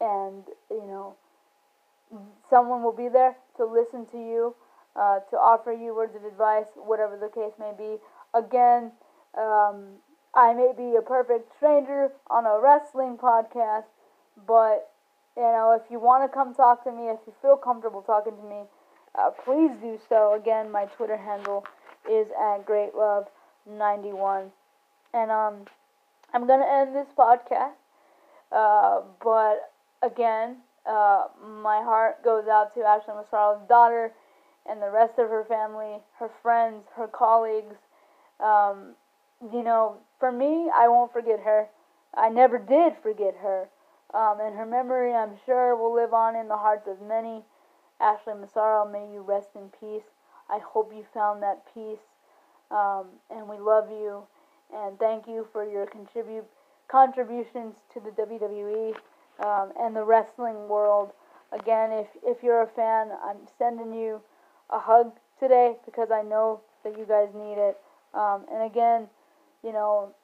and 0.00 0.44
you 0.70 0.86
know, 0.86 1.14
someone 2.48 2.82
will 2.82 2.96
be 2.96 3.08
there 3.08 3.36
to 3.56 3.64
listen 3.64 4.06
to 4.06 4.18
you, 4.18 4.54
uh, 4.96 5.20
to 5.30 5.36
offer 5.36 5.72
you 5.72 5.94
words 5.94 6.14
of 6.16 6.24
advice, 6.24 6.66
whatever 6.76 7.16
the 7.16 7.28
case 7.28 7.52
may 7.58 7.72
be. 7.76 7.96
Again, 8.34 8.92
um, 9.36 9.98
I 10.34 10.52
may 10.54 10.72
be 10.76 10.96
a 10.96 11.02
perfect 11.02 11.56
stranger 11.56 12.12
on 12.28 12.46
a 12.46 12.60
wrestling 12.60 13.16
podcast, 13.16 13.84
but 14.46 14.90
you 15.36 15.42
know, 15.42 15.78
if 15.80 15.90
you 15.90 15.98
want 15.98 16.24
to 16.24 16.34
come 16.34 16.54
talk 16.54 16.84
to 16.84 16.92
me, 16.92 17.08
if 17.08 17.18
you 17.26 17.32
feel 17.40 17.56
comfortable 17.56 18.02
talking 18.02 18.36
to 18.36 18.42
me, 18.42 18.62
uh, 19.18 19.30
please 19.44 19.72
do 19.80 19.98
so. 20.08 20.34
Again, 20.34 20.70
my 20.70 20.84
Twitter 20.86 21.16
handle 21.16 21.64
is 22.10 22.28
at 22.30 22.66
greatlove91, 22.66 24.50
and 25.14 25.30
um, 25.30 25.64
I'm 26.32 26.46
gonna 26.46 26.66
end 26.66 26.94
this 26.94 27.08
podcast. 27.16 27.72
Uh, 28.52 29.02
but 29.22 29.72
again, 30.02 30.56
uh, 30.86 31.26
my 31.62 31.82
heart 31.82 32.22
goes 32.24 32.48
out 32.48 32.74
to 32.74 32.82
Ashley 32.82 33.14
Massaro's 33.14 33.60
daughter 33.68 34.12
and 34.70 34.80
the 34.80 34.90
rest 34.90 35.18
of 35.18 35.28
her 35.28 35.44
family, 35.44 35.98
her 36.18 36.30
friends, 36.42 36.84
her 36.96 37.08
colleagues. 37.08 37.76
Um, 38.38 38.94
you 39.52 39.62
know, 39.62 39.96
for 40.18 40.30
me, 40.30 40.70
I 40.74 40.88
won't 40.88 41.12
forget 41.12 41.40
her. 41.40 41.66
I 42.14 42.28
never 42.28 42.58
did 42.58 42.94
forget 43.02 43.36
her. 43.42 43.68
Um, 44.14 44.38
and 44.40 44.56
her 44.56 44.66
memory, 44.66 45.14
I'm 45.14 45.36
sure, 45.44 45.74
will 45.76 45.94
live 45.94 46.12
on 46.12 46.36
in 46.36 46.48
the 46.48 46.56
hearts 46.56 46.88
of 46.88 47.00
many. 47.00 47.42
Ashley 48.00 48.34
Massaro, 48.34 48.90
may 48.90 49.12
you 49.12 49.20
rest 49.20 49.50
in 49.54 49.70
peace. 49.80 50.08
I 50.48 50.58
hope 50.58 50.92
you 50.94 51.04
found 51.14 51.42
that 51.42 51.62
peace. 51.74 51.98
Um, 52.70 53.06
and 53.30 53.48
we 53.48 53.58
love 53.58 53.90
you. 53.90 54.22
And 54.74 54.98
thank 54.98 55.26
you 55.26 55.46
for 55.52 55.68
your 55.68 55.86
contribute 55.86 56.46
contributions 56.88 57.76
to 57.92 58.00
the 58.00 58.10
WWE 58.10 58.94
um, 59.44 59.72
and 59.78 59.94
the 59.94 60.04
wrestling 60.04 60.68
world. 60.68 61.12
Again, 61.52 61.92
if, 61.92 62.06
if 62.22 62.42
you're 62.42 62.62
a 62.62 62.68
fan, 62.68 63.10
I'm 63.24 63.38
sending 63.58 63.92
you 63.92 64.20
a 64.70 64.78
hug 64.78 65.12
today 65.38 65.76
because 65.84 66.10
I 66.10 66.22
know 66.22 66.60
that 66.84 66.96
you 66.98 67.04
guys 67.04 67.28
need 67.34 67.58
it. 67.58 67.78
Um, 68.14 68.44
and 68.52 68.62
again, 68.62 69.08
you 69.62 69.72
know, 69.72 70.14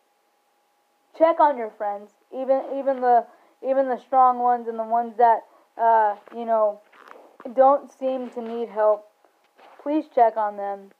check 1.16 1.40
on 1.40 1.56
your 1.56 1.70
friends, 1.70 2.10
even 2.32 2.62
even 2.78 3.00
the 3.00 3.26
even 3.66 3.88
the 3.88 3.98
strong 3.98 4.38
ones 4.38 4.68
and 4.68 4.78
the 4.78 4.84
ones 4.84 5.14
that 5.18 5.40
uh, 5.78 6.16
you 6.34 6.44
know 6.44 6.80
don't 7.54 7.90
seem 7.92 8.30
to 8.30 8.42
need 8.42 8.68
help. 8.68 9.08
Please 9.82 10.04
check 10.14 10.36
on 10.36 10.56
them 10.56 10.90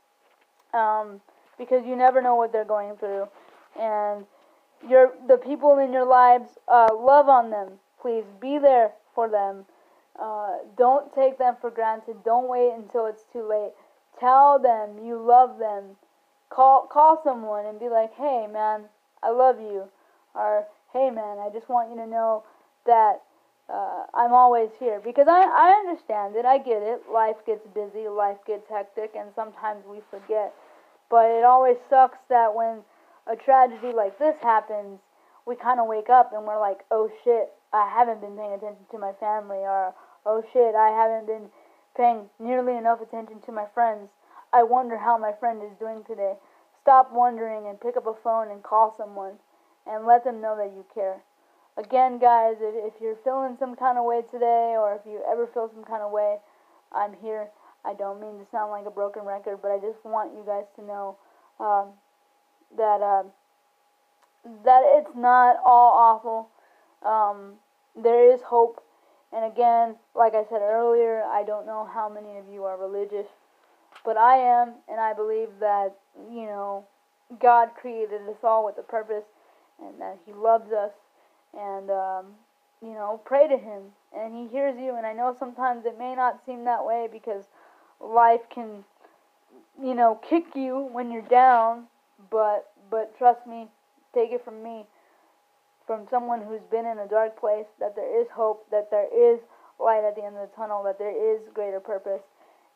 um, 0.73 1.21
because 1.59 1.85
you 1.85 1.97
never 1.97 2.23
know 2.23 2.35
what 2.37 2.53
they're 2.53 2.65
going 2.65 2.97
through, 2.97 3.27
and 3.79 4.25
your 4.89 5.13
the 5.27 5.39
people 5.39 5.79
in 5.79 5.93
your 5.93 6.07
lives 6.07 6.51
uh, 6.69 6.89
love 6.95 7.29
on 7.29 7.51
them. 7.51 7.73
Please 8.01 8.25
be 8.41 8.59
there 8.59 8.93
for 9.15 9.29
them. 9.29 9.65
Uh, 10.19 10.59
don't 10.77 11.15
take 11.15 11.39
them 11.39 11.57
for 11.61 11.71
granted. 11.71 12.25
Don't 12.25 12.49
wait 12.49 12.73
until 12.75 13.07
it's 13.07 13.25
too 13.33 13.47
late. 13.47 13.73
Tell 14.19 14.59
them 14.59 15.05
you 15.05 15.19
love 15.19 15.59
them. 15.59 15.97
Call 16.49 16.87
call 16.87 17.21
someone 17.23 17.67
and 17.67 17.79
be 17.79 17.89
like, 17.89 18.15
"Hey, 18.15 18.47
man, 18.47 18.89
I 19.23 19.31
love 19.31 19.61
you," 19.61 19.89
or 20.35 20.67
"Hey, 20.93 21.11
man, 21.11 21.39
I 21.39 21.51
just 21.51 21.69
want 21.69 21.91
you 21.91 21.97
to 21.97 22.07
know 22.07 22.45
that 22.87 23.23
uh, 23.69 24.07
I'm 24.15 24.33
always 24.33 24.71
here." 24.79 25.01
Because 25.01 25.29
I 25.29 25.43
I 25.43 25.71
understand 25.85 26.37
it. 26.37 26.47
I 26.47 26.59
get 26.59 26.83
it. 26.83 27.11
Life 27.11 27.45
gets 27.45 27.67
busy. 27.75 28.09
Life 28.09 28.39
gets 28.47 28.69
hectic, 28.71 29.15
and 29.17 29.29
sometimes 29.35 29.85
we 29.87 30.01
forget. 30.11 30.55
But 31.11 31.31
it 31.31 31.45
always 31.45 31.77
sucks 31.91 32.19
that 32.29 32.55
when 32.55 32.83
a 33.27 33.37
tragedy 33.37 33.93
like 33.93 34.19
this 34.19 34.37
happens, 34.41 35.01
we 35.47 35.57
kind 35.57 35.79
of 35.81 35.87
wake 35.87 36.09
up 36.09 36.33
and 36.33 36.47
we're 36.47 36.61
like, 36.61 36.85
"Oh 36.91 37.11
shit, 37.23 37.53
I 37.73 37.87
haven't 37.89 38.21
been 38.21 38.37
paying 38.37 38.55
attention 38.55 38.87
to 38.93 38.99
my 38.99 39.13
family," 39.15 39.59
or 39.59 39.95
Oh 40.27 40.43
shit, 40.53 40.75
I 40.75 40.91
haven't 40.91 41.27
been 41.27 41.51
paying 41.97 42.29
nearly 42.41 42.77
enough 42.77 43.01
attention 43.01 43.41
to 43.47 43.53
my 43.53 43.67
friends. 43.73 44.11
I 44.53 44.65
wonder 44.65 44.99
how 44.99 45.17
my 45.17 45.31
friend 45.39 45.63
is 45.63 45.79
doing 45.79 46.03
today. 46.05 46.35
Stop 46.83 47.13
wondering 47.13 47.69
and 47.69 47.81
pick 47.81 47.97
up 47.97 48.09
a 48.09 48.15
phone 48.25 48.51
and 48.51 48.61
call 48.61 48.93
someone 48.97 49.35
and 49.87 50.05
let 50.05 50.25
them 50.25 50.41
know 50.41 50.57
that 50.57 50.75
you 50.75 50.85
care. 50.93 51.23
Again, 51.79 52.19
guys, 52.19 52.57
if, 52.61 52.75
if 52.75 53.01
you're 53.01 53.19
feeling 53.23 53.57
some 53.61 53.77
kind 53.77 53.99
of 53.99 54.05
way 54.05 54.23
today 54.33 54.75
or 54.75 54.99
if 54.99 55.07
you 55.07 55.23
ever 55.31 55.47
feel 55.47 55.71
some 55.73 55.85
kind 55.85 56.03
of 56.03 56.11
way, 56.11 56.39
I'm 56.91 57.15
here. 57.23 57.49
I 57.85 57.95
don't 57.95 58.21
mean 58.21 58.39
to 58.41 58.47
sound 58.51 58.73
like 58.73 58.87
a 58.87 58.91
broken 58.91 59.23
record, 59.25 59.61
but 59.63 59.71
I 59.71 59.79
just 59.79 60.05
want 60.05 60.35
you 60.35 60.43
guys 60.45 60.65
to 60.75 60.83
know 60.85 61.17
um, 61.61 61.91
that 62.77 63.01
uh, 63.01 63.23
that 64.65 64.83
it's 64.97 65.15
not 65.15 65.57
all 65.65 65.93
awful. 65.95 66.49
Um, 67.07 67.55
there 67.95 68.33
is 68.33 68.41
hope 68.43 68.83
and 69.33 69.45
again, 69.45 69.97
like 70.15 70.35
I 70.35 70.45
said 70.49 70.63
earlier, 70.63 71.23
I 71.23 71.43
don't 71.45 71.67
know 71.67 71.89
how 71.93 72.09
many 72.09 72.39
of 72.39 72.45
you 72.53 72.65
are 72.65 72.79
religious, 72.79 73.27
but 74.05 74.17
I 74.17 74.37
am, 74.37 74.75
and 74.89 75.01
I 75.01 75.13
believe 75.13 75.49
that, 75.61 75.97
you 76.31 76.47
know, 76.47 76.85
God 77.41 77.71
created 77.81 78.23
us 78.29 78.37
all 78.43 78.65
with 78.65 78.79
a 78.79 78.83
purpose 78.83 79.25
and 79.83 80.01
that 80.01 80.19
He 80.25 80.33
loves 80.33 80.73
us. 80.73 80.93
And, 81.59 81.91
um, 81.91 82.27
you 82.81 82.93
know, 82.93 83.21
pray 83.25 83.49
to 83.49 83.57
Him, 83.57 83.83
and 84.17 84.35
He 84.35 84.49
hears 84.49 84.79
you. 84.79 84.97
And 84.97 85.07
I 85.07 85.13
know 85.13 85.35
sometimes 85.39 85.87
it 85.87 85.99
may 85.99 86.15
not 86.15 86.41
seem 86.47 86.65
that 86.65 86.85
way 86.85 87.09
because 87.11 87.45
life 88.01 88.43
can, 88.49 88.85
you 89.83 89.95
know, 89.95 90.21
kick 90.29 90.45
you 90.55 90.89
when 90.93 91.11
you're 91.11 91.23
down, 91.23 91.85
but, 92.31 92.71
but 92.91 93.17
trust 93.19 93.47
me, 93.47 93.67
take 94.15 94.31
it 94.31 94.45
from 94.45 94.63
me 94.63 94.87
from 95.87 96.07
someone 96.11 96.43
who's 96.43 96.63
been 96.71 96.87
in 96.87 96.99
a 96.99 97.09
dark 97.09 97.39
place 97.39 97.67
that 97.79 97.95
there 97.95 98.21
is 98.21 98.27
hope, 98.35 98.69
that 98.71 98.91
there 98.91 99.07
is 99.07 99.41
light 99.79 100.05
at 100.05 100.17
the 100.17 100.25
end 100.25 100.37
of 100.37 100.49
the 100.49 100.57
tunnel, 100.57 100.83
that 100.83 100.99
there 100.99 101.15
is 101.15 101.41
greater 101.55 101.81
purpose. 101.81 102.23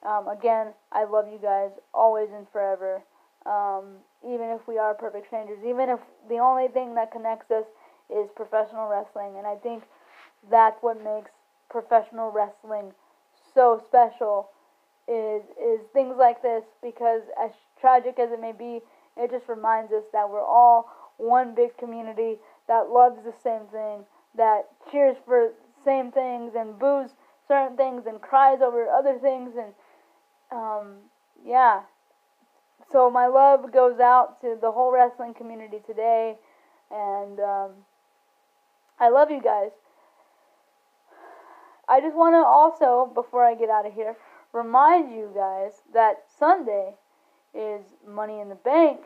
Um, 0.07 0.29
again, 0.29 0.69
I 0.93 1.05
love 1.05 1.27
you 1.29 1.39
guys 1.39 1.71
always 1.93 2.29
and 2.35 2.47
forever. 2.53 3.03
Um, 3.47 3.97
even 4.25 4.49
if 4.51 4.67
we 4.69 4.79
are 4.79 4.95
perfect 4.95 5.27
strangers, 5.27 5.59
even 5.67 5.89
if 5.89 5.99
the 6.29 6.39
only 6.39 6.69
thing 6.69 6.95
that 6.95 7.11
connects 7.11 7.51
us 7.51 7.65
is 8.11 8.29
professional 8.37 8.89
wrestling, 8.89 9.39
and 9.39 9.47
I 9.47 9.57
think 9.57 9.83
that's 10.51 10.77
what 10.83 11.03
makes 11.03 11.31
professional 11.71 12.31
wrestling 12.31 12.93
so 13.55 13.83
special 13.89 14.51
is 15.09 15.43
is 15.61 15.81
things 15.93 16.15
like 16.19 16.43
this 16.43 16.63
because 16.83 17.23
as 17.43 17.51
tragic 17.81 18.19
as 18.19 18.31
it 18.31 18.41
may 18.41 18.53
be, 18.53 18.81
it 19.17 19.31
just 19.31 19.49
reminds 19.49 19.93
us 19.93 20.05
that 20.13 20.29
we're 20.29 20.45
all 20.45 20.89
one 21.17 21.55
big 21.55 21.77
community 21.79 22.39
that 22.71 22.89
loves 22.89 23.19
the 23.25 23.35
same 23.43 23.67
thing, 23.67 24.05
that 24.37 24.63
cheers 24.91 25.17
for 25.27 25.51
same 25.85 26.13
things 26.13 26.53
and 26.57 26.79
boos 26.79 27.11
certain 27.49 27.77
things 27.77 28.07
and 28.07 28.21
cries 28.21 28.61
over 28.63 28.89
other 28.89 29.19
things 29.19 29.55
and 29.59 29.75
um, 30.53 30.99
yeah. 31.45 31.83
So 32.93 33.11
my 33.11 33.27
love 33.27 33.73
goes 33.73 33.99
out 33.99 34.41
to 34.43 34.57
the 34.61 34.71
whole 34.71 34.93
wrestling 34.93 35.35
community 35.35 35.79
today, 35.87 36.37
and 36.91 37.39
um, 37.39 37.71
I 38.99 39.11
love 39.11 39.31
you 39.31 39.41
guys. 39.43 39.71
I 41.89 42.01
just 42.01 42.17
want 42.17 42.35
to 42.35 42.45
also, 42.45 43.11
before 43.15 43.45
I 43.45 43.55
get 43.55 43.69
out 43.69 43.87
of 43.87 43.95
here, 43.95 44.17
remind 44.53 45.13
you 45.13 45.31
guys 45.35 45.83
that 45.93 46.25
Sunday 46.39 46.95
is 47.55 47.83
Money 48.07 48.41
in 48.41 48.49
the 48.49 48.55
Bank, 48.57 49.01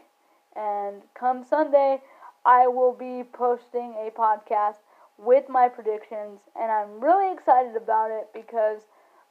and 0.56 1.02
come 1.18 1.44
Sunday, 1.44 2.00
I 2.44 2.66
will 2.68 2.92
be 2.92 3.24
posting 3.32 3.94
a 3.94 4.10
podcast 4.10 4.76
with 5.16 5.48
my 5.48 5.68
predictions, 5.68 6.40
and 6.58 6.70
I'm 6.70 7.00
really 7.00 7.32
excited 7.32 7.76
about 7.76 8.10
it 8.10 8.28
because 8.34 8.82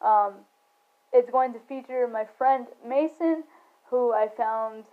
um, 0.01 0.33
it's 1.11 1.29
going 1.29 1.53
to 1.53 1.59
feature 1.59 2.07
my 2.07 2.25
friend 2.37 2.67
Mason, 2.85 3.43
who 3.89 4.13
I 4.13 4.29
found 4.29 4.85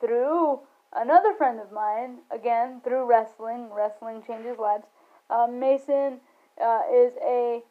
through 0.00 0.60
another 0.94 1.34
friend 1.34 1.60
of 1.60 1.70
mine, 1.70 2.18
again 2.30 2.80
through 2.82 3.04
wrestling. 3.06 3.68
Wrestling 3.72 4.22
changes 4.26 4.58
lives. 4.58 4.86
Um, 5.28 5.60
Mason 5.60 6.18
uh, 6.60 6.82
is 6.92 7.12
a 7.22 7.62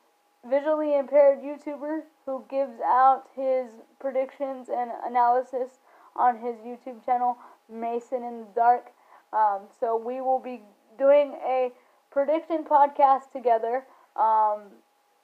visually 0.49 0.97
impaired 0.97 1.39
YouTuber 1.41 2.01
who 2.25 2.45
gives 2.49 2.79
out 2.85 3.25
his 3.35 3.67
predictions 3.99 4.69
and 4.69 4.91
analysis 5.05 5.79
on 6.15 6.37
his 6.37 6.55
YouTube 6.57 7.03
channel, 7.05 7.37
Mason 7.69 8.23
in 8.23 8.39
the 8.41 8.47
Dark. 8.55 8.91
Um, 9.34 9.61
so 9.80 9.97
we 9.97 10.21
will 10.21 10.39
be 10.39 10.61
doing 10.97 11.36
a 11.45 11.71
prediction 12.11 12.63
podcast 12.63 13.32
together. 13.32 13.86
Um, 14.15 14.63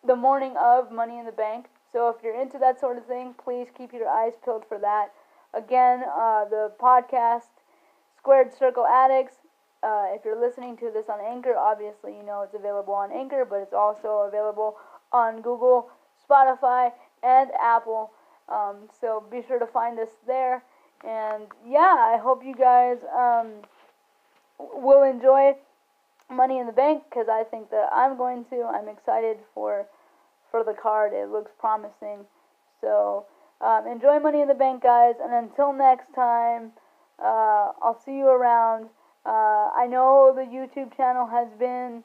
the 0.05 0.15
morning 0.15 0.55
of 0.61 0.91
Money 0.91 1.19
in 1.19 1.25
the 1.25 1.31
Bank. 1.31 1.65
So 1.91 2.09
if 2.09 2.23
you're 2.23 2.39
into 2.39 2.57
that 2.59 2.79
sort 2.79 2.97
of 2.97 3.05
thing, 3.05 3.33
please 3.43 3.67
keep 3.75 3.93
your 3.93 4.07
eyes 4.07 4.33
peeled 4.43 4.65
for 4.67 4.77
that. 4.79 5.11
Again, 5.53 6.03
uh, 6.03 6.45
the 6.45 6.71
podcast 6.79 7.49
Squared 8.17 8.53
Circle 8.53 8.85
Addicts. 8.85 9.35
Uh, 9.81 10.07
if 10.09 10.25
you're 10.25 10.39
listening 10.39 10.77
to 10.77 10.91
this 10.93 11.05
on 11.09 11.19
Anchor, 11.21 11.55
obviously 11.55 12.15
you 12.15 12.23
know 12.23 12.41
it's 12.41 12.55
available 12.55 12.93
on 12.93 13.11
Anchor, 13.11 13.45
but 13.45 13.57
it's 13.57 13.73
also 13.73 14.25
available 14.27 14.75
on 15.11 15.41
Google, 15.41 15.89
Spotify, 16.29 16.91
and 17.23 17.51
Apple. 17.61 18.11
Um, 18.49 18.89
so 18.99 19.23
be 19.31 19.41
sure 19.47 19.59
to 19.59 19.67
find 19.67 19.99
us 19.99 20.09
there. 20.27 20.63
And 21.07 21.45
yeah, 21.67 21.95
I 22.13 22.17
hope 22.21 22.43
you 22.43 22.55
guys 22.55 22.97
um, 23.15 23.61
will 24.59 25.03
enjoy 25.03 25.55
Money 26.29 26.59
in 26.59 26.65
the 26.67 26.73
Bank 26.73 27.03
because 27.09 27.27
I 27.29 27.43
think 27.43 27.69
that 27.69 27.89
I'm 27.93 28.17
going 28.17 28.45
to. 28.45 28.63
I'm 28.63 28.87
excited 28.87 29.37
for 29.53 29.85
for 30.51 30.63
the 30.63 30.73
card. 30.73 31.13
It 31.13 31.29
looks 31.29 31.51
promising. 31.59 32.25
So 32.81 33.25
um, 33.61 33.87
enjoy 33.87 34.19
Money 34.19 34.41
in 34.41 34.47
the 34.47 34.53
Bank, 34.53 34.83
guys. 34.83 35.15
And 35.23 35.33
until 35.33 35.73
next 35.73 36.13
time, 36.13 36.71
uh, 37.19 37.71
I'll 37.81 37.99
see 38.05 38.17
you 38.17 38.27
around. 38.27 38.89
Uh, 39.25 39.71
I 39.75 39.87
know 39.89 40.33
the 40.35 40.41
YouTube 40.41 40.95
channel 40.95 41.27
has 41.27 41.47
been 41.57 42.03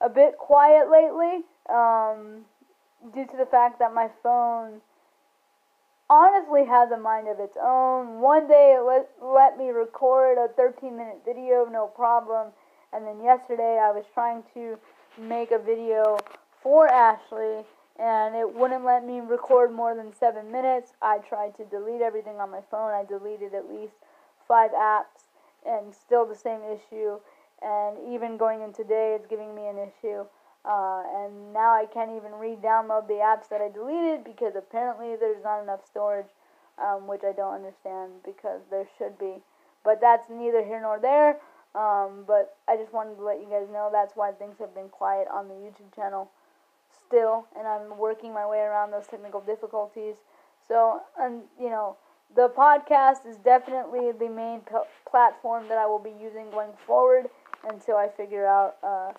a 0.00 0.08
bit 0.08 0.36
quiet 0.38 0.90
lately 0.90 1.44
um, 1.68 2.44
due 3.14 3.26
to 3.26 3.36
the 3.38 3.46
fact 3.46 3.78
that 3.78 3.94
my 3.94 4.08
phone 4.22 4.80
honestly 6.10 6.64
has 6.66 6.90
a 6.90 6.98
mind 6.98 7.28
of 7.28 7.38
its 7.38 7.56
own. 7.62 8.20
One 8.20 8.48
day 8.48 8.76
it 8.76 8.82
let, 8.84 9.08
let 9.22 9.56
me 9.56 9.70
record 9.70 10.36
a 10.36 10.52
13 10.54 10.96
minute 10.96 11.20
video, 11.24 11.66
no 11.70 11.86
problem. 11.86 12.48
And 12.92 13.06
then 13.06 13.22
yesterday 13.22 13.78
I 13.80 13.92
was 13.92 14.04
trying 14.12 14.42
to 14.54 14.76
make 15.16 15.52
a 15.52 15.58
video 15.58 16.18
for 16.60 16.88
Ashley 16.88 17.64
and 17.98 18.34
it 18.34 18.52
wouldn't 18.52 18.84
let 18.84 19.06
me 19.06 19.20
record 19.20 19.72
more 19.72 19.94
than 19.94 20.12
seven 20.12 20.50
minutes. 20.50 20.94
I 21.00 21.18
tried 21.18 21.56
to 21.58 21.64
delete 21.64 22.02
everything 22.02 22.40
on 22.40 22.50
my 22.50 22.60
phone. 22.70 22.90
I 22.90 23.04
deleted 23.04 23.54
at 23.54 23.70
least 23.70 23.94
five 24.48 24.72
apps 24.72 25.30
and 25.64 25.94
still 25.94 26.26
the 26.26 26.34
same 26.34 26.60
issue. 26.64 27.18
And 27.62 27.98
even 28.12 28.36
going 28.36 28.62
in 28.62 28.72
today, 28.72 29.14
it's 29.14 29.26
giving 29.26 29.54
me 29.54 29.68
an 29.68 29.76
issue. 29.78 30.24
Uh, 30.64 31.02
and 31.16 31.52
now 31.52 31.72
I 31.72 31.86
can't 31.86 32.10
even 32.10 32.32
re-download 32.32 33.08
the 33.08 33.20
apps 33.24 33.48
that 33.48 33.60
I 33.60 33.70
deleted 33.70 34.24
because 34.24 34.54
apparently 34.56 35.16
there's 35.16 35.42
not 35.42 35.62
enough 35.62 35.86
storage, 35.86 36.28
um, 36.78 37.06
which 37.06 37.22
I 37.24 37.32
don't 37.32 37.54
understand 37.54 38.12
because 38.24 38.60
there 38.70 38.86
should 38.98 39.18
be. 39.18 39.40
But 39.84 40.00
that's 40.00 40.28
neither 40.28 40.62
here 40.64 40.80
nor 40.80 40.98
there. 41.00 41.38
Um, 41.74 42.24
but 42.26 42.56
I 42.68 42.76
just 42.76 42.92
wanted 42.92 43.16
to 43.16 43.22
let 43.22 43.40
you 43.40 43.46
guys 43.48 43.68
know 43.72 43.88
that's 43.92 44.16
why 44.16 44.32
things 44.32 44.56
have 44.58 44.74
been 44.74 44.88
quiet 44.88 45.28
on 45.32 45.48
the 45.48 45.54
YouTube 45.54 45.94
channel 45.94 46.30
still, 47.06 47.46
and 47.56 47.66
I'm 47.66 47.96
working 47.96 48.34
my 48.34 48.46
way 48.46 48.58
around 48.58 48.90
those 48.90 49.06
technical 49.06 49.40
difficulties. 49.40 50.16
So, 50.66 51.00
and 51.18 51.42
you 51.60 51.70
know, 51.70 51.96
the 52.34 52.48
podcast 52.48 53.26
is 53.26 53.36
definitely 53.36 54.12
the 54.12 54.28
main 54.28 54.62
platform 55.08 55.68
that 55.68 55.78
I 55.78 55.86
will 55.86 55.98
be 55.98 56.12
using 56.20 56.50
going 56.50 56.72
forward 56.86 57.26
until 57.68 57.96
I 57.96 58.08
figure 58.08 58.46
out 58.46 58.76
uh, 58.82 59.12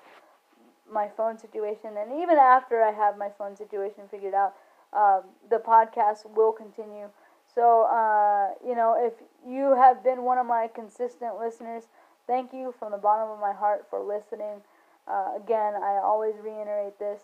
my 0.92 1.08
phone 1.16 1.38
situation. 1.38 1.98
And 1.98 2.22
even 2.22 2.38
after 2.38 2.82
I 2.84 2.92
have 2.92 3.18
my 3.18 3.30
phone 3.38 3.56
situation 3.56 4.04
figured 4.10 4.34
out, 4.34 4.54
um, 4.94 5.24
the 5.50 5.58
podcast 5.58 6.26
will 6.36 6.52
continue. 6.52 7.10
So, 7.54 7.84
uh, 7.84 8.54
you 8.66 8.76
know, 8.76 8.96
if 8.98 9.14
you 9.48 9.76
have 9.76 10.04
been 10.04 10.24
one 10.24 10.38
of 10.38 10.46
my 10.46 10.68
consistent 10.74 11.38
listeners, 11.38 11.88
thank 12.28 12.54
you 12.54 12.74
from 12.78 12.92
the 12.92 12.98
bottom 12.98 13.30
of 13.30 13.40
my 13.40 13.54
heart 13.54 13.86
for 13.90 14.02
listening. 14.02 14.62
Uh, 15.08 15.34
again, 15.36 15.76
I 15.76 16.00
always 16.04 16.36
reiterate 16.42 17.00
this. 17.00 17.24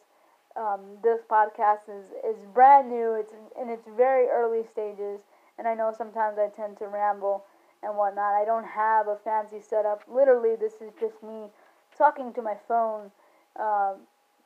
Um, 0.56 0.98
this 1.04 1.22
podcast 1.30 1.88
is, 1.88 2.06
is 2.26 2.46
brand 2.54 2.90
new. 2.90 3.14
It's 3.14 3.34
in 3.62 3.70
its 3.70 3.88
very 3.96 4.28
early 4.28 4.64
stages, 4.64 5.22
and 5.58 5.68
I 5.68 5.76
know 5.76 5.94
sometimes 5.96 6.38
I 6.40 6.50
tend 6.50 6.78
to 6.80 6.88
ramble 6.88 7.46
and 7.84 7.96
whatnot. 7.96 8.34
I 8.34 8.44
don't 8.44 8.66
have 8.66 9.08
a 9.08 9.16
fancy 9.16 9.62
setup. 9.62 10.02
Literally, 10.08 10.56
this 10.56 10.82
is 10.82 10.92
just 11.00 11.22
me 11.22 11.50
talking 11.96 12.34
to 12.34 12.42
my 12.42 12.56
phone 12.68 13.12
um, 13.60 13.96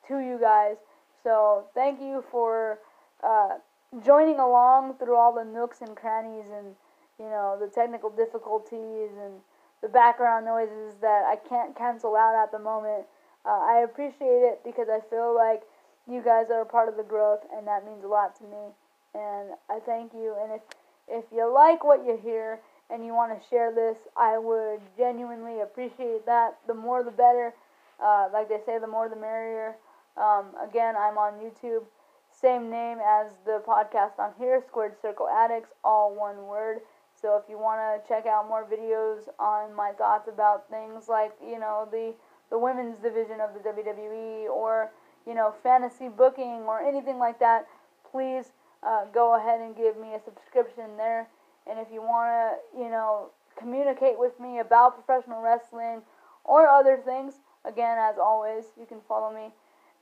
to 0.07 0.19
you 0.19 0.37
guys. 0.39 0.77
So 1.23 1.65
thank 1.73 2.01
you 2.01 2.23
for 2.31 2.79
uh, 3.23 3.57
joining 4.03 4.39
along 4.39 4.95
through 4.97 5.15
all 5.15 5.33
the 5.33 5.45
nooks 5.45 5.81
and 5.81 5.95
crannies 5.95 6.45
and 6.51 6.75
you 7.19 7.25
know 7.25 7.57
the 7.59 7.67
technical 7.67 8.09
difficulties 8.09 9.11
and 9.21 9.33
the 9.81 9.89
background 9.89 10.45
noises 10.45 10.95
that 11.01 11.23
I 11.25 11.35
can't 11.47 11.75
cancel 11.75 12.15
out 12.15 12.35
at 12.41 12.51
the 12.51 12.59
moment. 12.59 13.05
Uh, 13.45 13.59
I 13.61 13.83
appreciate 13.83 14.45
it 14.45 14.61
because 14.63 14.87
I 14.89 14.99
feel 15.09 15.35
like 15.35 15.61
you 16.07 16.21
guys 16.21 16.45
are 16.51 16.61
a 16.61 16.65
part 16.65 16.89
of 16.89 16.97
the 16.97 17.03
growth, 17.03 17.41
and 17.55 17.67
that 17.67 17.85
means 17.85 18.03
a 18.03 18.07
lot 18.07 18.35
to 18.37 18.43
me. 18.43 18.73
And 19.13 19.49
I 19.69 19.79
thank 19.79 20.13
you. 20.13 20.35
And 20.41 20.53
if 20.53 20.61
if 21.07 21.25
you 21.31 21.51
like 21.51 21.83
what 21.83 22.05
you 22.05 22.17
hear 22.21 22.59
and 22.89 23.05
you 23.05 23.13
want 23.13 23.31
to 23.33 23.47
share 23.49 23.73
this, 23.73 23.97
I 24.15 24.37
would 24.37 24.81
genuinely 24.97 25.61
appreciate 25.61 26.25
that. 26.25 26.57
The 26.67 26.73
more, 26.73 27.03
the 27.03 27.11
better. 27.11 27.53
Uh, 28.01 28.29
like 28.33 28.49
they 28.49 28.59
say, 28.65 28.79
the 28.79 28.87
more, 28.87 29.09
the 29.09 29.15
merrier. 29.15 29.75
Um, 30.17 30.51
again, 30.61 30.95
I'm 30.97 31.17
on 31.17 31.33
YouTube. 31.33 31.83
Same 32.31 32.69
name 32.69 32.97
as 33.05 33.33
the 33.45 33.61
podcast 33.67 34.17
on 34.17 34.31
here, 34.39 34.63
Squared 34.65 34.95
Circle 35.01 35.27
Addicts, 35.29 35.69
all 35.83 36.15
one 36.15 36.47
word. 36.47 36.79
So 37.13 37.37
if 37.37 37.43
you 37.49 37.59
want 37.59 37.79
to 37.79 38.07
check 38.07 38.25
out 38.25 38.47
more 38.47 38.65
videos 38.65 39.27
on 39.37 39.75
my 39.75 39.91
thoughts 39.91 40.27
about 40.27 40.69
things 40.69 41.07
like, 41.07 41.33
you 41.45 41.59
know, 41.59 41.87
the 41.91 42.13
the 42.49 42.57
women's 42.57 42.97
division 42.97 43.39
of 43.39 43.53
the 43.53 43.59
WWE 43.59 44.49
or 44.49 44.91
you 45.25 45.33
know, 45.35 45.53
fantasy 45.63 46.07
booking 46.07 46.63
or 46.67 46.81
anything 46.81 47.17
like 47.17 47.39
that, 47.39 47.67
please 48.09 48.51
uh, 48.83 49.05
go 49.13 49.35
ahead 49.37 49.61
and 49.61 49.75
give 49.75 49.97
me 49.97 50.13
a 50.13 50.19
subscription 50.23 50.97
there. 50.97 51.27
And 51.69 51.79
if 51.79 51.87
you 51.93 52.01
want 52.01 52.31
to, 52.31 52.79
you 52.79 52.89
know, 52.89 53.29
communicate 53.57 54.17
with 54.17 54.39
me 54.39 54.59
about 54.59 55.05
professional 55.05 55.41
wrestling 55.41 56.01
or 56.43 56.67
other 56.67 56.97
things, 57.05 57.35
again, 57.65 57.97
as 57.97 58.17
always, 58.17 58.65
you 58.79 58.85
can 58.85 58.99
follow 59.07 59.33
me 59.33 59.51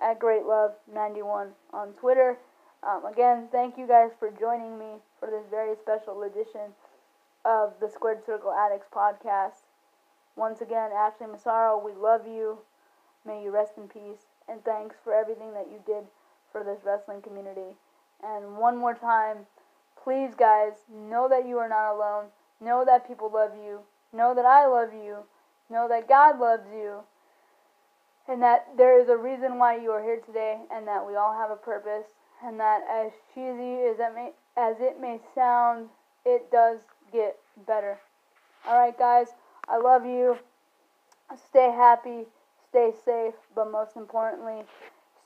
at 0.01 0.19
GreatLove91 0.19 1.49
on 1.73 1.93
Twitter. 1.99 2.37
Um, 2.83 3.05
again, 3.05 3.47
thank 3.51 3.77
you 3.77 3.87
guys 3.87 4.11
for 4.17 4.31
joining 4.31 4.79
me 4.79 4.97
for 5.19 5.29
this 5.29 5.45
very 5.49 5.75
special 5.75 6.23
edition 6.23 6.73
of 7.45 7.73
the 7.81 7.89
Squared 7.89 8.25
Circle 8.25 8.53
Addicts 8.53 8.87
podcast. 8.93 9.67
Once 10.35 10.61
again, 10.61 10.91
Ashley 10.95 11.27
Massaro, 11.27 11.77
we 11.83 11.91
love 11.93 12.25
you. 12.25 12.59
May 13.25 13.43
you 13.43 13.51
rest 13.51 13.73
in 13.77 13.87
peace 13.87 14.31
and 14.47 14.63
thanks 14.63 14.95
for 15.03 15.13
everything 15.13 15.53
that 15.53 15.67
you 15.69 15.79
did 15.85 16.05
for 16.51 16.63
this 16.63 16.79
wrestling 16.85 17.21
community. 17.21 17.75
And 18.23 18.57
one 18.57 18.77
more 18.77 18.93
time, 18.93 19.45
please, 20.01 20.33
guys, 20.37 20.73
know 20.91 21.27
that 21.29 21.47
you 21.47 21.57
are 21.57 21.69
not 21.69 21.93
alone. 21.93 22.25
Know 22.59 22.83
that 22.85 23.07
people 23.07 23.29
love 23.31 23.51
you. 23.55 23.79
Know 24.11 24.33
that 24.33 24.45
I 24.45 24.65
love 24.65 24.93
you. 24.93 25.23
Know 25.69 25.87
that 25.87 26.09
God 26.09 26.39
loves 26.39 26.67
you. 26.73 27.01
And 28.29 28.41
that 28.43 28.67
there 28.77 29.01
is 29.01 29.09
a 29.09 29.17
reason 29.17 29.57
why 29.57 29.77
you 29.77 29.91
are 29.91 30.03
here 30.03 30.21
today, 30.25 30.59
and 30.71 30.87
that 30.87 31.05
we 31.05 31.15
all 31.15 31.33
have 31.33 31.51
a 31.51 31.55
purpose. 31.55 32.05
And 32.45 32.59
that 32.59 32.81
as 32.89 33.11
cheesy 33.33 33.83
as 33.89 33.99
it 33.99 34.13
may, 34.15 34.31
as 34.55 34.75
it 34.79 35.01
may 35.01 35.19
sound, 35.35 35.89
it 36.25 36.51
does 36.51 36.77
get 37.11 37.37
better. 37.67 37.97
Alright, 38.67 38.97
guys, 38.97 39.27
I 39.67 39.77
love 39.77 40.05
you. 40.05 40.37
Stay 41.49 41.71
happy 41.71 42.25
stay 42.69 42.91
safe, 43.03 43.33
but 43.55 43.71
most 43.71 43.95
importantly, 43.95 44.63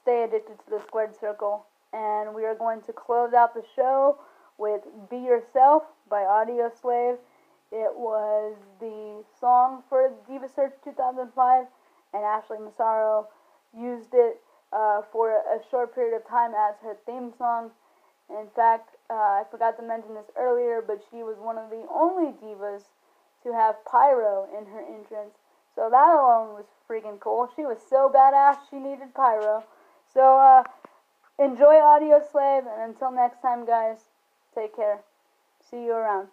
stay 0.01 0.23
addicted 0.23 0.57
to 0.59 0.69
the 0.69 0.81
squared 0.81 1.15
circle. 1.19 1.65
And 1.93 2.33
we 2.33 2.45
are 2.45 2.55
going 2.55 2.81
to 2.83 2.93
close 2.93 3.33
out 3.33 3.53
the 3.53 3.63
show 3.75 4.17
with 4.57 4.81
Be 5.09 5.17
Yourself 5.17 5.83
by 6.09 6.21
Audioslave. 6.21 7.17
It 7.71 7.93
was 7.95 8.55
the 8.79 9.23
song 9.39 9.83
for 9.89 10.11
Diva 10.27 10.47
Search 10.55 10.73
2005, 10.83 11.65
and 12.14 12.24
Ashley 12.24 12.59
Massaro 12.59 13.28
used 13.76 14.14
it 14.14 14.39
uh, 14.72 15.01
for 15.11 15.32
a 15.32 15.59
short 15.70 15.93
period 15.93 16.16
of 16.16 16.28
time 16.28 16.51
as 16.53 16.76
her 16.84 16.97
theme 17.05 17.32
song. 17.38 17.72
In 18.30 18.47
fact, 18.55 18.95
uh, 19.09 19.14
I 19.14 19.43
forgot 19.51 19.78
to 19.78 19.84
mention 19.84 20.14
this 20.14 20.32
earlier, 20.38 20.84
but 20.86 21.03
she 21.11 21.24
was 21.24 21.38
one 21.38 21.57
of 21.57 21.70
the 21.70 21.86
only 21.93 22.32
divas 22.32 22.84
to 23.43 23.53
have 23.53 23.84
pyro 23.86 24.47
in 24.57 24.66
her 24.66 24.80
entrance. 24.80 25.36
So 25.76 25.89
that 25.89 26.07
alone 26.07 26.53
was 26.53 26.66
freaking 26.89 27.20
cool. 27.20 27.49
She 27.55 27.64
was 27.64 27.78
so 27.89 28.11
badass, 28.14 28.57
she 28.70 28.78
needed 28.78 29.14
pyro. 29.14 29.64
So, 30.14 30.38
uh, 30.38 30.64
enjoy 31.39 31.76
Audioslave, 31.76 32.66
and 32.72 32.93
until 32.93 33.11
next 33.11 33.41
time, 33.41 33.66
guys, 33.66 33.97
take 34.55 34.76
care. 34.76 35.01
See 35.70 35.86
you 35.86 35.93
around. 35.93 36.28